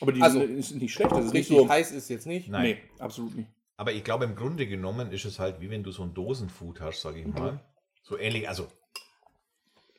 Aber 0.00 0.12
die 0.12 0.20
Also, 0.22 0.40
sind, 0.40 0.58
ist 0.58 0.70
nicht 0.72 0.92
schlecht. 0.92 1.10
Das 1.12 1.18
ist 1.26 1.32
nicht 1.32 1.50
Richtig 1.50 1.56
so. 1.58 1.68
heiß 1.68 1.92
ist 1.92 2.08
jetzt 2.08 2.26
nicht. 2.26 2.48
Nein. 2.48 2.62
Nee, 2.62 2.78
absolut 2.98 3.34
nicht. 3.34 3.48
Aber 3.82 3.90
ich 3.90 4.04
glaube, 4.04 4.26
im 4.26 4.36
Grunde 4.36 4.68
genommen 4.68 5.10
ist 5.10 5.24
es 5.24 5.40
halt 5.40 5.60
wie 5.60 5.68
wenn 5.68 5.82
du 5.82 5.90
so 5.90 6.04
ein 6.04 6.14
Dosenfood 6.14 6.80
hast, 6.80 7.00
sage 7.00 7.18
ich 7.18 7.26
mal. 7.26 7.58
So 8.04 8.16
ähnlich, 8.16 8.48
also 8.48 8.68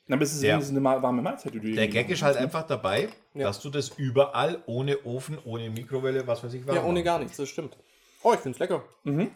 Aber 0.09 0.21
es 0.21 0.31
ist 0.33 0.41
Der- 0.41 0.55
eine 0.57 0.81
warme 0.81 1.21
Mahlzeit, 1.21 1.53
die 1.53 1.59
du 1.59 1.73
der 1.73 1.89
Gag 1.89 2.09
ist 2.09 2.21
halt 2.23 2.37
einfach 2.37 2.65
dabei, 2.65 3.09
Ja. 3.33 3.47
dass 3.47 3.59
du 3.59 3.69
das 3.69 3.89
überall 3.89 4.63
ohne 4.67 5.03
Ofen, 5.05 5.37
ohne 5.43 5.69
Mikrowelle, 5.69 6.25
was 6.25 6.45
weiß 6.45 6.53
ich, 6.53 6.65
warm 6.65 6.77
Ja, 6.77 6.83
ohne 6.85 7.03
gar 7.03 7.19
nichts, 7.19 7.35
das 7.35 7.49
stimmt. 7.49 7.75
Oh, 8.21 8.31
ich 8.33 8.39
find's 8.39 8.57
lecker. 8.59 8.85
Mhm. 9.03 9.31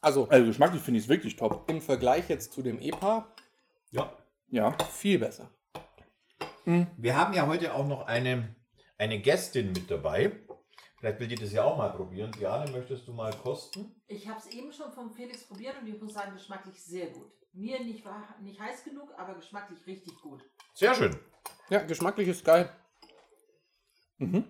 Also, 0.00 0.26
Also 0.28 0.44
geschmacklich 0.46 0.82
finde 0.82 0.98
ich 0.98 1.04
es 1.04 1.08
wirklich 1.08 1.36
top. 1.36 1.70
im 1.70 1.80
Vergleich 1.80 2.28
jetzt 2.28 2.52
zu 2.52 2.62
dem 2.62 2.80
EPA, 2.80 3.28
Ja. 3.92 4.12
Ja. 4.50 4.76
viel 4.92 5.20
besser. 5.20 5.50
Wir 6.64 7.16
haben 7.16 7.32
ja 7.32 7.46
heute 7.46 7.74
auch 7.74 7.86
noch 7.86 8.08
eine, 8.08 8.56
eine 8.98 9.20
Gästin 9.20 9.68
mit 9.72 9.88
dabei. 9.88 10.32
Vielleicht 11.04 11.20
will 11.20 11.28
die 11.28 11.34
das 11.34 11.52
ja 11.52 11.62
auch 11.64 11.76
mal 11.76 11.90
probieren. 11.90 12.32
Diane, 12.32 12.70
möchtest 12.70 13.06
du 13.06 13.12
mal 13.12 13.30
kosten? 13.42 13.94
Ich 14.06 14.26
habe 14.26 14.38
es 14.40 14.46
eben 14.46 14.72
schon 14.72 14.90
vom 14.90 15.10
Felix 15.12 15.44
probiert 15.44 15.74
und 15.78 15.86
ich 15.86 16.00
muss 16.00 16.14
sagen, 16.14 16.32
geschmacklich 16.32 16.82
sehr 16.82 17.08
gut. 17.08 17.30
Mir 17.52 17.78
nicht, 17.80 18.02
nicht 18.40 18.58
heiß 18.58 18.84
genug, 18.84 19.12
aber 19.18 19.34
geschmacklich 19.34 19.86
richtig 19.86 20.18
gut. 20.22 20.42
Sehr 20.72 20.94
schön. 20.94 21.14
Ja, 21.68 21.82
geschmacklich 21.82 22.28
ist 22.28 22.42
geil. 22.42 22.70
Ähm, 24.18 24.48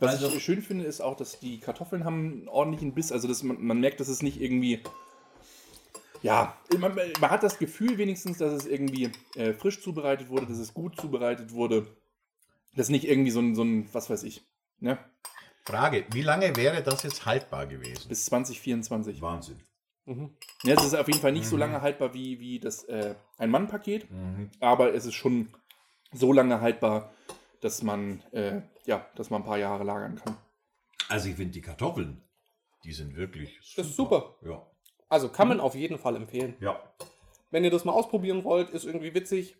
was 0.00 0.10
Also- 0.10 0.28
ich 0.28 0.42
schön 0.42 0.62
finde, 0.62 0.86
ist 0.86 1.02
auch, 1.02 1.14
dass 1.14 1.38
die 1.38 1.60
Kartoffeln 1.60 2.06
haben 2.06 2.32
einen 2.32 2.48
ordentlichen 2.48 2.94
Biss. 2.94 3.12
Also 3.12 3.28
dass 3.28 3.42
man, 3.42 3.62
man 3.62 3.78
merkt, 3.78 4.00
dass 4.00 4.08
es 4.08 4.22
nicht 4.22 4.40
irgendwie. 4.40 4.82
Ja, 6.22 6.56
man, 6.78 6.94
man 7.20 7.30
hat 7.30 7.42
das 7.42 7.58
Gefühl 7.58 7.98
wenigstens, 7.98 8.38
dass 8.38 8.54
es 8.54 8.64
irgendwie 8.64 9.12
äh, 9.34 9.52
frisch 9.52 9.82
zubereitet 9.82 10.30
wurde, 10.30 10.46
dass 10.46 10.56
es 10.56 10.72
gut 10.72 10.98
zubereitet 10.98 11.52
wurde. 11.52 11.86
Das 12.74 12.86
ist 12.86 12.90
nicht 12.90 13.06
irgendwie 13.08 13.30
so 13.30 13.40
ein, 13.40 13.54
so 13.54 13.62
ein 13.62 13.88
was 13.92 14.08
weiß 14.10 14.22
ich, 14.24 14.42
ne? 14.78 14.98
Frage, 15.64 16.04
wie 16.12 16.22
lange 16.22 16.56
wäre 16.56 16.82
das 16.82 17.02
jetzt 17.04 17.24
haltbar 17.26 17.66
gewesen? 17.66 18.08
Bis 18.08 18.24
2024. 18.26 19.20
Wahnsinn. 19.22 19.62
Mhm. 20.06 20.36
Ja, 20.64 20.74
es 20.74 20.84
ist 20.84 20.94
auf 20.94 21.06
jeden 21.06 21.20
Fall 21.20 21.32
nicht 21.32 21.46
so 21.46 21.54
Mhm. 21.56 21.60
lange 21.60 21.80
haltbar 21.82 22.14
wie, 22.14 22.40
wie 22.40 22.58
das 22.58 22.82
äh, 22.84 23.14
Ein-Mann-Paket, 23.38 24.10
Mhm. 24.10 24.50
aber 24.58 24.92
es 24.94 25.06
ist 25.06 25.14
schon 25.14 25.54
so 26.12 26.32
lange 26.32 26.60
haltbar, 26.60 27.12
dass 27.60 27.82
man, 27.82 28.20
äh, 28.32 28.62
ja, 28.86 29.06
dass 29.14 29.30
man 29.30 29.42
ein 29.42 29.44
paar 29.46 29.58
Jahre 29.58 29.84
lagern 29.84 30.16
kann. 30.16 30.36
Also 31.08 31.28
ich 31.28 31.36
finde 31.36 31.52
die 31.52 31.60
Kartoffeln, 31.60 32.22
die 32.84 32.92
sind 32.92 33.14
wirklich 33.14 33.60
Das 33.76 33.86
ist 33.86 33.96
super. 33.96 34.34
Ja. 34.44 34.66
Also 35.08 35.28
kann 35.28 35.46
man 35.46 35.60
auf 35.60 35.74
jeden 35.76 35.98
Fall 35.98 36.16
empfehlen. 36.16 36.56
Ja. 36.58 36.82
Wenn 37.50 37.62
ihr 37.64 37.70
das 37.70 37.84
mal 37.84 37.92
ausprobieren 37.92 38.42
wollt, 38.44 38.70
ist 38.70 38.84
irgendwie 38.84 39.14
witzig. 39.14 39.56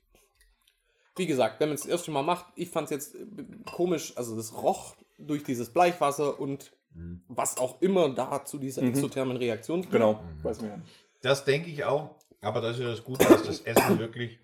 Wie 1.17 1.27
gesagt, 1.27 1.61
wenn 1.61 1.69
man 1.69 1.75
es 1.75 1.83
das 1.83 1.91
erste 1.91 2.11
Mal 2.11 2.23
macht, 2.23 2.47
ich 2.57 2.71
fand 2.71 2.87
es 2.87 2.91
jetzt 2.91 3.15
äh, 3.15 3.27
komisch, 3.71 4.17
also 4.17 4.35
das 4.37 4.53
roch 4.55 4.97
durch 5.19 5.43
dieses 5.45 5.73
Bleichwasser 5.73 6.39
und 6.41 6.73
Mhm. 6.95 7.23
was 7.29 7.57
auch 7.57 7.81
immer 7.81 8.11
da 8.11 8.45
zu 8.45 8.59
dieser 8.59 8.83
Mhm. 8.83 8.89
exothermen 8.89 9.37
Reaktion 9.39 9.83
führt. 9.83 9.93
Genau, 9.93 10.15
Mhm. 10.15 10.45
weiß 10.45 10.61
man 10.61 10.71
ja 10.71 10.77
nicht. 10.77 10.91
Das 11.23 11.45
denke 11.45 11.71
ich 11.71 11.85
auch. 11.85 12.17
Aber 12.43 12.61
das 12.61 12.77
ist 12.77 12.83
ja 12.83 12.89
das 12.91 13.03
Gute, 13.05 13.25
dass 13.27 13.45
das 13.45 13.61
Essen 13.61 13.99
wirklich 13.99 14.39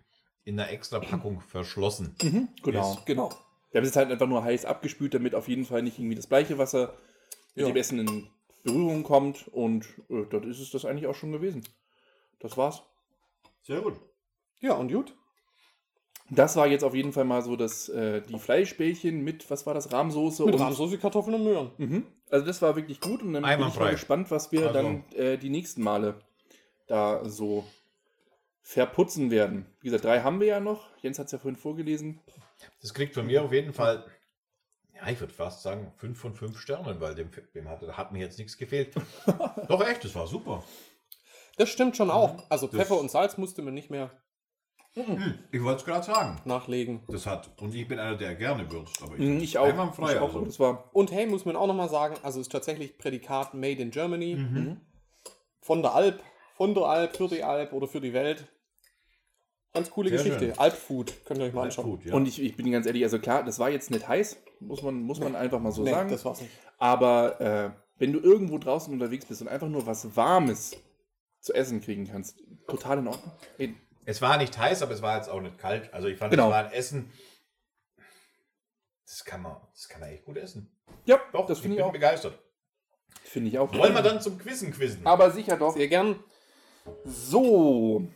in 0.44 0.58
einer 0.58 0.70
extra 0.70 0.98
Packung 1.00 1.40
verschlossen. 1.40 2.14
Genau. 2.62 2.94
Yes. 2.94 3.04
Genau. 3.04 3.28
Wir 3.70 3.80
haben 3.80 3.86
es 3.88 3.96
halt 3.96 4.10
einfach 4.10 4.26
nur 4.28 4.42
heiß 4.44 4.64
abgespült, 4.64 5.12
damit 5.12 5.34
auf 5.34 5.46
jeden 5.48 5.66
Fall 5.66 5.82
nicht 5.82 5.98
irgendwie 5.98 6.14
das 6.14 6.26
bleiche 6.26 6.56
Wasser 6.56 6.94
mit 7.54 7.66
Ja. 7.66 7.72
dem 7.72 7.76
Essen 7.76 7.98
in 7.98 8.28
Berührung 8.62 9.02
kommt. 9.02 9.48
Und 9.48 9.84
äh, 10.08 10.24
dort 10.30 10.46
ist 10.46 10.60
es 10.60 10.70
das 10.70 10.84
eigentlich 10.86 11.06
auch 11.06 11.14
schon 11.14 11.32
gewesen. 11.32 11.64
Das 12.40 12.56
war's. 12.56 12.82
Sehr 13.62 13.80
gut. 13.82 13.96
Ja, 14.60 14.72
und 14.74 14.90
gut. 14.90 15.14
Das 16.30 16.56
war 16.56 16.66
jetzt 16.66 16.84
auf 16.84 16.94
jeden 16.94 17.12
Fall 17.12 17.24
mal 17.24 17.40
so 17.42 17.56
das, 17.56 17.88
äh, 17.88 18.20
die 18.20 18.38
Fleischbällchen 18.38 19.22
mit, 19.24 19.50
was 19.50 19.64
war 19.66 19.72
das, 19.74 19.92
Rahmsoße? 19.92 20.44
Mit 20.44 20.54
und- 20.54 20.60
Rahmsoße, 20.60 20.98
Kartoffeln 20.98 21.34
und 21.36 21.44
Möhren. 21.44 21.70
Mhm. 21.78 22.06
Also 22.30 22.44
das 22.46 22.60
war 22.60 22.76
wirklich 22.76 23.00
gut 23.00 23.22
und 23.22 23.32
dann 23.32 23.42
bin 23.42 23.50
ich 23.50 23.56
Einwandfrei. 23.56 23.84
mal 23.84 23.90
gespannt, 23.92 24.30
was 24.30 24.52
wir 24.52 24.68
Also- 24.68 24.72
dann 24.74 25.04
äh, 25.16 25.38
die 25.38 25.48
nächsten 25.48 25.82
Male 25.82 26.20
da 26.86 27.24
so 27.28 27.64
verputzen 28.62 29.30
werden. 29.30 29.66
Wie 29.80 29.86
gesagt, 29.86 30.04
drei 30.04 30.20
haben 30.20 30.40
wir 30.40 30.46
ja 30.48 30.60
noch. 30.60 30.88
Jens 31.02 31.18
hat 31.18 31.26
es 31.26 31.32
ja 31.32 31.38
vorhin 31.38 31.56
vorgelesen. 31.56 32.20
Das 32.82 32.92
kriegt 32.92 33.14
von 33.14 33.26
mir 33.26 33.42
auf 33.42 33.52
jeden 33.52 33.72
Fall, 33.72 34.04
ja, 34.94 35.08
ich 35.08 35.20
würde 35.20 35.32
fast 35.32 35.62
sagen, 35.62 35.92
5 35.96 36.18
von 36.18 36.34
5 36.34 36.58
Sternen, 36.60 37.00
weil 37.00 37.14
dem, 37.14 37.30
dem 37.54 37.68
hat, 37.68 37.80
hat 37.96 38.12
mir 38.12 38.18
jetzt 38.20 38.38
nichts 38.38 38.58
gefehlt. 38.58 38.94
Doch 39.68 39.86
echt, 39.86 40.04
das 40.04 40.14
war 40.14 40.26
super. 40.26 40.62
Das 41.56 41.70
stimmt 41.70 41.96
schon 41.96 42.10
auch. 42.10 42.44
Also 42.50 42.66
Das- 42.66 42.76
Pfeffer 42.76 42.98
und 43.00 43.10
Salz 43.10 43.38
musste 43.38 43.62
man 43.62 43.74
nicht 43.74 43.90
mehr 43.90 44.10
Ich 45.52 45.62
wollte 45.62 45.78
es 45.80 45.84
gerade 45.84 46.04
sagen. 46.04 46.40
nachlegen. 46.44 47.00
Das 47.08 47.26
hat, 47.26 47.50
und 47.60 47.74
ich 47.74 47.86
bin 47.88 47.98
einer, 47.98 48.16
der 48.16 48.34
gerne 48.34 48.70
würzt, 48.70 49.02
aber 49.02 49.16
Mhm, 49.16 49.38
Ich 49.40 49.58
auch. 49.58 49.66
Einwandfrei, 49.66 50.12
ich 50.14 50.18
auch. 50.18 50.28
also. 50.28 50.44
Das 50.44 50.58
war 50.60 50.90
Und 50.94 51.12
hey, 51.12 51.26
muss 51.26 51.44
man 51.44 51.56
auch 51.56 51.66
nochmal 51.66 51.88
sagen, 51.88 52.16
also 52.22 52.40
ist 52.40 52.50
tatsächlich 52.52 52.98
Prädikat 52.98 53.54
Made 53.54 53.80
in 53.82 53.90
Germany. 53.90 54.34
Mhm. 54.36 54.80
Von 55.60 55.82
der 55.82 55.94
Alp, 55.94 56.22
von 56.56 56.74
der 56.74 56.84
Alp, 56.84 57.16
für 57.16 57.28
die 57.28 57.42
Alp 57.44 57.72
oder 57.72 57.86
für 57.88 58.00
die 58.00 58.12
Welt. 58.12 58.46
Ganz 59.74 59.90
coole 59.90 60.08
Sehr 60.08 60.18
Geschichte. 60.18 60.46
schön. 60.46 60.58
Alpfood, 60.58 61.12
könnt 61.26 61.40
ihr 61.40 61.46
euch 61.46 61.52
mal 61.52 61.64
anschauen. 61.64 61.90
Gut, 61.90 62.04
ja. 62.06 62.14
Und 62.14 62.26
ich, 62.26 62.40
ich 62.42 62.56
bin 62.56 62.70
ganz 62.72 62.86
ehrlich, 62.86 63.04
also 63.04 63.18
klar, 63.18 63.44
das 63.44 63.58
war 63.58 63.68
jetzt 63.70 63.90
nicht 63.90 64.08
heiß, 64.08 64.42
muss 64.60 64.82
man, 64.82 65.02
muss 65.02 65.20
man 65.20 65.36
einfach 65.36 65.60
mal 65.60 65.72
so 65.72 65.82
nee, 65.82 65.90
sagen. 65.90 66.10
das 66.10 66.24
war's 66.24 66.40
nicht. 66.40 66.52
Aber 66.78 67.40
äh, 67.40 67.70
wenn 67.98 68.12
du 68.12 68.18
irgendwo 68.20 68.58
draußen 68.58 68.92
unterwegs 68.92 69.26
bist 69.26 69.42
und 69.42 69.48
einfach 69.48 69.68
nur 69.68 69.86
was 69.86 70.16
Warmes 70.16 70.74
zu 71.40 71.52
essen 71.52 71.80
kriegen 71.82 72.06
kannst, 72.06 72.40
total 72.66 72.98
in 72.98 73.08
Ordnung. 73.08 73.32
Ey, 73.58 73.74
es 74.08 74.22
war 74.22 74.38
nicht 74.38 74.56
heiß, 74.56 74.82
aber 74.82 74.92
es 74.92 75.02
war 75.02 75.16
jetzt 75.16 75.28
auch 75.28 75.40
nicht 75.40 75.58
kalt. 75.58 75.92
Also 75.92 76.08
ich 76.08 76.16
fand, 76.18 76.30
Genau. 76.30 76.46
es 76.46 76.50
war 76.52 76.64
ein 76.64 76.72
Essen. 76.72 77.12
Das 79.06 79.24
kann 79.24 79.42
man, 79.42 79.56
das 79.72 79.88
kann 79.88 80.00
man 80.00 80.10
echt 80.10 80.24
gut 80.24 80.36
essen. 80.38 80.70
Ja, 81.04 81.20
Doch, 81.32 81.46
das 81.46 81.58
finde 81.60 81.76
ich 81.76 81.78
bin 81.80 81.88
auch. 81.88 81.92
begeistert. 81.92 82.38
Finde 83.22 83.48
ich 83.50 83.58
auch. 83.58 83.72
Wollen 83.74 83.94
wir 83.94 84.02
dann 84.02 84.20
zum 84.20 84.38
Quizzen 84.38 84.72
quizzen? 84.72 85.06
Aber 85.06 85.30
sicher 85.30 85.56
doch. 85.56 85.74
Sehr 85.74 85.88
gern. 85.88 86.22
So, 87.04 88.06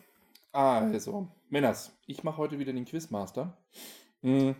also, 0.53 1.29
Männers, 1.51 1.93
ich 2.07 2.25
mache 2.25 2.39
heute 2.39 2.59
wieder 2.59 2.73
den 2.73 2.85
Quizmaster. 2.87 3.57
Hm, 4.23 4.55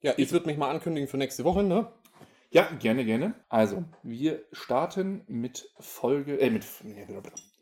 Ja, 0.00 0.14
ich 0.16 0.32
würde 0.32 0.46
mich 0.46 0.56
mal 0.58 0.70
ankündigen 0.70 1.08
für 1.08 1.16
nächste 1.18 1.44
Woche, 1.44 1.62
ne? 1.62 1.90
Ja, 2.50 2.68
gerne, 2.80 3.04
gerne. 3.04 3.34
Also, 3.48 3.84
wir 4.02 4.44
starten 4.52 5.24
mit 5.28 5.70
Folge, 5.78 6.38
äh, 6.40 6.50
mit, 6.50 6.64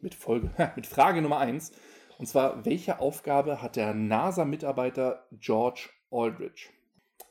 mit 0.00 0.14
Folge, 0.14 0.50
mit 0.76 0.86
Frage 0.86 1.20
Nummer 1.22 1.38
1. 1.38 1.72
Und 2.18 2.26
zwar, 2.26 2.64
welche 2.64 3.00
Aufgabe 3.00 3.62
hat 3.62 3.76
der 3.76 3.94
NASA-Mitarbeiter 3.94 5.26
George 5.32 5.88
Aldrich? 6.10 6.70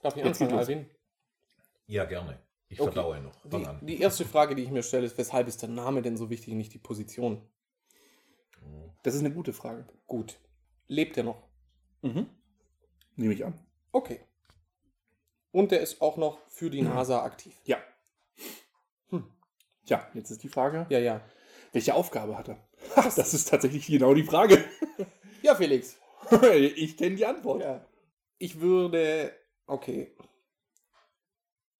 Darf 0.01 0.15
ich 0.17 0.23
Jetzt 0.23 0.41
anfangen. 0.41 0.59
Alvin? 0.59 0.89
Ja, 1.87 2.05
gerne. 2.05 2.39
Ich 2.67 2.79
Okay. 2.79 2.91
verdaue 2.91 3.19
noch. 3.21 3.35
Die, 3.45 3.65
an. 3.65 3.79
die 3.85 3.99
erste 3.99 4.25
Frage, 4.25 4.55
die 4.55 4.63
ich 4.63 4.71
mir 4.71 4.83
stelle, 4.83 5.05
ist, 5.05 5.17
weshalb 5.17 5.47
ist 5.47 5.61
der 5.61 5.69
Name 5.69 6.01
denn 6.01 6.17
so 6.17 6.29
wichtig, 6.29 6.53
nicht 6.53 6.73
die 6.73 6.79
Position? 6.79 7.41
Das 9.03 9.13
ist 9.15 9.21
eine 9.21 9.33
gute 9.33 9.51
Frage. 9.53 9.87
Gut. 10.07 10.39
Lebt 10.87 11.17
er 11.17 11.23
noch? 11.23 11.41
Mhm. 12.01 12.29
Nehme 13.15 13.33
ich 13.33 13.43
an. 13.45 13.53
Okay. 13.91 14.21
Und 15.51 15.71
der 15.71 15.81
ist 15.81 16.01
auch 16.01 16.17
noch 16.17 16.39
für 16.47 16.69
die 16.69 16.81
NASA 16.81 17.23
aktiv. 17.23 17.59
Ja. 17.65 17.77
Hm. 19.09 19.25
Tja, 19.85 20.07
jetzt 20.13 20.31
ist 20.31 20.43
die 20.43 20.49
Frage, 20.49 20.85
Ja, 20.89 20.99
ja. 20.99 21.21
welche 21.73 21.93
Aufgabe 21.95 22.37
hat 22.37 22.49
er? 22.49 22.57
Ha, 22.95 23.01
das 23.15 23.33
ist 23.33 23.49
tatsächlich 23.49 23.87
genau 23.87 24.13
die 24.13 24.23
Frage. 24.23 24.63
Ja, 25.43 25.55
Felix. 25.55 25.97
ich 26.75 26.95
kenne 26.97 27.15
die 27.15 27.25
Antwort. 27.25 27.61
Ja. 27.61 27.83
Ich 28.37 28.59
würde. 28.61 29.33
Okay. 29.65 30.11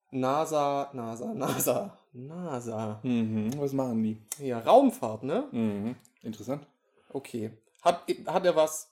NASA, 0.10 0.90
NASA, 0.94 1.34
NASA, 1.36 1.98
NASA. 2.12 3.00
Mhm. 3.04 3.52
Was 3.60 3.72
machen 3.74 4.04
die? 4.04 4.18
Ja, 4.44 4.58
Raumfahrt, 4.60 5.24
ne? 5.24 5.48
Mhm. 5.52 5.96
Interessant. 6.24 6.66
Okay. 7.10 7.52
Hat, 7.84 8.04
hat 8.26 8.46
er 8.46 8.56
was. 8.56 8.90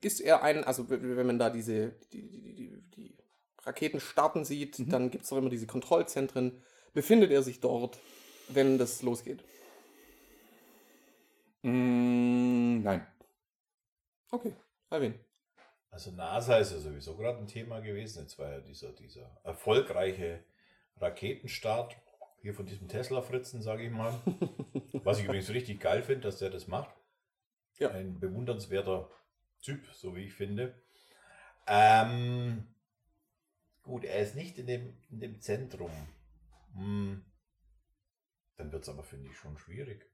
Ist 0.00 0.20
er 0.20 0.42
ein, 0.42 0.64
also 0.64 0.86
wenn 0.88 1.26
man 1.26 1.38
da 1.38 1.50
diese 1.50 1.90
die, 2.12 2.22
die, 2.28 2.54
die, 2.54 2.82
die 2.96 3.14
Raketen 3.62 4.00
starten 4.00 4.44
sieht, 4.44 4.78
Mhm. 4.80 4.88
dann 4.90 5.10
gibt 5.10 5.24
es 5.24 5.30
doch 5.30 5.36
immer 5.38 5.50
diese 5.50 5.66
Kontrollzentren. 5.66 6.60
Befindet 6.94 7.30
er 7.30 7.42
sich 7.42 7.60
dort, 7.60 7.98
wenn 8.48 8.76
das 8.76 9.02
losgeht? 9.02 9.44
Mm, 11.62 12.82
nein. 12.82 13.06
Okay, 14.30 14.54
Alvin. 14.88 15.18
Also 15.90 16.12
NASA 16.12 16.58
ist 16.58 16.72
ja 16.72 16.78
sowieso 16.78 17.16
gerade 17.16 17.38
ein 17.38 17.48
Thema 17.48 17.80
gewesen. 17.80 18.22
Jetzt 18.22 18.38
war 18.38 18.50
ja 18.50 18.60
dieser, 18.60 18.92
dieser 18.92 19.40
erfolgreiche 19.42 20.44
Raketenstart 20.98 21.96
hier 22.42 22.54
von 22.54 22.66
diesem 22.66 22.88
Tesla-Fritzen, 22.88 23.60
sage 23.60 23.84
ich 23.84 23.90
mal. 23.90 24.18
Was 25.04 25.18
ich 25.18 25.24
übrigens 25.24 25.50
richtig 25.50 25.80
geil 25.80 26.02
finde, 26.02 26.22
dass 26.22 26.38
der 26.38 26.50
das 26.50 26.68
macht. 26.68 26.94
Ja. 27.78 27.90
Ein 27.90 28.20
bewundernswerter 28.20 29.10
Typ, 29.62 29.86
so 29.92 30.14
wie 30.14 30.24
ich 30.24 30.32
finde. 30.32 30.74
Ähm, 31.66 32.66
gut, 33.82 34.04
er 34.04 34.20
ist 34.20 34.36
nicht 34.36 34.58
in 34.58 34.66
dem, 34.66 34.96
in 35.10 35.20
dem 35.20 35.40
Zentrum. 35.40 35.90
Hm. 36.74 37.24
Dann 38.56 38.72
wird 38.72 38.82
es 38.82 38.88
aber, 38.88 39.02
finde 39.02 39.28
ich, 39.28 39.36
schon 39.36 39.56
schwierig. 39.58 40.09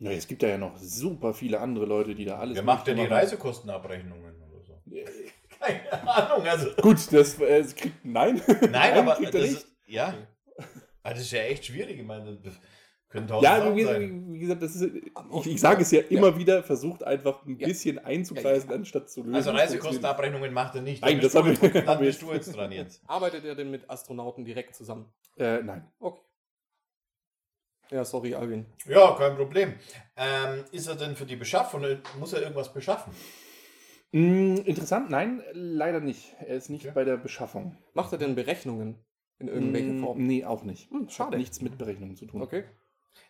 Ja, 0.00 0.10
es 0.12 0.26
gibt 0.26 0.42
da 0.42 0.46
ja 0.48 0.58
noch 0.58 0.76
super 0.78 1.34
viele 1.34 1.60
andere 1.60 1.84
Leute, 1.86 2.14
die 2.14 2.24
da 2.24 2.38
alles. 2.38 2.56
Wer 2.56 2.62
macht 2.62 2.86
denn 2.86 2.96
die. 2.96 3.04
Reisekostenabrechnungen 3.04 4.34
oder 4.42 4.62
so? 4.64 4.80
Keine 5.60 6.08
Ahnung, 6.08 6.46
also. 6.46 6.70
Gut, 6.80 7.12
das 7.12 7.38
äh, 7.40 7.62
kriegt 7.76 7.96
nein. 8.04 8.40
Nein, 8.70 8.94
aber 8.98 9.14
kriegt 9.16 9.34
er 9.34 9.40
das 9.42 9.50
nicht. 9.50 9.62
ist, 9.62 9.68
ja. 9.86 10.14
Ah, 11.02 11.10
Das 11.10 11.20
ist 11.20 11.30
ja 11.32 11.40
echt 11.40 11.66
schwierig. 11.66 11.98
Ich 11.98 12.06
meine, 12.06 12.36
das 12.42 12.54
können 13.10 13.26
tausend 13.28 13.44
Ja, 13.44 13.76
wie, 13.76 13.84
sein. 13.84 14.32
wie 14.32 14.38
gesagt, 14.38 14.62
das 14.62 14.74
ist, 14.76 14.90
ich, 14.94 15.46
ich 15.46 15.60
sage 15.60 15.82
es 15.82 15.90
ja 15.90 16.00
immer 16.08 16.38
wieder, 16.38 16.62
versucht 16.62 17.02
einfach 17.04 17.44
ein 17.44 17.58
Ja. 17.58 17.66
bisschen 17.68 17.98
einzukreisen, 17.98 18.70
anstatt 18.72 19.10
zu 19.10 19.20
lösen. 19.22 19.34
Also 19.34 19.50
Reisekostenabrechnungen 19.50 20.52
macht 20.54 20.76
er 20.76 20.82
nicht. 20.82 21.02
Nein, 21.02 21.20
Dann 21.20 21.30
das 21.30 21.32
bist 21.44 21.62
du 21.62 21.66
haben 21.68 21.72
wir- 21.72 21.78
jetzt- 21.80 21.88
Dann 21.88 21.98
bist 22.00 22.22
du 22.22 22.32
jetzt 22.32 22.56
dran 22.56 22.72
jetzt. 22.72 23.02
Arbeitet 23.06 23.44
er 23.44 23.54
denn 23.54 23.70
mit 23.70 23.88
Astronauten 23.90 24.44
direkt 24.46 24.74
zusammen? 24.74 25.06
Äh, 25.36 25.60
nein. 25.62 25.86
Okay. 25.98 26.20
Ja, 27.90 28.04
sorry, 28.04 28.34
Alvin. 28.34 28.66
Ja, 28.86 29.14
kein 29.16 29.36
Problem. 29.36 29.74
Ähm, 30.16 30.64
ist 30.72 30.86
er 30.86 30.94
denn 30.96 31.16
für 31.16 31.26
die 31.26 31.36
Beschaffung, 31.36 31.84
muss 32.18 32.32
er 32.32 32.42
irgendwas 32.42 32.72
beschaffen? 32.72 33.12
Mm, 34.12 34.56
interessant, 34.64 35.10
nein, 35.10 35.42
leider 35.52 36.00
nicht. 36.00 36.34
Er 36.40 36.56
ist 36.56 36.68
nicht 36.68 36.84
Okay. 36.86 36.94
bei 36.94 37.04
der 37.04 37.16
Beschaffung. 37.16 37.76
Macht 37.94 38.12
er 38.12 38.18
denn 38.18 38.34
Berechnungen 38.34 38.96
in 39.38 39.48
irgendwelcher 39.48 39.92
Mm, 39.94 40.00
Form? 40.00 40.26
Nee, 40.26 40.44
auch 40.44 40.64
nicht. 40.64 40.90
Hm, 40.90 41.08
schade. 41.08 41.32
Hat 41.32 41.38
nichts 41.38 41.60
mit 41.62 41.78
Berechnungen 41.78 42.16
zu 42.16 42.26
tun. 42.26 42.42
Okay. 42.42 42.64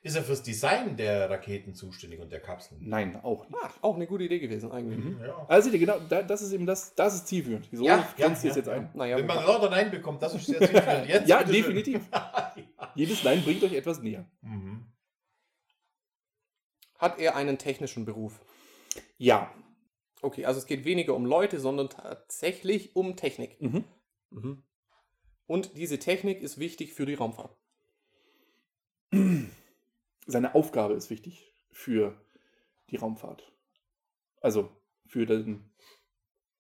Ist 0.03 0.17
er 0.17 0.23
fürs 0.23 0.43
Design 0.43 0.97
der 0.97 1.29
Raketen 1.29 1.75
zuständig 1.75 2.21
und 2.21 2.33
der 2.33 2.41
Kapseln? 2.41 2.81
Nein, 2.89 3.21
auch 3.23 3.47
nicht. 3.49 3.59
Ah, 3.63 3.71
auch 3.83 3.97
eine 3.97 4.07
gute 4.07 4.25
Idee 4.25 4.39
gewesen 4.39 4.73
eigentlich. 4.73 4.99
Mhm. 4.99 5.21
Ja. 5.23 5.45
Also 5.47 5.67
seht 5.71 5.75
ihr, 5.79 5.87
genau, 5.87 5.99
da, 6.09 6.23
das 6.23 6.41
ist 6.41 6.53
eben 6.53 6.65
das, 6.65 6.95
das 6.95 7.15
ist 7.17 7.27
zielführend. 7.27 7.69
So 7.71 7.85
Ja, 7.85 8.09
grenzt 8.17 8.43
ja, 8.43 8.49
ihr 8.49 8.51
es 8.51 8.57
ja, 8.57 8.63
jetzt 8.63 8.67
ja. 8.69 8.73
ein. 8.75 8.91
Naja, 8.95 9.17
Wenn 9.19 9.27
man 9.27 9.45
lauter 9.45 9.69
Nein 9.69 9.91
bekommt, 9.91 10.23
das 10.23 10.35
ist 10.35 10.47
sehr 10.47 10.59
zielführend. 10.59 11.07
Jetzt 11.07 11.29
Ja, 11.29 11.43
definitiv. 11.45 12.01
ja. 12.13 12.55
Jedes 12.95 13.23
Nein 13.25 13.43
bringt 13.43 13.63
euch 13.63 13.75
etwas 13.75 14.01
näher. 14.01 14.25
Mhm. 14.41 14.87
hat 16.97 17.19
er 17.19 17.37
einen 17.37 17.59
technischen 17.59 18.05
Beruf? 18.05 18.41
Ja. 19.19 19.53
Okay, 20.23 20.45
also 20.45 20.59
es 20.61 20.67
geht 20.67 20.85
weniger 20.85 21.15
um 21.15 21.25
Leute, 21.27 21.59
sondern 21.61 21.89
tatsächlich 21.91 22.95
um 22.97 23.17
Technik. 23.17 23.61
Mhm. 23.61 23.85
Mhm. 24.31 24.63
Und 25.47 25.77
diese 25.77 25.99
Technik 25.99 26.43
ist 26.43 26.59
wichtig 26.59 26.93
für 26.95 27.05
die 27.07 27.15
Raumfahrt. 27.15 27.55
Seine 30.31 30.55
Aufgabe 30.55 30.95
ist 30.95 31.11
wichtig 31.11 31.55
für 31.73 32.21
die 32.91 32.97
Raumfahrt. 32.97 33.53
Also 34.41 34.71
für 35.07 35.27
den 35.27 35.73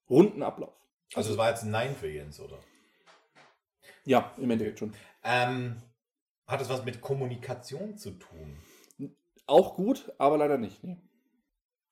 runden 0.08 0.42
Ablauf. 0.42 0.74
Also 1.14 1.32
es 1.32 1.38
war 1.38 1.50
jetzt 1.50 1.62
ein 1.62 1.70
Nein 1.70 1.94
für 1.94 2.08
Jens, 2.08 2.40
oder? 2.40 2.58
Ja, 4.04 4.34
im 4.38 4.50
Endeffekt 4.50 4.80
schon. 4.80 4.94
Ähm, 5.22 5.82
hat 6.46 6.60
es 6.60 6.68
was 6.68 6.84
mit 6.84 7.00
Kommunikation 7.00 7.96
zu 7.96 8.12
tun? 8.12 8.58
Auch 9.46 9.74
gut, 9.74 10.12
aber 10.18 10.36
leider 10.38 10.58
nicht. 10.58 10.82
Nee. 10.82 10.96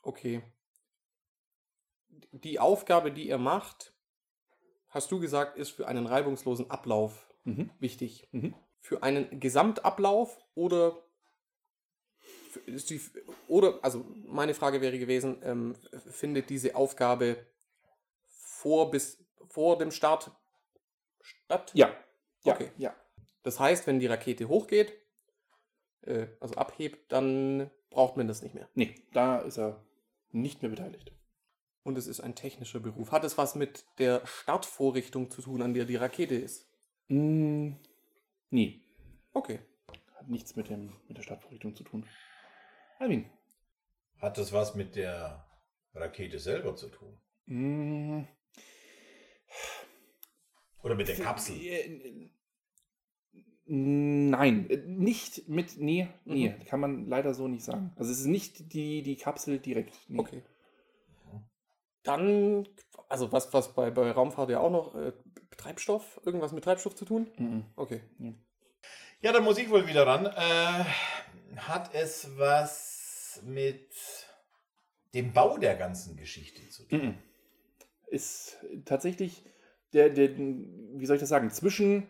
Okay. 0.03 0.43
Die 2.33 2.59
Aufgabe, 2.59 3.12
die 3.12 3.29
er 3.29 3.39
macht, 3.39 3.95
hast 4.89 5.11
du 5.11 5.20
gesagt, 5.20 5.57
ist 5.57 5.70
für 5.70 5.87
einen 5.87 6.07
reibungslosen 6.07 6.70
Ablauf 6.70 7.29
Mhm. 7.45 7.70
wichtig. 7.79 8.29
Mhm. 8.33 8.55
Für 8.81 9.03
einen 9.03 9.41
Gesamtablauf 9.41 10.39
oder 10.55 11.08
ist 12.66 12.90
die, 12.90 13.01
oder 13.46 13.78
also 13.82 14.05
meine 14.26 14.55
Frage 14.55 14.80
wäre 14.80 14.99
gewesen, 14.99 15.40
ähm, 15.42 15.76
findet 16.11 16.51
diese 16.51 16.74
Aufgabe 16.74 17.36
vor 18.26 18.90
bis 18.90 19.24
vor 19.49 19.78
dem 19.78 19.90
Start 19.90 20.30
statt? 21.20 21.70
Ja. 21.74 21.94
Ja. 22.42 22.55
Okay. 22.55 22.70
Ja. 22.76 22.94
Das 23.42 23.59
heißt, 23.61 23.86
wenn 23.86 24.01
die 24.01 24.07
Rakete 24.07 24.49
hochgeht, 24.49 24.92
äh, 26.03 26.26
also 26.40 26.55
abhebt, 26.55 27.11
dann 27.12 27.70
braucht 27.90 28.16
man 28.16 28.28
das 28.28 28.42
nicht 28.42 28.55
mehr. 28.55 28.68
Nee, 28.74 28.94
da 29.12 29.38
ist 29.38 29.59
er 29.59 29.82
nicht 30.30 30.62
mehr 30.62 30.70
beteiligt. 30.70 31.12
Und 31.82 31.96
es 31.96 32.07
ist 32.07 32.20
ein 32.20 32.34
technischer 32.34 32.80
Beruf. 32.80 33.12
Hat 33.12 33.24
es 33.24 33.38
was 33.38 33.55
mit 33.55 33.84
der 33.99 34.26
Startvorrichtung 34.26 35.30
zu 35.30 35.40
tun, 35.40 35.62
an 35.62 35.72
der 35.72 35.86
die 35.86 35.96
Rakete 35.96 36.34
ist? 36.34 36.68
Mm, 37.09 37.72
nee, 38.51 38.82
Okay. 39.32 39.61
hat 40.16 40.28
nichts 40.28 40.57
mit, 40.57 40.68
dem, 40.68 40.92
mit 41.07 41.16
der 41.16 41.22
Startvorrichtung 41.22 41.74
zu 41.74 41.84
tun. 41.84 42.05
Alvin. 42.99 43.26
Hat 44.20 44.36
das 44.38 44.53
was 44.53 44.74
mit 44.74 44.96
der 44.96 45.44
Rakete 45.94 46.38
selber 46.38 46.74
zu 46.76 46.88
tun? 46.88 47.18
Mm, 47.46 48.22
Oder 50.82 50.94
mit 50.94 51.09
der 51.09 51.16
Kapsel? 51.16 51.57
Äh, 51.61 52.30
Nein, 53.70 54.66
nicht 54.86 55.46
mit. 55.49 55.76
Nee, 55.78 56.09
nee, 56.24 56.49
Mhm. 56.49 56.64
kann 56.64 56.80
man 56.80 57.07
leider 57.07 57.34
so 57.34 57.49
nicht 57.49 57.64
sagen. 57.64 57.92
Also 57.96 58.11
es 58.12 58.20
ist 58.20 58.26
nicht 58.26 58.72
die, 58.72 59.03
die 59.03 59.16
Kapsel 59.16 59.59
direkt. 59.59 59.94
Nee. 60.09 60.18
Okay. 60.20 60.42
Dann, 62.03 62.66
also 63.11 63.30
was, 63.30 63.53
was 63.53 63.74
bei, 63.74 63.90
bei 63.90 64.11
Raumfahrt 64.11 64.49
ja 64.49 64.61
auch 64.61 64.70
noch, 64.70 64.94
äh, 64.94 65.12
Treibstoff, 65.59 66.18
irgendwas 66.24 66.53
mit 66.53 66.64
Treibstoff 66.64 66.94
zu 66.94 67.05
tun? 67.05 67.30
Mhm. 67.36 67.64
Okay. 67.76 68.01
Ja, 69.20 69.32
dann 69.32 69.44
muss 69.44 69.59
ich 69.59 69.68
wohl 69.68 69.86
wieder 69.86 70.07
ran. 70.07 70.24
Äh, 70.24 70.84
hat 71.67 71.95
es 71.95 72.29
was 72.39 73.41
mit 73.45 73.91
dem 75.15 75.33
Bau 75.33 75.59
der 75.59 75.75
ganzen 75.77 76.17
Geschichte 76.17 76.69
zu 76.69 76.85
tun? 76.87 77.01
Mhm. 77.03 77.15
Ist 78.09 78.59
tatsächlich 78.85 79.43
der, 79.93 80.11
der, 80.11 80.37
wie 80.37 81.07
soll 81.07 81.17
ich 81.17 81.21
das 81.21 81.29
sagen, 81.29 81.51
zwischen 81.51 82.07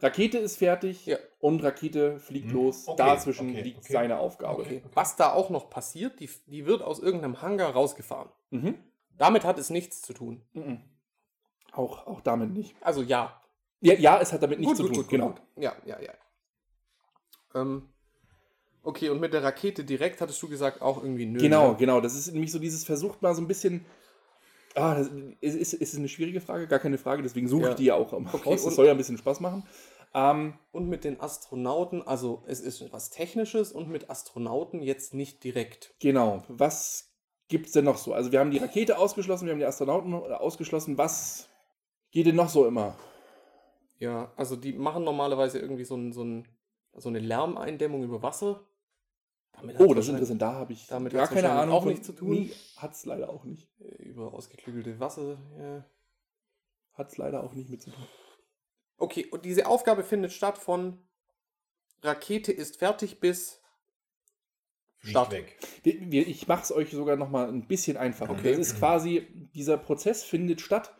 Rakete 0.00 0.38
ist 0.38 0.56
fertig 0.56 1.06
Ja. 1.06 1.16
und 1.38 1.62
Rakete 1.62 2.18
fliegt 2.18 2.48
Mhm. 2.48 2.52
los. 2.54 2.88
Okay, 2.88 2.96
Dazwischen 2.98 3.50
okay, 3.50 3.62
liegt 3.62 3.78
okay. 3.84 3.92
seine 3.92 4.18
Aufgabe. 4.18 4.62
okay. 4.62 4.82
Was 4.94 5.16
da 5.16 5.32
auch 5.32 5.48
noch 5.50 5.70
passiert, 5.70 6.18
die, 6.20 6.28
die 6.46 6.66
wird 6.66 6.82
aus 6.82 6.98
irgendeinem 6.98 7.40
Hangar 7.40 7.72
rausgefahren. 7.72 8.30
Mhm. 8.50 8.78
Damit 9.16 9.44
hat 9.44 9.58
es 9.58 9.70
nichts 9.70 10.02
zu 10.02 10.12
tun. 10.12 10.42
Mhm. 10.54 10.80
Auch, 11.72 12.06
auch 12.06 12.20
damit 12.20 12.50
nicht. 12.50 12.74
Also 12.80 13.02
ja. 13.02 13.40
Ja, 13.80 13.94
ja, 13.94 14.20
es 14.20 14.32
hat 14.32 14.42
damit 14.42 14.58
nichts 14.60 14.76
zu 14.76 14.88
tun. 14.88 15.06
genau. 15.08 15.28
gut. 15.28 15.42
Ja, 15.56 15.74
ja, 15.84 16.00
ja. 16.00 16.12
Ähm, 17.54 17.91
okay, 18.82 19.08
und 19.10 19.20
mit 19.20 19.32
der 19.32 19.42
Rakete 19.42 19.84
direkt 19.84 20.20
hattest 20.20 20.42
du 20.42 20.48
gesagt 20.48 20.82
auch 20.82 21.02
irgendwie 21.02 21.26
nö. 21.26 21.38
Genau, 21.40 21.70
ne? 21.72 21.76
genau. 21.78 22.00
Das 22.00 22.14
ist 22.14 22.32
nämlich 22.32 22.52
so 22.52 22.58
dieses 22.58 22.84
versucht 22.84 23.22
mal 23.22 23.34
so 23.34 23.42
ein 23.42 23.48
bisschen. 23.48 23.84
Ah, 24.74 24.94
das 24.94 25.10
ist, 25.42 25.54
ist, 25.54 25.72
ist 25.74 25.96
eine 25.96 26.08
schwierige 26.08 26.40
Frage, 26.40 26.66
gar 26.66 26.78
keine 26.78 26.96
Frage, 26.96 27.22
deswegen 27.22 27.46
suche 27.46 27.62
Ja. 27.64 27.68
ich 27.70 27.74
die 27.76 27.84
ja 27.84 27.94
auch 27.94 28.12
am 28.14 28.26
Okay, 28.26 28.36
raus. 28.50 28.60
und- 28.62 28.66
Das 28.70 28.74
soll 28.76 28.86
ja 28.86 28.92
ein 28.92 28.96
bisschen 28.98 29.18
Spaß 29.18 29.40
machen. 29.40 29.64
Ähm, 30.14 30.54
Und 30.72 30.88
mit 30.88 31.04
den 31.04 31.20
Astronauten, 31.20 32.02
also 32.06 32.42
es 32.46 32.60
ist 32.60 32.92
was 32.92 33.10
Technisches 33.10 33.72
und 33.72 33.88
mit 33.88 34.08
Astronauten 34.10 34.82
jetzt 34.82 35.12
nicht 35.14 35.42
direkt. 35.44 35.94
genau. 36.00 36.42
Was 36.48 37.10
gibt 37.48 37.66
es 37.66 37.72
denn 37.72 37.84
noch 37.84 37.98
so? 37.98 38.14
Also, 38.14 38.32
wir 38.32 38.40
haben 38.40 38.50
die 38.50 38.58
Rakete 38.58 38.96
ausgeschlossen, 38.98 39.44
wir 39.46 39.52
haben 39.52 39.58
die 39.58 39.66
Astronauten 39.66 40.14
ausgeschlossen. 40.14 40.96
Was 40.96 41.48
geht 42.10 42.26
denn 42.26 42.36
noch 42.36 42.48
so 42.48 42.66
immer? 42.66 42.96
Ja, 43.98 44.32
also 44.36 44.56
die 44.56 44.72
machen 44.72 45.04
normalerweise 45.04 45.58
irgendwie 45.58 45.84
so, 45.84 45.96
ein, 45.96 46.12
so, 46.12 46.24
ein, 46.24 46.48
so 46.96 47.08
eine 47.10 47.18
Lärmeindämmung 47.18 48.02
über 48.02 48.22
Wasser. 48.22 48.60
Damit 49.52 49.78
Oh, 49.80 49.94
das 49.94 50.06
ist 50.06 50.10
interessant. 50.12 50.40
Da 50.42 50.52
habe 50.54 50.72
ich 50.72 50.86
damit 50.86 51.12
gar 51.12 51.28
keine 51.28 51.50
Ahnung. 51.50 51.74
auch 51.74 51.84
nichts 51.84 52.06
zu 52.06 52.12
tun. 52.12 52.30
Nee, 52.30 52.52
hat 52.76 52.92
es 52.94 53.04
leider 53.04 53.28
auch 53.30 53.44
nicht. 53.44 53.68
äh, 53.80 54.02
Über 54.02 54.32
ausgeklügelte 54.32 54.98
Wasser. 55.00 55.38
Ja. 55.58 55.84
Hat 56.94 57.10
es 57.10 57.16
leider 57.18 57.42
auch 57.44 57.52
nicht 57.54 57.70
mit 57.70 57.82
zu 57.82 57.90
tun. 57.90 58.06
Okay, 58.96 59.26
und 59.26 59.44
diese 59.44 59.66
Aufgabe 59.66 60.04
findet 60.04 60.32
statt 60.32 60.58
von 60.58 60.98
Rakete 62.02 62.52
ist 62.52 62.78
fertig 62.78 63.20
bis 63.20 63.60
Nicht 65.02 65.10
Start. 65.10 65.32
weg. 65.32 65.56
Ich 65.84 66.48
mache 66.48 66.62
es 66.62 66.72
euch 66.72 66.90
sogar 66.90 67.16
noch 67.16 67.30
mal 67.30 67.48
ein 67.48 67.66
bisschen 67.66 67.96
einfacher. 67.96 68.32
Okay. 68.32 68.50
Das 68.56 68.58
ist 68.58 68.78
quasi, 68.78 69.28
dieser 69.54 69.76
Prozess 69.78 70.22
findet 70.24 70.60
statt 70.60 70.94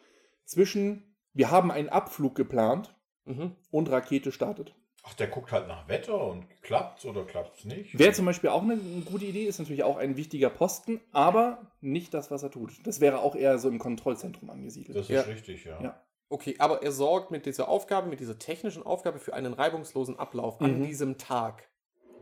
zwischen, 0.44 1.16
wir 1.32 1.50
haben 1.50 1.70
einen 1.70 1.88
Abflug 1.88 2.34
geplant 2.34 2.94
Mhm. 3.24 3.55
und 3.70 3.88
Rakete 3.88 4.32
startet. 4.32 4.74
Ach, 5.05 5.14
der 5.14 5.26
guckt 5.26 5.50
halt 5.50 5.66
nach 5.66 5.88
Wetter 5.88 6.24
und 6.28 6.46
klappt's 6.62 7.05
oder 7.05 7.24
klappt's 7.24 7.64
nicht? 7.64 7.98
Wäre 7.98 8.12
zum 8.12 8.24
Beispiel 8.24 8.50
auch 8.50 8.62
eine 8.62 8.76
gute 9.05 9.24
Idee, 9.24 9.44
ist 9.44 9.59
natürlich 9.59 9.82
auch 9.82 9.96
ein 9.96 10.16
wichtiger 10.16 10.48
Posten, 10.48 11.00
aber 11.11 11.72
nicht 11.80 12.14
das, 12.14 12.30
was 12.30 12.44
er 12.44 12.50
tut. 12.53 12.86
Das 12.86 13.00
wäre 13.00 13.18
auch 13.20 13.34
eher 13.34 13.59
so 13.59 13.68
im 13.68 13.80
Kontrollzentrum 13.80 14.48
angesiedelt. 14.50 14.96
Das 14.96 15.07
ist 15.07 15.11
Ja. 15.11 15.22
richtig, 15.22 15.64
ja. 15.64 15.82
Ja. 15.82 16.00
Okay, 16.28 16.55
aber 16.59 16.82
er 16.82 16.92
sorgt 16.92 17.30
mit 17.32 17.46
dieser 17.46 17.68
Aufgabe, 17.68 18.09
mit 18.09 18.20
dieser 18.20 18.38
technischen 18.38 18.84
Aufgabe 18.84 19.18
für 19.18 19.34
einen 19.34 19.53
reibungslosen 19.55 20.18
Ablauf 20.18 20.61
an 20.61 20.78
Mhm. 20.78 20.84
diesem 20.84 21.18
Tag. 21.18 21.68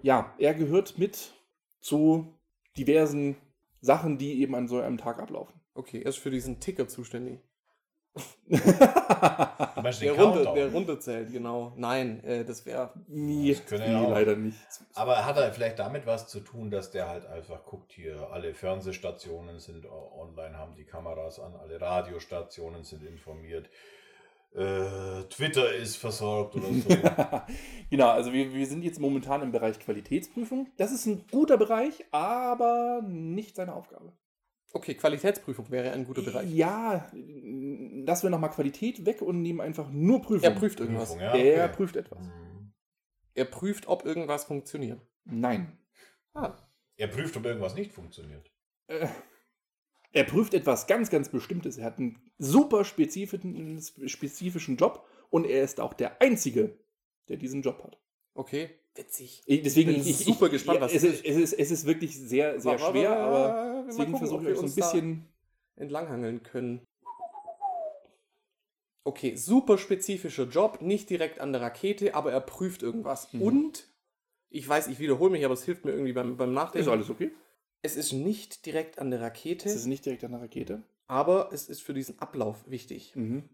ja, 0.03 0.35
er 0.39 0.55
gehört 0.55 0.97
mit 0.99 1.35
zu 1.81 2.35
diversen 2.79 3.37
Sachen, 3.83 4.17
die 4.17 4.41
eben 4.41 4.55
an 4.55 4.67
so 4.69 4.81
einem 4.81 4.97
Tag 4.97 5.21
ablaufen. 5.21 5.61
Okay, 5.75 6.01
er 6.03 6.09
ist 6.09 6.17
für 6.19 6.31
diesen 6.31 6.59
Ticker 6.61 6.89
zuständig. 6.89 7.41
Der 8.51 10.15
Countdown. 10.15 10.55
der 10.55 10.73
runterzählt, 10.73 11.33
genau. 11.33 11.73
Nein, 11.77 12.23
äh, 12.25 12.45
das 12.45 12.67
wäre. 12.67 12.91
Nie, 13.07 13.55
Das 13.69 13.79
ja 13.81 14.01
auch. 14.01 14.11
leider 14.11 14.37
nicht. 14.37 14.59
Aber 14.95 15.25
hat 15.25 15.37
er 15.37 15.53
vielleicht 15.53 15.79
damit 15.79 16.07
was 16.07 16.27
zu 16.29 16.41
tun, 16.41 16.71
dass 16.71 16.91
der 16.91 17.09
halt 17.09 17.27
einfach 17.27 17.65
guckt, 17.65 17.93
hier 17.93 18.29
alle 18.33 18.55
Fernsehstationen 18.55 19.61
sind 19.61 19.87
online, 19.87 20.59
haben 20.59 20.75
die 20.75 20.85
Kameras 20.85 21.39
an, 21.39 21.55
alle 21.55 21.81
Radiostationen 21.81 22.83
sind 22.83 23.05
informiert, 23.05 23.71
äh, 24.55 25.23
Twitter 25.29 25.73
ist 25.73 25.97
versorgt 25.97 26.57
oder 26.57 26.67
so. 26.73 26.89
genau, 27.91 28.09
also 28.09 28.33
wir, 28.33 28.53
wir 28.53 28.67
sind 28.67 28.83
jetzt 28.83 28.99
momentan 28.99 29.43
im 29.43 29.53
Bereich 29.53 29.79
Qualitätsprüfung. 29.79 30.67
Das 30.77 30.91
ist 30.91 31.07
ein 31.07 31.25
guter 31.31 31.57
Bereich, 31.57 32.05
aber 32.11 33.01
nicht 33.07 33.55
seine 33.55 33.75
Aufgabe. 33.75 34.13
Okay, 34.73 34.95
Qualitätsprüfung 34.95 35.71
wäre 35.71 35.91
ein 35.93 36.05
guter 36.05 36.23
Bereich. 36.23 36.49
Ja, 36.53 37.11
lassen 37.13 38.23
wir 38.25 38.31
nochmal 38.31 38.51
Qualität 38.51 39.05
weg 39.05 39.21
und 39.21 39.43
nehmen 39.43 39.61
einfach 39.61 39.91
nur 39.91 40.23
Prüfung. 40.23 40.45
Er 40.45 40.53
prüft 40.53 40.79
irgendwas. 40.81 41.11
Prüfung, 41.11 41.21
ja, 41.25 41.35
Er 41.35 41.65
okay. 41.65 41.75
prüft 41.77 41.97
etwas. 41.97 42.21
Hm. 42.21 42.73
Er 43.35 43.45
prüft, 43.47 43.89
ob 43.89 44.05
irgendwas 44.05 44.45
funktioniert. 44.45 45.01
Nein. 45.25 45.77
Ah, 46.35 46.57
Er 46.97 47.09
prüft, 47.09 47.37
ob 47.37 47.45
irgendwas 47.45 47.75
nicht 47.75 47.93
funktioniert. 47.93 48.51
Äh, 48.87 49.09
er 50.13 50.25
prüft 50.25 50.55
etwas 50.55 50.87
ganz, 50.87 51.11
ganz 51.11 51.29
Bestimmtes. 51.29 51.79
Er 51.79 51.85
hat 51.87 51.99
einen 51.99 52.19
super 52.39 52.85
spezifischen, 52.85 53.81
spezifischen 54.07 54.77
Job 54.77 55.07
und 55.31 55.47
er 55.47 55.63
ist 55.63 55.81
auch 55.81 55.95
der 55.95 56.21
Einzige, 56.23 56.79
der 57.29 57.37
diesen 57.37 57.63
Job 57.63 57.83
hat. 57.83 57.99
okay. 58.35 58.71
Witzig. 58.95 59.43
Ich, 59.47 59.63
deswegen, 59.63 59.93
bin 59.93 60.01
ich, 60.01 60.19
super 60.19 60.47
ich, 60.47 60.53
gespannt, 60.53 60.81
ja, 60.81 60.85
was 60.87 60.93
es, 60.93 61.05
ist, 61.05 61.25
es, 61.25 61.37
ist, 61.37 61.53
es 61.53 61.71
ist 61.71 61.87
wirklich 61.87 62.19
sehr, 62.19 62.61
sehr 62.61 62.73
Warte, 62.81 62.91
schwer, 62.99 63.17
aber 63.19 63.85
deswegen 63.87 64.17
versuche 64.19 64.41
ich 64.41 64.47
wir 64.47 64.53
euch 64.53 64.59
so 64.59 64.67
ein 64.67 64.75
bisschen. 64.75 65.29
entlanghangeln 65.77 66.43
können. 66.43 66.83
Okay, 69.05 69.35
super 69.37 69.79
spezifischer 69.79 70.45
Job, 70.45 70.83
nicht 70.83 71.09
direkt 71.09 71.41
an 71.41 71.53
der 71.53 71.63
Rakete, 71.63 72.15
aber 72.15 72.33
er 72.33 72.41
prüft 72.41 72.83
irgendwas. 72.83 73.33
Mhm. 73.33 73.43
Und, 73.43 73.89
ich 74.51 74.69
weiß, 74.69 74.89
ich 74.89 74.99
wiederhole 74.99 75.31
mich, 75.31 75.45
aber 75.45 75.55
es 75.55 75.65
hilft 75.65 75.85
mir 75.85 75.93
irgendwie 75.93 76.13
beim, 76.13 76.37
beim 76.37 76.53
Nachdenken. 76.53 76.87
Ist 76.87 76.93
alles 76.93 77.11
okay? 77.11 77.31
Es 77.83 77.97
ist 77.97 78.13
nicht 78.13 78.67
direkt 78.67 78.99
an 78.99 79.11
der 79.11 79.21
Rakete, 79.23 79.69
Es 79.69 79.75
ist 79.75 79.87
nicht 79.87 80.05
direkt 80.05 80.25
an 80.25 80.33
der 80.33 80.43
Rakete. 80.43 80.83
aber 81.07 81.51
es 81.53 81.69
ist 81.69 81.81
für 81.81 81.95
diesen 81.95 82.19
Ablauf 82.19 82.69
wichtig. 82.69 83.15
Mhm. 83.17 83.49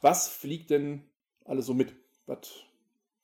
Was 0.00 0.28
fliegt 0.28 0.70
denn 0.70 1.04
alles 1.44 1.66
so 1.66 1.74
mit? 1.74 1.94
Was 2.26 2.38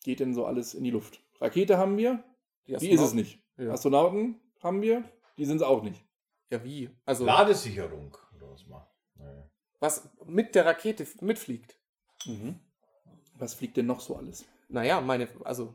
geht 0.05 0.21
denn 0.21 0.35
so 0.35 0.45
alles 0.47 0.75
in 0.75 0.85
die 0.85 0.91
Luft? 0.91 1.21
Rakete 1.41 1.79
haben 1.79 1.97
wir, 1.97 2.23
Die 2.67 2.77
die 2.77 2.91
ist 2.91 3.01
es 3.01 3.15
nicht. 3.15 3.41
Ja. 3.57 3.73
Astronauten 3.73 4.41
haben 4.61 4.83
wir, 4.83 5.05
die 5.37 5.45
sind 5.45 5.57
es 5.57 5.63
auch 5.63 5.83
nicht. 5.83 6.05
ja, 6.51 6.63
wie? 6.65 6.91
Also, 7.05 7.25
Ladesicherung 7.25 8.17
oder 8.37 8.51
was 8.51 8.67
mal. 8.67 8.87
Nee. 9.17 9.43
was 9.81 10.09
mit 10.27 10.55
der 10.55 10.67
Rakete 10.67 11.07
mitfliegt. 11.21 11.79
Mhm. 12.27 12.59
Was 13.35 13.55
fliegt 13.55 13.77
denn 13.77 13.87
noch 13.87 14.01
so 14.01 14.17
alles? 14.17 14.45
Naja, 14.69 15.01
meine, 15.01 15.29
also, 15.45 15.75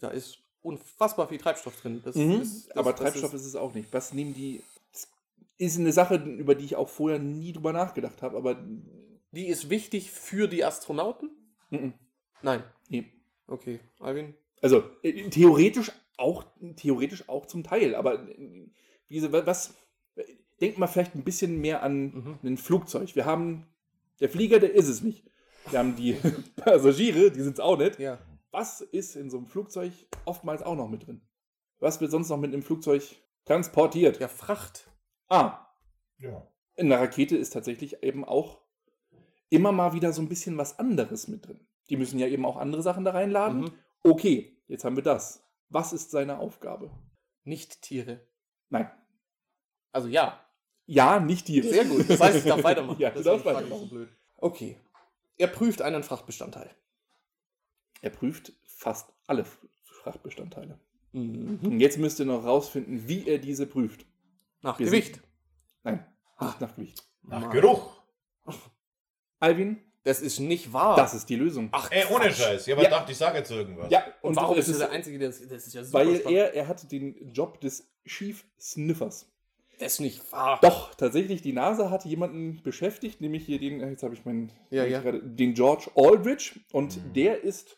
da 0.00 0.08
ist 0.08 0.38
unfassbar 0.62 1.28
viel 1.28 1.38
Treibstoff 1.38 1.80
drin. 1.80 2.02
Das 2.04 2.16
Mhm. 2.16 2.40
ist, 2.40 2.68
das, 2.68 2.76
Aber 2.76 2.92
das 2.92 3.00
Treibstoff 3.00 3.32
ist, 3.34 3.44
es 3.44 3.54
auch 3.56 3.74
nicht. 3.74 3.92
Was 3.92 4.12
nehmen 4.12 4.34
die? 4.34 4.62
Das 4.92 5.08
ist 5.56 5.78
eine 5.78 5.92
Sache, 5.92 6.16
über 6.16 6.54
die 6.54 6.64
ich 6.64 6.76
auch 6.76 6.88
vorher 6.88 7.18
nie 7.20 7.52
drüber 7.52 7.72
nachgedacht 7.72 8.22
habe, 8.22 8.36
aber 8.36 8.56
Die 9.30 9.46
ist 9.46 9.68
wichtig 9.70 10.10
für 10.10 10.48
die 10.48 10.64
Astronauten? 10.64 11.30
mhm. 11.70 11.94
Nein. 12.42 12.62
nee. 12.88 13.12
Okay, 13.46 13.80
Alvin. 14.00 14.34
Also 14.62 14.82
äh, 15.02 15.28
theoretisch 15.30 15.92
auch, 16.16 16.44
theoretisch 16.76 17.28
auch 17.28 17.46
zum 17.46 17.62
Teil, 17.64 17.94
aber 17.94 18.28
äh, 18.28 18.68
wa- 19.32 19.46
was, 19.46 19.74
denkt 20.60 20.78
mal 20.78 20.86
vielleicht 20.88 21.14
ein 21.14 21.24
bisschen 21.24 21.60
mehr 21.60 21.82
an 21.82 22.04
Mhm. 22.04 22.38
ein 22.42 22.56
Flugzeug. 22.56 23.14
Wir 23.14 23.24
haben, 23.24 23.66
der 24.20 24.28
Flieger, 24.28 24.58
der 24.58 24.74
ist 24.74 24.88
es 24.88 25.02
nicht. 25.02 25.24
Wir 25.70 25.78
haben 25.78 25.94
die 25.96 26.12
Passagiere, 26.56 27.30
die 27.30 27.42
sind 27.42 27.54
es 27.54 27.60
auch 27.60 27.78
nicht. 27.78 27.98
Ja. 27.98 28.18
Was 28.50 28.80
ist 28.80 29.14
in 29.16 29.30
so 29.30 29.36
einem 29.38 29.46
Flugzeug 29.46 29.92
oftmals 30.24 30.62
auch 30.62 30.74
noch 30.74 30.88
mit 30.88 31.06
drin? 31.06 31.20
Was 31.78 32.00
wird 32.00 32.10
sonst 32.10 32.28
noch 32.30 32.38
mit 32.38 32.52
einem 32.52 32.62
Flugzeug 32.62 33.02
transportiert? 33.44 34.18
Ja, 34.18 34.28
Fracht. 34.28 34.90
Ah, 35.28 35.66
Ja. 36.18 36.46
in 36.74 36.88
der 36.88 36.98
Rakete 37.00 37.36
ist 37.36 37.50
tatsächlich 37.50 38.02
eben 38.02 38.24
auch 38.24 38.60
immer 39.50 39.70
mal 39.72 39.92
wieder 39.92 40.12
so 40.12 40.20
ein 40.22 40.28
bisschen 40.28 40.56
was 40.58 40.78
anderes 40.78 41.28
mit 41.28 41.46
drin. 41.46 41.60
Die 41.90 41.96
müssen 41.96 42.18
ja 42.18 42.26
eben 42.26 42.44
auch 42.44 42.56
andere 42.56 42.82
Sachen 42.82 43.04
da 43.04 43.12
reinladen. 43.12 43.60
Mhm. 43.60 43.70
Okay, 44.10 44.56
jetzt 44.68 44.84
haben 44.84 44.96
wir 44.96 45.02
das. 45.02 45.44
Was 45.68 45.92
ist 45.92 46.10
seine 46.10 46.38
Aufgabe? 46.38 46.90
Nicht 47.44 47.82
Tiere. 47.82 48.20
Nein. 48.70 48.90
Also 49.92 50.08
ja. 50.08 50.44
Ja, 50.86 51.20
nicht 51.20 51.48
dir. 51.48 51.62
Sehr 51.62 51.84
gut. 51.84 52.08
Das 52.08 52.20
heißt, 52.20 52.38
ich 52.38 52.44
darf 52.44 52.62
weitermachen. 52.62 52.98
Ja, 53.00 53.10
ich 53.14 53.24
weitermachen. 53.24 53.80
so 53.80 53.86
blöd. 53.86 54.08
Okay. 54.36 54.78
Er 55.36 55.48
prüft 55.48 55.82
einen 55.82 56.02
Frachtbestandteil. 56.02 56.70
Er 58.00 58.10
prüft 58.10 58.52
fast 58.64 59.12
alle 59.26 59.44
Frachtbestandteile. 60.02 60.78
Mhm. 61.12 61.60
Und 61.62 61.80
jetzt 61.80 61.98
müsst 61.98 62.18
ihr 62.20 62.26
noch 62.26 62.44
rausfinden, 62.44 63.08
wie 63.08 63.26
er 63.26 63.38
diese 63.38 63.66
prüft. 63.66 64.06
Nach 64.62 64.78
Wir 64.78 64.86
Gewicht. 64.86 65.20
Nein, 65.84 66.06
nicht 66.40 66.60
nach 66.60 66.74
Gewicht. 66.74 67.02
Nach 67.22 67.40
Mann. 67.42 67.50
Geruch. 67.50 68.02
Alvin, 69.40 69.80
Das 70.08 70.20
ist 70.22 70.38
nicht 70.40 70.72
wahr. 70.72 70.96
das 70.96 71.12
ist 71.12 71.28
die 71.28 71.36
Lösung. 71.36 71.68
Ach, 71.72 71.90
Ey, 71.90 72.04
ohne 72.10 72.24
Quatsch. 72.26 72.38
Scheiß. 72.38 72.66
Ja, 72.66 72.74
aber 72.74 72.84
Ja. 72.84 72.90
dachte, 72.90 73.12
ich 73.12 73.18
sage 73.18 73.38
jetzt 73.38 73.50
irgendwas. 73.50 73.90
Ja, 73.90 74.04
Und 74.22 74.36
warum 74.36 74.56
es 74.58 74.66
ist 74.68 74.80
er 74.80 74.86
der 74.86 74.96
Einzige, 74.96 75.18
der 75.18 75.28
das, 75.28 75.40
das 75.46 75.66
ist 75.66 75.74
ja 75.74 75.84
super 75.84 75.98
Weil 75.98 76.16
spannend. 76.16 76.38
er, 76.38 76.54
er 76.54 76.66
hatte 76.68 76.86
den 76.86 77.30
Job 77.32 77.60
des 77.60 77.86
Chief 78.06 78.44
Sniffers. 78.58 79.30
Das 79.78 79.92
ist 79.94 80.00
nicht 80.00 80.32
wahr. 80.32 80.58
Doch, 80.62 80.94
tatsächlich, 80.94 81.42
die 81.42 81.52
NASA 81.52 81.90
hat 81.90 82.04
jemanden 82.04 82.60
beschäftigt, 82.62 83.20
nämlich 83.20 83.44
hier 83.46 83.60
den, 83.60 83.80
jetzt 83.80 84.02
habe 84.02 84.14
ich 84.14 84.24
meinen, 84.24 84.50
Ja, 84.70 84.84
ja. 84.84 85.00
gerade, 85.00 85.20
den 85.22 85.52
George 85.54 85.90
Aldrich 85.94 86.58
und 86.72 86.96
Mhm. 86.96 87.12
der 87.12 87.42
ist 87.44 87.76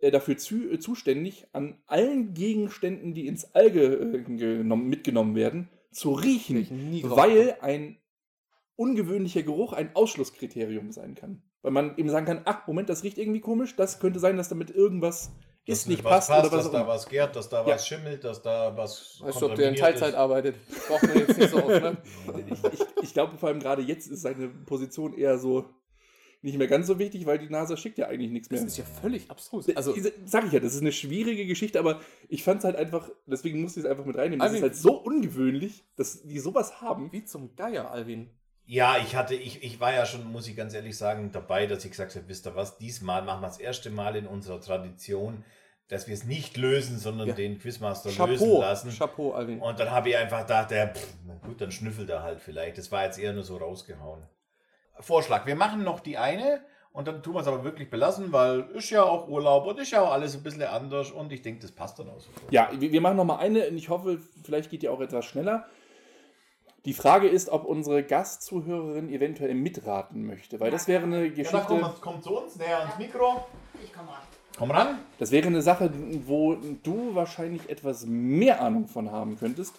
äh, 0.00 0.10
dafür 0.10 0.36
zu, 0.36 0.68
äh, 0.72 0.80
zuständig, 0.80 1.46
an 1.52 1.78
allen 1.86 2.34
Gegenständen, 2.34 3.14
die 3.14 3.28
ins 3.28 3.54
All 3.54 3.66
äh, 3.68 4.22
genommen, 4.22 4.88
mitgenommen 4.88 5.36
werden, 5.36 5.68
zu 5.92 6.12
riechen, 6.12 6.66
weil 7.04 7.56
ein 7.60 7.98
ungewöhnlicher 8.76 9.42
Geruch 9.42 9.72
ein 9.72 9.94
Ausschlusskriterium 9.94 10.92
sein 10.92 11.14
kann. 11.14 11.42
Weil 11.62 11.72
man 11.72 11.96
eben 11.96 12.08
sagen 12.10 12.26
kann, 12.26 12.42
ach, 12.44 12.66
Moment, 12.66 12.88
das 12.88 13.02
riecht 13.04 13.18
irgendwie 13.18 13.40
komisch, 13.40 13.76
das 13.76 14.00
könnte 14.00 14.18
sein, 14.18 14.36
dass 14.36 14.48
damit 14.48 14.70
irgendwas 14.70 15.30
Dass 15.66 15.78
ist, 15.80 15.88
nicht 15.88 16.02
was 16.04 16.26
passt, 16.26 16.30
oder 16.46 16.56
was 16.56 16.64
dass 16.64 16.72
da 16.72 16.86
was 16.88 17.08
gärt, 17.08 17.36
dass 17.36 17.48
da 17.48 17.60
Ja. 17.66 17.74
was 17.74 17.86
schimmelt, 17.86 18.24
dass 18.24 18.42
da 18.42 18.76
was. 18.76 19.18
Weißt 19.22 19.40
du, 19.40 19.46
ob 19.46 19.54
der 19.54 19.68
in 19.70 19.76
Teilzeit 19.76 20.10
ist. 20.10 20.14
arbeitet? 20.16 20.56
Braucht 20.88 21.02
man 21.04 21.18
jetzt 21.18 21.38
nicht 21.38 21.50
so 21.50 21.58
oft, 21.58 21.68
ne? 21.82 21.96
ich, 22.48 22.64
ich, 22.72 22.80
ich 23.02 23.12
glaube, 23.14 23.38
vor 23.38 23.48
allem 23.48 23.60
gerade 23.60 23.82
jetzt 23.82 24.08
ist 24.08 24.22
seine 24.22 24.48
Position 24.48 25.14
eher 25.16 25.38
so 25.38 25.66
nicht 26.44 26.58
mehr 26.58 26.66
ganz 26.66 26.88
so 26.88 26.98
wichtig, 26.98 27.24
weil 27.26 27.38
die 27.38 27.48
NASA 27.48 27.76
schickt 27.76 27.98
ja 27.98 28.08
eigentlich 28.08 28.32
nichts 28.32 28.50
mehr. 28.50 28.58
Das 28.60 28.72
ist 28.72 28.76
ja 28.76 28.84
völlig 28.84 29.30
abstrus. 29.30 29.68
also, 29.76 29.94
sag 30.24 30.44
ich 30.46 30.50
ja, 30.52 30.58
das 30.58 30.74
ist 30.74 30.80
eine 30.80 30.90
schwierige 30.90 31.46
Geschichte, 31.46 31.78
aber 31.78 32.00
ich 32.28 32.42
fand 32.42 32.58
es 32.58 32.64
halt 32.64 32.74
einfach, 32.74 33.08
deswegen 33.26 33.62
musste 33.62 33.78
ich 33.78 33.86
es 33.86 33.90
einfach 33.90 34.04
mit 34.04 34.16
reinnehmen. 34.16 34.40
Das 34.40 34.48
Alvin- 34.48 34.56
ist 34.56 34.62
halt 34.62 34.74
so 34.76 34.94
ungewöhnlich, 35.00 35.84
dass 35.94 36.24
die 36.24 36.40
sowas 36.40 36.80
haben. 36.80 37.12
wie 37.12 37.24
zum 37.24 37.54
Geier, 37.54 37.92
Alvin. 37.92 38.30
Ja, 38.72 38.96
ich 38.96 39.14
hatte, 39.14 39.34
ich, 39.34 39.62
ich 39.62 39.80
war 39.80 39.92
ja 39.92 40.06
schon, 40.06 40.24
muss 40.32 40.48
ich 40.48 40.56
ganz 40.56 40.72
ehrlich 40.72 40.96
sagen, 40.96 41.30
dabei, 41.30 41.66
dass 41.66 41.84
ich 41.84 41.90
gesagt 41.90 42.16
habe, 42.16 42.26
wisst 42.26 42.46
ihr 42.46 42.54
was, 42.56 42.78
diesmal 42.78 43.20
machen 43.20 43.42
wir 43.42 43.48
das 43.48 43.58
erste 43.58 43.90
Mal 43.90 44.16
in 44.16 44.26
unserer 44.26 44.62
Tradition, 44.62 45.44
dass 45.88 46.06
wir 46.08 46.14
es 46.14 46.24
nicht 46.24 46.56
lösen, 46.56 46.98
sondern 46.98 47.28
Ja. 47.28 47.34
den 47.34 47.58
Quizmaster 47.58 48.08
lösen 48.08 48.38
Chapeau, 48.38 48.60
lassen. 48.62 48.90
Chapeau, 48.90 49.32
Alvin. 49.32 49.60
Und 49.60 49.78
dann 49.78 49.90
habe 49.90 50.08
ich 50.08 50.16
einfach 50.16 50.40
gedacht, 50.40 50.70
der, 50.70 50.94
pff, 50.94 51.06
na 51.26 51.34
gut, 51.46 51.60
dann 51.60 51.70
schnüffelt 51.70 52.08
er 52.08 52.22
halt 52.22 52.40
vielleicht. 52.40 52.78
Das 52.78 52.90
war 52.90 53.04
jetzt 53.04 53.18
eher 53.18 53.34
nur 53.34 53.44
so 53.44 53.58
rausgehauen. 53.58 54.22
Vorschlag, 55.00 55.44
wir 55.44 55.54
machen 55.54 55.84
noch 55.84 56.00
die 56.00 56.16
eine 56.16 56.62
und 56.92 57.06
dann 57.06 57.22
tun 57.22 57.34
wir 57.34 57.40
es 57.40 57.46
aber 57.48 57.64
wirklich 57.64 57.90
belassen, 57.90 58.32
weil 58.32 58.60
ist 58.72 58.88
ja 58.88 59.02
auch 59.02 59.28
Urlaub 59.28 59.66
und 59.66 59.80
ist 59.80 59.90
ja 59.90 60.00
auch 60.00 60.12
alles 60.12 60.34
ein 60.34 60.42
bisschen 60.42 60.62
anders 60.62 61.10
und 61.10 61.30
ich 61.30 61.42
denke, 61.42 61.60
das 61.60 61.72
passt 61.72 61.98
dann 61.98 62.08
auch 62.08 62.20
so. 62.20 62.30
Ja, 62.50 62.70
wir, 62.72 62.90
wir 62.90 63.00
machen 63.02 63.18
noch 63.18 63.26
mal 63.26 63.36
eine 63.36 63.68
und 63.68 63.76
ich 63.76 63.90
hoffe, 63.90 64.18
vielleicht 64.42 64.70
geht 64.70 64.80
die 64.80 64.88
auch 64.88 65.02
etwas 65.02 65.26
schneller. 65.26 65.66
Die 66.84 66.94
Frage 66.94 67.28
ist, 67.28 67.48
ob 67.48 67.64
unsere 67.64 68.02
Gastzuhörerin 68.02 69.08
eventuell 69.08 69.54
mitraten 69.54 70.26
möchte, 70.26 70.58
weil 70.58 70.70
das 70.72 70.88
wäre 70.88 71.04
eine 71.04 71.24
Ja, 71.26 71.30
Geschichte. 71.30 71.64
dann 71.68 71.80
komm, 71.82 71.92
komm 72.00 72.22
zu 72.22 72.36
uns, 72.38 72.56
näher 72.56 72.80
ans 72.80 72.98
Mikro. 72.98 73.44
Ich 73.82 73.92
komme 73.92 74.08
ran. 74.08 74.22
Komm 74.58 74.70
ran. 74.72 74.98
Das 75.18 75.30
wäre 75.30 75.46
eine 75.46 75.62
Sache, 75.62 75.92
wo 76.26 76.56
du 76.82 77.14
wahrscheinlich 77.14 77.70
etwas 77.70 78.04
mehr 78.06 78.60
Ahnung 78.60 78.88
von 78.88 79.12
haben 79.12 79.38
könntest, 79.38 79.74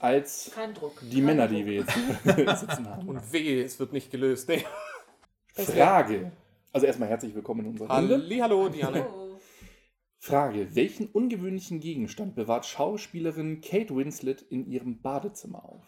als 0.00 0.50
Kein 0.54 0.74
Druck. 0.74 1.00
die 1.02 1.16
Kein 1.16 1.24
Männer, 1.24 1.46
Druck. 1.46 1.56
die 1.56 1.66
wir 1.66 1.74
jetzt 1.74 1.94
sitzen 2.60 2.88
haben. 2.90 3.08
Und 3.08 3.32
wehe, 3.32 3.62
es 3.64 3.78
wird 3.78 3.92
nicht 3.92 4.10
gelöst. 4.10 4.48
Nee. 4.48 4.64
Frage. 5.54 6.32
Also 6.72 6.86
erstmal 6.86 7.08
herzlich 7.08 7.34
willkommen 7.34 7.60
in 7.64 7.66
unserer 7.72 7.94
Runde. 7.96 8.14
Hallihallo, 8.16 8.68
Diana. 8.68 9.06
Frage. 10.18 10.74
Welchen 10.74 11.06
ungewöhnlichen 11.06 11.78
Gegenstand 11.80 12.34
bewahrt 12.34 12.66
Schauspielerin 12.66 13.60
Kate 13.60 13.94
Winslet 13.94 14.42
in 14.42 14.66
ihrem 14.66 15.00
Badezimmer 15.00 15.64
auf? 15.64 15.82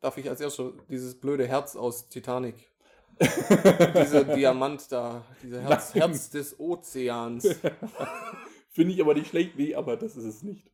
Darf 0.00 0.16
ich 0.18 0.28
als 0.28 0.40
erstes 0.40 0.72
dieses 0.88 1.18
blöde 1.18 1.46
Herz 1.46 1.76
aus 1.76 2.08
Titanic? 2.08 2.70
Dieser 3.18 4.24
Diamant 4.24 4.92
da, 4.92 5.24
dieser 5.42 5.62
Herz, 5.62 5.94
Nein. 5.94 6.10
Herz 6.10 6.28
des 6.28 6.60
Ozeans. 6.60 7.48
Finde 8.68 8.92
ich 8.92 9.00
aber 9.00 9.14
nicht 9.14 9.28
schlecht, 9.28 9.56
nee, 9.56 9.74
aber 9.74 9.96
das 9.96 10.16
ist 10.16 10.24
es 10.24 10.42
nicht. 10.42 10.70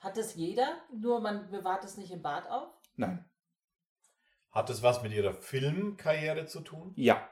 Hat 0.00 0.16
das 0.16 0.34
jeder? 0.34 0.76
Nur 0.92 1.20
man 1.20 1.48
bewahrt 1.50 1.84
es 1.84 1.96
nicht 1.98 2.10
im 2.10 2.20
Bad 2.20 2.50
auf? 2.50 2.68
Nein. 2.96 3.24
Hat 4.50 4.68
das 4.70 4.82
was 4.82 5.02
mit 5.04 5.12
Ihrer 5.12 5.34
Filmkarriere 5.34 6.46
zu 6.46 6.62
tun? 6.62 6.92
Ja. 6.96 7.28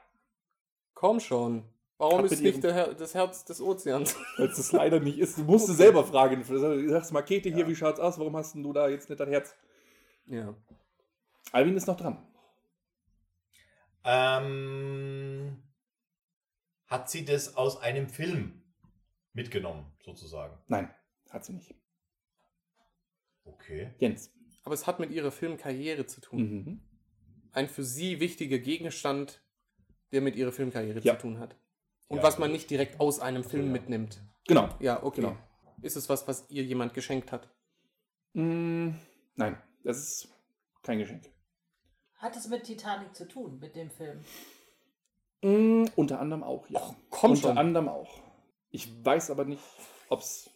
Komm 0.93 1.19
schon. 1.19 1.65
Warum 1.97 2.19
Hat 2.19 2.31
ist 2.31 2.41
nicht 2.41 2.63
Her 2.63 2.93
das 2.93 3.15
Herz 3.15 3.43
des 3.43 3.59
Ozeans? 3.59 4.15
Weil 4.37 4.47
es 4.47 4.57
das 4.57 4.71
leider 4.71 4.99
nicht 4.99 5.17
ist. 5.17 5.37
Du 5.37 5.43
musst 5.43 5.67
es 5.67 5.77
selber 5.77 6.03
fragen. 6.03 6.43
Du 6.47 6.89
sagst, 6.89 7.11
Makete 7.11 7.49
hier, 7.49 7.67
wie 7.67 7.75
schaut's 7.75 7.99
aus? 7.99 8.19
Warum 8.19 8.37
hast 8.37 8.53
denn 8.53 8.63
du 8.63 8.71
da 8.71 8.87
jetzt 8.87 9.09
nicht 9.09 9.19
dein 9.19 9.29
Herz? 9.29 9.55
Ja. 10.27 10.55
Alvin 11.51 11.75
ist 11.77 11.87
noch 11.87 11.97
dran. 11.97 12.23
Ähm, 14.03 15.63
hat 16.85 17.09
sie 17.09 17.25
das 17.25 17.55
aus 17.55 17.77
einem 17.81 18.07
Film 18.09 18.61
mitgenommen, 19.33 19.91
sozusagen? 20.03 20.57
Nein, 20.67 20.93
hat 21.29 21.45
sie 21.45 21.53
nicht. 21.53 21.75
Okay. 23.43 23.93
Jens. 23.99 24.31
Aber 24.63 24.73
es 24.73 24.87
hat 24.87 24.99
mit 24.99 25.11
ihrer 25.11 25.31
Filmkarriere 25.31 26.05
zu 26.05 26.21
tun. 26.21 26.39
Mhm. 26.39 26.81
Ein 27.53 27.67
für 27.69 27.83
sie 27.83 28.19
wichtiger 28.19 28.59
Gegenstand, 28.59 29.41
der 30.11 30.21
mit 30.21 30.35
ihrer 30.35 30.51
Filmkarriere 30.51 30.99
Ja. 31.01 31.15
zu 31.15 31.21
tun 31.23 31.39
hat. 31.39 31.55
Und 32.07 32.17
Ja, 32.17 32.23
was 32.23 32.37
man 32.39 32.51
nicht 32.51 32.69
direkt 32.69 32.99
aus 32.99 33.19
einem 33.19 33.43
Film 33.43 33.67
ja. 33.67 33.71
mitnimmt. 33.73 34.21
Genau. 34.47 34.69
Ja, 34.79 35.03
okay. 35.03 35.21
Genau. 35.21 35.37
Ist 35.81 35.95
es 35.97 36.07
was, 36.09 36.27
was 36.27 36.49
ihr 36.49 36.63
jemand 36.63 36.93
geschenkt 36.93 37.31
hat? 37.31 37.49
Mm, 38.33 38.91
nein, 39.35 39.61
das 39.87 39.97
ist 39.99 40.27
kein 40.83 40.99
Geschenk. 40.99 41.31
Hat 42.15 42.35
es 42.35 42.49
mit 42.49 42.65
Titanic 42.65 43.15
zu 43.15 43.25
tun, 43.25 43.57
mit 43.59 43.73
dem 43.77 43.89
Film? 43.89 44.19
Mm, 45.41 45.85
unter 45.95 46.19
anderem 46.19 46.43
auch, 46.43 46.69
ja. 46.69 46.81
komm 47.09 47.31
unter 47.31 47.49
schon. 47.49 47.57
anderem 47.57 47.87
auch. 47.87 48.21
Ich 48.69 49.05
weiß 49.05 49.31
aber 49.31 49.45
nicht, 49.45 49.63
ob 50.09 50.19
es 50.19 50.49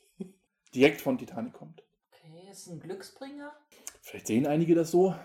direkt 0.76 1.00
von 1.00 1.18
Titanic 1.18 1.54
kommt. 1.54 1.82
Okay, 2.12 2.50
ist 2.52 2.68
ein 2.68 2.82
Glücksbringer? 2.82 3.54
Vielleicht 4.02 4.28
sehen 4.28 4.48
einige 4.48 4.76
das 4.76 4.92
so. 4.92 5.16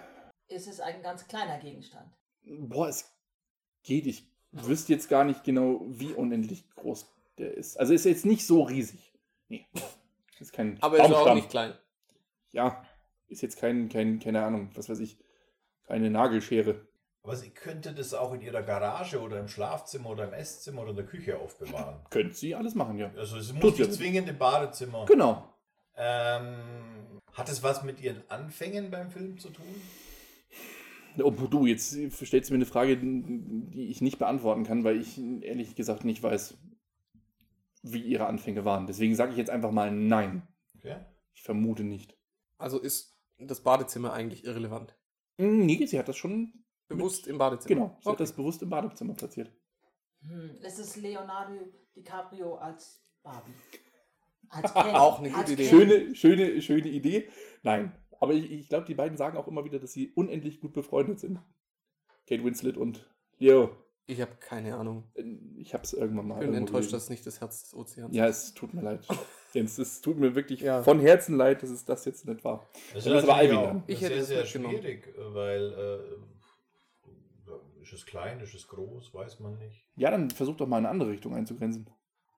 Ist 0.46 0.68
es 0.68 0.78
ein 0.78 1.02
ganz 1.02 1.26
kleiner 1.26 1.58
Gegenstand? 1.58 2.08
Boah, 2.44 2.88
es 2.88 3.12
geht. 3.82 4.06
Ich 4.06 4.30
wüsste 4.52 4.92
jetzt 4.92 5.08
gar 5.08 5.24
nicht 5.24 5.42
genau, 5.42 5.80
wie 5.88 6.12
unendlich 6.12 6.70
groß 6.76 7.12
der 7.38 7.54
ist. 7.54 7.76
Also 7.80 7.92
ist 7.92 8.04
jetzt 8.04 8.24
nicht 8.24 8.46
so 8.46 8.62
riesig. 8.62 9.12
Nee. 9.48 9.66
Ist 10.38 10.52
kein 10.52 10.76
Aber 10.82 10.98
ist 11.02 11.14
auch 11.14 11.34
nicht 11.34 11.48
klein. 11.48 11.72
Ja, 12.52 12.84
ist 13.28 13.42
jetzt 13.42 13.58
kein, 13.58 13.88
kein, 13.88 14.18
keine 14.18 14.44
Ahnung, 14.44 14.70
was 14.74 14.88
weiß 14.88 15.00
ich, 15.00 15.18
keine 15.86 16.10
Nagelschere. 16.10 16.86
Aber 17.22 17.34
sie 17.34 17.50
könnte 17.50 17.92
das 17.92 18.14
auch 18.14 18.32
in 18.34 18.40
ihrer 18.40 18.62
Garage 18.62 19.20
oder 19.20 19.40
im 19.40 19.48
Schlafzimmer 19.48 20.10
oder 20.10 20.28
im 20.28 20.32
Esszimmer 20.32 20.82
oder 20.82 20.90
in 20.90 20.96
der 20.96 21.06
Küche 21.06 21.38
aufbewahren. 21.38 21.96
Könnte 22.10 22.34
sie 22.34 22.54
alles 22.54 22.76
machen, 22.76 22.98
ja. 22.98 23.10
Also 23.16 23.38
es 23.38 23.48
Tut 23.48 23.62
muss 23.62 23.76
sie. 23.76 23.82
nicht 23.82 23.94
zwingend 23.94 24.28
im 24.28 24.38
Badezimmer. 24.38 25.06
Genau. 25.06 25.52
Ähm, 25.96 27.20
hat 27.32 27.48
es 27.48 27.64
was 27.64 27.82
mit 27.82 28.00
ihren 28.00 28.22
Anfängen 28.28 28.92
beim 28.92 29.10
Film 29.10 29.38
zu 29.38 29.50
tun? 29.50 29.64
Oh, 31.18 31.30
du, 31.30 31.66
jetzt 31.66 31.96
stellst 32.12 32.50
du 32.50 32.54
mir 32.54 32.58
eine 32.58 32.66
Frage, 32.66 32.96
die 32.96 33.88
ich 33.88 34.00
nicht 34.02 34.18
beantworten 34.18 34.64
kann, 34.64 34.84
weil 34.84 35.00
ich 35.00 35.18
ehrlich 35.42 35.74
gesagt 35.74 36.04
nicht 36.04 36.22
weiß, 36.22 36.56
wie 37.82 38.02
ihre 38.02 38.26
Anfänge 38.26 38.64
waren. 38.64 38.86
Deswegen 38.86 39.16
sage 39.16 39.32
ich 39.32 39.38
jetzt 39.38 39.50
einfach 39.50 39.70
mal 39.72 39.90
nein. 39.90 40.46
Okay. 40.76 40.96
Ich 41.34 41.42
vermute 41.42 41.84
nicht. 41.84 42.16
Also 42.58 42.78
ist 42.78 43.15
das 43.38 43.60
Badezimmer 43.62 44.12
eigentlich 44.12 44.44
irrelevant. 44.44 44.96
Hm, 45.38 45.66
Nee, 45.66 45.84
sie 45.86 45.98
hat 45.98 46.08
das 46.08 46.16
schon. 46.16 46.52
Bewusst 46.88 47.26
im 47.26 47.38
Badezimmer. 47.38 47.74
Genau, 47.74 47.96
sie 48.00 48.08
hat 48.08 48.14
Okay. 48.14 48.22
das 48.22 48.32
bewusst 48.32 48.62
im 48.62 48.70
Badezimmer 48.70 49.14
platziert. 49.14 49.50
Hm, 50.22 50.56
ist 50.62 50.78
es 50.78 50.96
Leonardo 50.96 51.54
DiCaprio 51.96 52.54
als 52.56 53.02
Barbie? 53.22 53.52
Als 54.48 54.72
Ken. 54.74 54.94
Auch 54.94 55.18
eine 55.18 55.28
gute 55.30 55.40
Als 55.40 55.50
Idee. 55.50 55.68
Schöne, 55.68 56.14
schöne, 56.14 56.62
schöne 56.62 56.88
Idee. 56.88 57.28
Nein. 57.62 57.92
Aber 58.20 58.32
ich, 58.32 58.50
ich 58.50 58.68
glaube, 58.68 58.86
die 58.86 58.94
beiden 58.94 59.16
sagen 59.18 59.36
auch 59.36 59.48
immer 59.48 59.64
wieder, 59.64 59.78
dass 59.78 59.92
sie 59.92 60.10
unendlich 60.14 60.60
gut 60.60 60.72
befreundet 60.72 61.20
sind. 61.20 61.38
Kate 62.28 62.42
Winslet 62.44 62.76
und 62.76 63.10
Leo. 63.38 63.76
Ich 64.06 64.20
habe 64.20 64.36
keine 64.38 64.76
Ahnung. 64.76 65.10
Ich 65.56 65.74
habe 65.74 65.82
es 65.82 65.92
irgendwann 65.92 66.28
mal. 66.28 66.40
Ich 66.40 66.46
bin 66.46 66.54
enttäuscht, 66.54 66.92
dass 66.92 67.10
nicht 67.10 67.26
das 67.26 67.40
Herz 67.40 67.62
des 67.64 67.74
Ozeans 67.74 68.14
Ja, 68.14 68.26
es 68.28 68.54
tut 68.54 68.72
mir 68.72 68.82
leid. 68.82 69.06
Jens, 69.56 69.78
es 69.78 70.00
tut 70.00 70.18
mir 70.18 70.34
wirklich 70.34 70.60
Ja. 70.60 70.82
von 70.82 71.00
Herzen 71.00 71.36
leid, 71.36 71.62
dass 71.62 71.70
es 71.70 71.84
das 71.84 72.04
jetzt 72.04 72.26
nicht 72.26 72.44
war. 72.44 72.68
Das 72.94 73.04
das 73.04 73.22
ist 73.22 73.28
aber 73.28 73.36
Alvin. 73.36 73.82
Ich 73.86 74.00
hätte 74.02 74.22
sehr, 74.22 74.42
es 74.42 74.50
sehr 74.52 74.60
schwierig, 74.62 75.12
weil 75.18 75.72
äh, 75.72 75.98
ist 77.82 77.92
es 77.92 78.06
klein, 78.06 78.40
ist 78.40 78.54
es 78.54 78.66
groß, 78.68 79.14
weiß 79.14 79.40
man 79.40 79.58
nicht. 79.58 79.84
Ja, 79.96 80.10
dann 80.10 80.30
versuch 80.30 80.56
doch 80.56 80.66
mal 80.66 80.78
in 80.78 80.86
eine 80.86 80.90
andere 80.90 81.10
Richtung 81.10 81.34
einzugrenzen. 81.34 81.88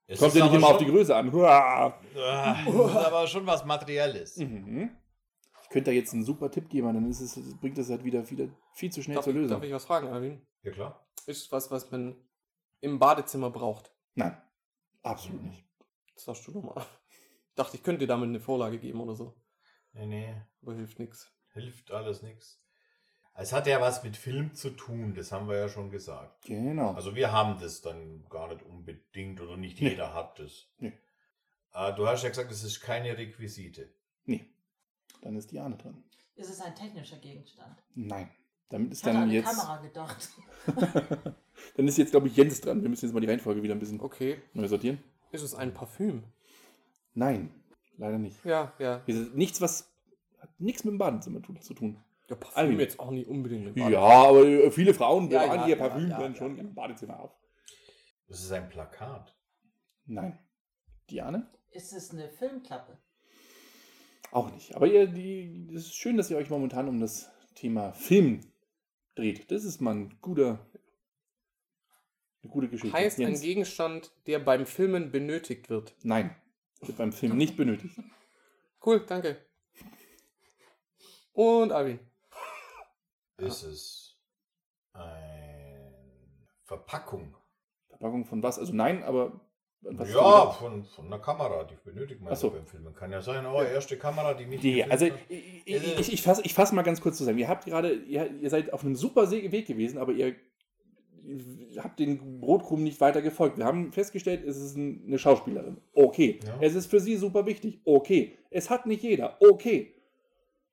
Es 0.06 0.18
Kommt 0.20 0.34
ja 0.34 0.44
nicht 0.44 0.54
immer 0.54 0.68
auf 0.68 0.78
die 0.78 0.86
Größe 0.86 1.14
an. 1.14 1.30
Huah. 1.32 2.00
Ah, 2.16 2.56
es 2.66 2.74
ist 2.74 2.96
aber 2.96 3.26
schon 3.26 3.46
was 3.46 3.64
Materielles. 3.64 4.36
Mhm. 4.38 4.90
Ich 5.64 5.68
könnte 5.70 5.90
da 5.90 5.94
jetzt 5.94 6.14
einen 6.14 6.24
super 6.24 6.50
Tipp 6.50 6.68
geben, 6.70 6.86
aber 6.86 6.94
dann 6.94 7.10
ist 7.10 7.20
es, 7.20 7.38
bringt 7.60 7.76
das 7.76 7.90
halt 7.90 8.02
wieder, 8.04 8.28
wieder 8.30 8.48
viel 8.74 8.90
zu 8.90 9.02
schnell 9.02 9.16
Darf, 9.16 9.24
zur 9.24 9.34
ich- 9.34 9.38
Lösung. 9.40 9.56
darf 9.58 9.64
ich 9.66 9.72
was 9.74 9.84
fragen, 9.84 10.08
Alvin? 10.08 10.40
Ja, 10.62 10.70
klar. 10.70 11.06
Ist 11.26 11.52
was, 11.52 11.70
was 11.70 11.90
man 11.90 12.16
im 12.80 12.98
Badezimmer 12.98 13.50
braucht? 13.50 13.92
Nein, 14.14 14.34
absolut 15.02 15.42
nicht. 15.42 15.62
Das 16.14 16.24
sagst 16.24 16.46
du 16.46 16.52
nochmal. 16.52 16.82
Dachte, 17.58 17.76
ich 17.76 17.82
könnte 17.82 18.00
dir 18.00 18.06
damit 18.06 18.28
eine 18.28 18.40
Vorlage 18.40 18.78
geben 18.78 19.00
oder 19.00 19.14
so. 19.14 19.34
Nee, 19.92 20.06
nee. 20.06 20.34
Aber 20.62 20.74
hilft 20.74 20.98
nichts. 20.98 21.30
Hilft 21.52 21.90
alles 21.90 22.22
nichts. 22.22 22.60
Es 23.34 23.52
hat 23.52 23.66
ja 23.66 23.80
was 23.80 24.02
mit 24.02 24.16
Film 24.16 24.54
zu 24.54 24.70
tun, 24.70 25.14
das 25.14 25.30
haben 25.32 25.48
wir 25.48 25.56
ja 25.58 25.68
schon 25.68 25.90
gesagt. 25.90 26.44
Genau. 26.46 26.92
Also 26.92 27.14
wir 27.14 27.30
haben 27.32 27.60
das 27.60 27.80
dann 27.82 28.24
gar 28.28 28.48
nicht 28.48 28.62
unbedingt 28.64 29.40
oder 29.40 29.56
nicht 29.56 29.80
Nee. 29.80 29.90
jeder 29.90 30.12
hat 30.14 30.38
das. 30.40 30.66
Nee. 30.78 30.92
Äh, 31.72 31.94
du 31.94 32.06
hast 32.08 32.22
ja 32.24 32.28
gesagt, 32.30 32.50
es 32.50 32.64
ist 32.64 32.80
keine 32.80 33.16
Requisite. 33.16 33.92
nee. 34.24 34.46
Dann 35.20 35.34
ist 35.36 35.50
die 35.50 35.58
Ahne 35.58 35.76
dran. 35.76 36.04
Ist 36.36 36.48
es 36.50 36.60
ein 36.60 36.74
technischer 36.76 37.16
Gegenstand? 37.16 37.76
Nein. 37.96 38.30
Damit 38.68 38.92
ist 38.92 38.98
Ich 38.98 39.04
dann 39.04 39.28
jetzt. 39.30 39.46
Kamera 39.48 39.78
gedacht. 39.78 40.28
dann 41.76 41.88
ist 41.88 41.98
jetzt, 41.98 42.10
glaube 42.12 42.28
ich, 42.28 42.36
Jens 42.36 42.60
dran. 42.60 42.82
Wir 42.82 42.88
müssen 42.88 43.06
jetzt 43.06 43.14
mal 43.14 43.20
die 43.20 43.26
Reihenfolge 43.26 43.62
wieder 43.62 43.74
ein 43.74 43.80
bisschen 43.80 44.00
Okay. 44.00 44.40
neu 44.52 44.68
sortieren. 44.68 45.02
Ist 45.32 45.42
es 45.42 45.54
ein 45.54 45.74
Parfüm? 45.74 46.22
Nein, 47.18 47.50
leider 47.96 48.16
nicht. 48.16 48.44
Ja, 48.44 48.72
ja. 48.78 49.02
Nichts, 49.34 49.60
was 49.60 49.92
hat 50.38 50.50
nichts 50.60 50.84
mit 50.84 50.92
dem 50.92 50.98
Badezimmer 50.98 51.42
tu- 51.42 51.54
zu 51.54 51.74
tun. 51.74 52.00
Ja, 52.30 52.36
Parfüm 52.36 52.58
Alvin. 52.58 52.78
jetzt 52.78 53.00
auch 53.00 53.10
nicht 53.10 53.26
unbedingt. 53.26 53.76
im 53.76 53.90
Ja, 53.90 53.98
aber 53.98 54.46
äh, 54.46 54.70
viele 54.70 54.94
Frauen 54.94 55.28
Ja, 55.30 55.44
ja, 55.52 55.66
ihr 55.66 55.76
Parfüm 55.76 56.08
ja, 56.10 56.18
dann 56.20 56.32
ja, 56.34 56.38
schon 56.38 56.56
ja. 56.56 56.62
im 56.62 56.74
Badezimmer 56.74 57.18
auf. 57.18 57.32
Das 58.28 58.40
ist 58.40 58.52
ein 58.52 58.68
Plakat. 58.68 59.34
Nein. 60.06 60.38
Diane? 61.10 61.50
Ist 61.72 61.92
es 61.92 62.10
eine 62.12 62.28
Filmklappe? 62.28 62.98
Auch 64.30 64.52
nicht. 64.52 64.76
Aber 64.76 64.86
ihr, 64.86 65.06
die, 65.08 65.68
es 65.74 65.86
ist 65.86 65.96
schön, 65.96 66.16
dass 66.16 66.30
ihr 66.30 66.36
euch 66.36 66.50
momentan 66.50 66.88
um 66.88 67.00
das 67.00 67.30
Thema 67.56 67.92
Film 67.94 68.40
dreht. 69.16 69.50
Das 69.50 69.64
ist 69.64 69.80
mal 69.80 69.94
ein 69.94 70.18
guter, 70.20 70.64
eine 72.42 72.52
gute 72.52 72.68
Geschichte. 72.68 72.96
Heißt 72.96 73.18
ein 73.18 73.22
Jens? 73.28 73.40
Gegenstand, 73.40 74.12
der 74.26 74.38
beim 74.38 74.66
Filmen 74.66 75.10
benötigt 75.10 75.68
wird. 75.70 75.96
Nein, 76.02 76.36
wird 76.80 76.98
beim 76.98 77.12
Film 77.12 77.36
nicht 77.36 77.56
benötigt. 77.56 77.94
Cool, 78.86 79.04
danke. 79.04 79.36
Und 81.32 81.72
Alvin. 81.72 81.98
Ist 83.38 83.64
es 83.64 84.16
eine 84.92 85.92
Verpackung? 86.62 87.36
Verpackung 87.88 88.24
von 88.24 88.40
was? 88.40 88.56
Also 88.60 88.72
nein, 88.72 89.02
aber 89.02 89.40
was 89.80 90.12
ja, 90.12 90.50
von, 90.50 90.84
von 90.84 91.06
einer 91.06 91.20
Kamera, 91.20 91.62
die 91.64 91.76
benötigt 91.84 92.20
man 92.20 92.34
so. 92.34 92.48
ja 92.48 92.54
beim 92.54 92.66
Filmen. 92.66 92.94
Kann 92.94 93.12
ja 93.12 93.20
sein, 93.20 93.46
oh, 93.46 93.62
erste 93.62 93.96
Kamera, 93.96 94.34
die 94.34 94.46
mich 94.46 94.60
Die, 94.60 94.72
gefilmt 94.72 94.92
also 94.92 95.06
hat. 95.06 95.18
ich, 95.28 95.66
ich, 95.66 96.12
ich, 96.14 96.22
fasse 96.22 96.42
ich 96.44 96.52
fass 96.52 96.72
mal 96.72 96.82
ganz 96.82 97.00
kurz 97.00 97.16
zusammen. 97.16 97.38
Ihr 97.38 97.48
habt 97.48 97.64
gerade, 97.64 97.92
ihr, 97.92 98.30
ihr 98.40 98.50
seid 98.50 98.72
auf 98.72 98.84
einem 98.84 98.96
super 98.96 99.30
Weg 99.30 99.66
gewesen, 99.66 99.98
aber 99.98 100.12
ihr 100.12 100.34
habt 101.78 101.98
den 101.98 102.40
Brotkrumen 102.40 102.84
nicht 102.84 103.00
weiter 103.00 103.22
gefolgt. 103.22 103.58
Wir 103.58 103.64
haben 103.64 103.92
festgestellt, 103.92 104.44
es 104.46 104.56
ist 104.56 104.76
ein- 104.76 105.04
eine 105.06 105.18
Schauspielerin. 105.18 105.78
Okay. 105.94 106.40
Ja. 106.46 106.58
Es 106.60 106.74
ist 106.74 106.86
für 106.86 107.00
sie 107.00 107.16
super 107.16 107.46
wichtig. 107.46 107.80
Okay. 107.84 108.32
Es 108.50 108.70
hat 108.70 108.86
nicht 108.86 109.02
jeder. 109.02 109.36
Okay. 109.40 109.94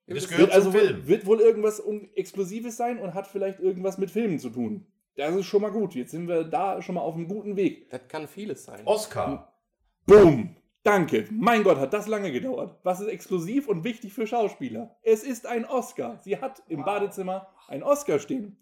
Das 0.06 0.14
Wird 0.22 0.28
gehört 0.30 0.40
Wird 0.48 0.52
also 0.54 0.70
zum 0.70 0.80
Film. 0.80 1.08
wird 1.08 1.26
wohl 1.26 1.40
irgendwas 1.40 1.82
Exklusives 2.14 2.76
sein 2.76 2.98
und 2.98 3.14
hat 3.14 3.26
vielleicht 3.26 3.60
irgendwas 3.60 3.98
mit 3.98 4.10
Filmen 4.10 4.38
zu 4.38 4.50
tun. 4.50 4.86
Das 5.16 5.34
ist 5.34 5.46
schon 5.46 5.62
mal 5.62 5.70
gut. 5.72 5.94
Jetzt 5.94 6.10
sind 6.12 6.28
wir 6.28 6.44
da 6.44 6.80
schon 6.82 6.94
mal 6.94 7.00
auf 7.00 7.14
einem 7.14 7.26
guten 7.26 7.56
Weg. 7.56 7.88
Das 7.90 8.02
kann 8.08 8.28
vieles 8.28 8.64
sein. 8.64 8.82
Oscar. 8.84 9.52
Boom! 10.06 10.54
Danke. 10.84 11.26
Mein 11.32 11.64
Gott, 11.64 11.78
hat 11.78 11.92
das 11.92 12.06
lange 12.06 12.30
gedauert. 12.30 12.78
Was 12.84 13.00
ist 13.00 13.08
exklusiv 13.08 13.66
und 13.66 13.82
wichtig 13.82 14.12
für 14.12 14.24
Schauspieler? 14.28 14.94
Es 15.02 15.24
ist 15.24 15.44
ein 15.44 15.64
Oscar. 15.64 16.20
Sie 16.22 16.38
hat 16.38 16.62
im 16.68 16.84
Badezimmer 16.84 17.48
ein 17.66 17.82
Oscar 17.82 18.20
stehen. 18.20 18.56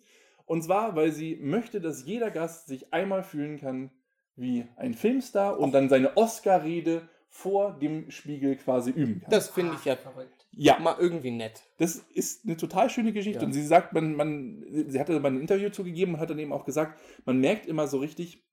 Und 0.47 0.63
zwar, 0.63 0.95
weil 0.95 1.13
sie 1.13 1.37
möchte, 1.37 1.81
dass 1.81 2.05
jeder 2.05 2.31
Gast 2.31 2.67
sich 2.67 2.93
einmal 2.93 3.23
fühlen 3.23 3.59
kann 3.59 3.91
wie 4.37 4.67
ein 4.77 4.95
Filmstar 4.95 5.59
und 5.59 5.73
dann 5.73 5.89
seine 5.89 6.17
Oscar-Rede 6.17 7.09
vor 7.29 7.73
dem 7.79 8.11
Spiegel 8.11 8.57
quasi 8.57 8.91
üben 8.91 9.21
kann. 9.21 9.31
Das 9.31 9.49
finde 9.49 9.75
ich 9.75 9.85
ja 9.85 9.97
verrückt. 9.97 10.47
ja, 10.53 10.79
mal 10.79 10.97
irgendwie 11.01 11.33
nett. 11.33 11.65
das 11.79 11.97
ist 11.97 12.45
eine 12.45 12.57
total 12.57 12.91
schöne 12.91 13.13
Geschichte. 13.13 13.41
Ja. 13.41 13.47
Und 13.47 13.53
sie 13.53 13.67
sagt, 13.67 13.93
man, 13.93 14.15
man, 14.15 14.65
sie 14.87 15.01
hatte 15.01 15.19
mal 15.19 15.33
ein 15.33 15.41
Interview 15.41 15.71
zugegeben 15.71 16.15
und 16.15 16.21
hat 16.21 16.31
dann 16.31 16.39
eben 16.39 16.53
auch 16.53 16.65
gesagt, 16.65 17.01
man 17.25 17.41
merkt 17.41 17.67
immer 17.67 17.89
so 17.89 17.99
richtig, 17.99 18.45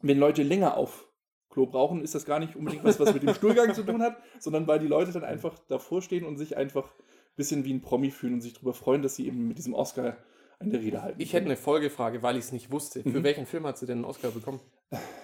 wenn 0.00 0.18
Leute 0.18 0.42
länger 0.42 0.76
auf 0.76 1.08
Klo 1.50 1.66
brauchen, 1.66 2.02
ist 2.02 2.14
das 2.14 2.24
gar 2.24 2.38
nicht 2.38 2.56
unbedingt 2.56 2.84
was, 2.84 2.98
was 2.98 3.12
mit 3.12 3.22
dem 3.22 3.34
Stuhlgang 3.34 3.74
zu 3.74 3.84
tun 3.84 4.00
hat, 4.02 4.16
sondern 4.38 4.66
weil 4.66 4.78
die 4.78 4.86
Leute 4.86 5.12
dann 5.12 5.24
einfach 5.24 5.58
davor 5.68 6.00
stehen 6.00 6.24
und 6.24 6.38
sich 6.38 6.56
einfach 6.56 6.86
ein 6.86 7.36
bisschen 7.36 7.64
wie 7.66 7.74
ein 7.74 7.82
Promi 7.82 8.10
fühlen 8.10 8.34
und 8.34 8.40
sich 8.40 8.54
darüber 8.54 8.72
freuen, 8.72 9.02
dass 9.02 9.16
sie 9.16 9.26
eben 9.26 9.46
mit 9.46 9.58
diesem 9.58 9.74
Oscar 9.74 10.16
eine 10.64 10.80
Rede 10.80 11.02
halten. 11.02 11.20
Ich 11.20 11.32
hätte 11.32 11.46
eine 11.46 11.56
Folgefrage, 11.56 12.22
weil 12.22 12.36
ich 12.36 12.44
es 12.44 12.52
nicht 12.52 12.70
wusste. 12.70 13.02
Für 13.02 13.08
Mhm. 13.20 13.24
welchen 13.24 13.46
Film 13.46 13.66
hat 13.66 13.78
sie 13.78 13.86
denn 13.86 13.98
einen 13.98 14.04
Oscar 14.04 14.30
bekommen? 14.30 14.60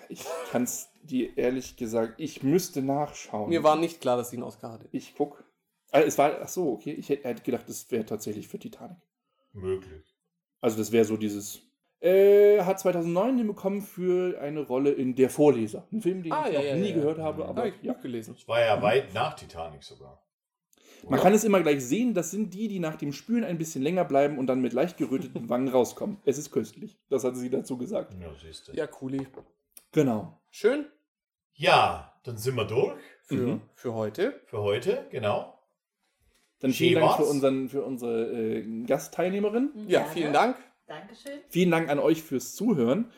Ich 0.08 0.24
kann 0.50 0.62
es 0.64 0.88
dir 1.02 1.36
ehrlich 1.36 1.76
gesagt, 1.76 2.14
ich 2.18 2.42
müsste 2.42 2.80
nachschauen. 2.82 3.48
Mir 3.50 3.62
war 3.62 3.76
nicht 3.76 4.00
klar, 4.00 4.16
dass 4.16 4.30
sie 4.30 4.36
einen 4.36 4.44
Oscar 4.44 4.72
hatte. 4.72 4.88
Ich 4.92 5.14
guck. 5.16 5.44
Ah, 5.90 6.00
es 6.00 6.16
war, 6.18 6.38
ach 6.42 6.48
so, 6.48 6.72
okay. 6.72 6.92
Ich 6.92 7.08
hätte 7.08 7.28
hätte 7.28 7.42
gedacht, 7.42 7.64
das 7.68 7.90
wäre 7.90 8.04
tatsächlich 8.04 8.48
für 8.48 8.58
Titanic. 8.58 8.98
Möglich. 9.52 10.14
Also 10.60 10.76
das 10.78 10.92
wäre 10.92 11.04
so 11.04 11.16
dieses. 11.16 11.60
Äh, 12.00 12.60
hat 12.62 12.78
2009 12.78 13.38
den 13.38 13.46
bekommen 13.48 13.82
für 13.82 14.40
eine 14.40 14.60
Rolle 14.60 14.90
in 14.92 15.16
Der 15.16 15.30
Vorleser. 15.30 15.86
Ein 15.92 16.00
Film, 16.00 16.22
den 16.22 16.32
Ah, 16.32 16.46
ich 16.46 16.52
ja, 16.54 16.60
noch 16.60 16.66
ja, 16.68 16.76
nie 16.76 16.90
ja. 16.90 16.94
gehört 16.94 17.18
habe, 17.18 17.42
Mhm. 17.42 17.48
aber 17.48 17.58
Habe 17.62 17.68
ich 17.70 17.82
ja. 17.82 17.92
gelesen. 17.94 18.36
Es 18.38 18.46
war 18.46 18.60
ja 18.60 18.80
weit 18.80 19.12
nach 19.14 19.34
Titanic 19.34 19.82
sogar. 19.82 20.22
Man 21.08 21.20
kann 21.20 21.32
es 21.34 21.44
immer 21.44 21.60
gleich 21.60 21.84
sehen, 21.84 22.14
das 22.14 22.30
sind 22.30 22.54
die, 22.54 22.68
die 22.68 22.78
nach 22.80 22.96
dem 22.96 23.12
Spülen 23.12 23.44
ein 23.44 23.58
bisschen 23.58 23.82
länger 23.82 24.04
bleiben 24.04 24.38
und 24.38 24.46
dann 24.46 24.60
mit 24.60 24.72
leicht 24.72 24.96
geröteten 24.96 25.48
Wangen 25.48 25.68
rauskommen. 25.68 26.18
Es 26.24 26.38
ist 26.38 26.50
köstlich. 26.50 26.98
Das 27.08 27.24
hat 27.24 27.36
sie 27.36 27.50
dazu 27.50 27.76
gesagt. 27.78 28.14
Ja, 28.20 28.28
siehst 28.40 28.68
du. 28.68 28.72
Ja, 28.72 28.86
cooli. 28.86 29.26
Genau. 29.92 30.40
Schön 30.50 30.86
Ja, 31.54 32.12
dann 32.24 32.36
sind 32.36 32.56
wir 32.56 32.64
durch 32.64 32.98
für, 33.22 33.34
Mhm. 33.34 33.60
für 33.74 33.94
heute. 33.94 34.40
für 34.46 34.58
heute, 34.62 35.06
genau. 35.10 35.54
Dann 36.60 36.72
Schön 36.72 36.88
vielen 36.88 37.00
Dank 37.00 37.16
für, 37.16 37.24
unseren, 37.24 37.68
für 37.68 37.84
unsere 37.84 38.32
äh, 38.32 38.84
Gastteilnehmerin. 38.84 39.70
Ja, 39.86 40.04
vielen 40.04 40.32
Dank. 40.32 40.56
Dankeschön. 40.86 41.40
Vielen 41.48 41.70
Dank 41.70 41.88
an 41.90 41.98
euch 42.00 42.22
fürs 42.22 42.54
Zuhören. 42.54 43.12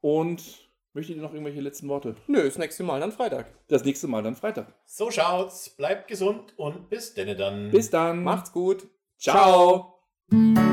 Und 0.00 0.63
möchtet 0.94 1.16
ihr 1.16 1.22
noch 1.22 1.32
irgendwelche 1.32 1.60
letzten 1.60 1.88
Worte? 1.88 2.16
Nö, 2.26 2.44
das 2.44 2.58
nächste 2.58 2.82
Mal 2.82 3.00
dann 3.00 3.12
Freitag. 3.12 3.46
Das 3.68 3.84
nächste 3.84 4.08
Mal 4.08 4.22
dann 4.22 4.36
Freitag. 4.36 4.72
So 4.86 5.10
schaut's. 5.10 5.70
Bleibt 5.70 6.08
gesund 6.08 6.54
und 6.56 6.88
bis 6.88 7.14
denne 7.14 7.36
dann. 7.36 7.70
Bis 7.70 7.90
dann. 7.90 8.22
Macht's 8.22 8.52
gut. 8.52 8.88
Ciao. 9.18 10.00
Ciao. 10.30 10.63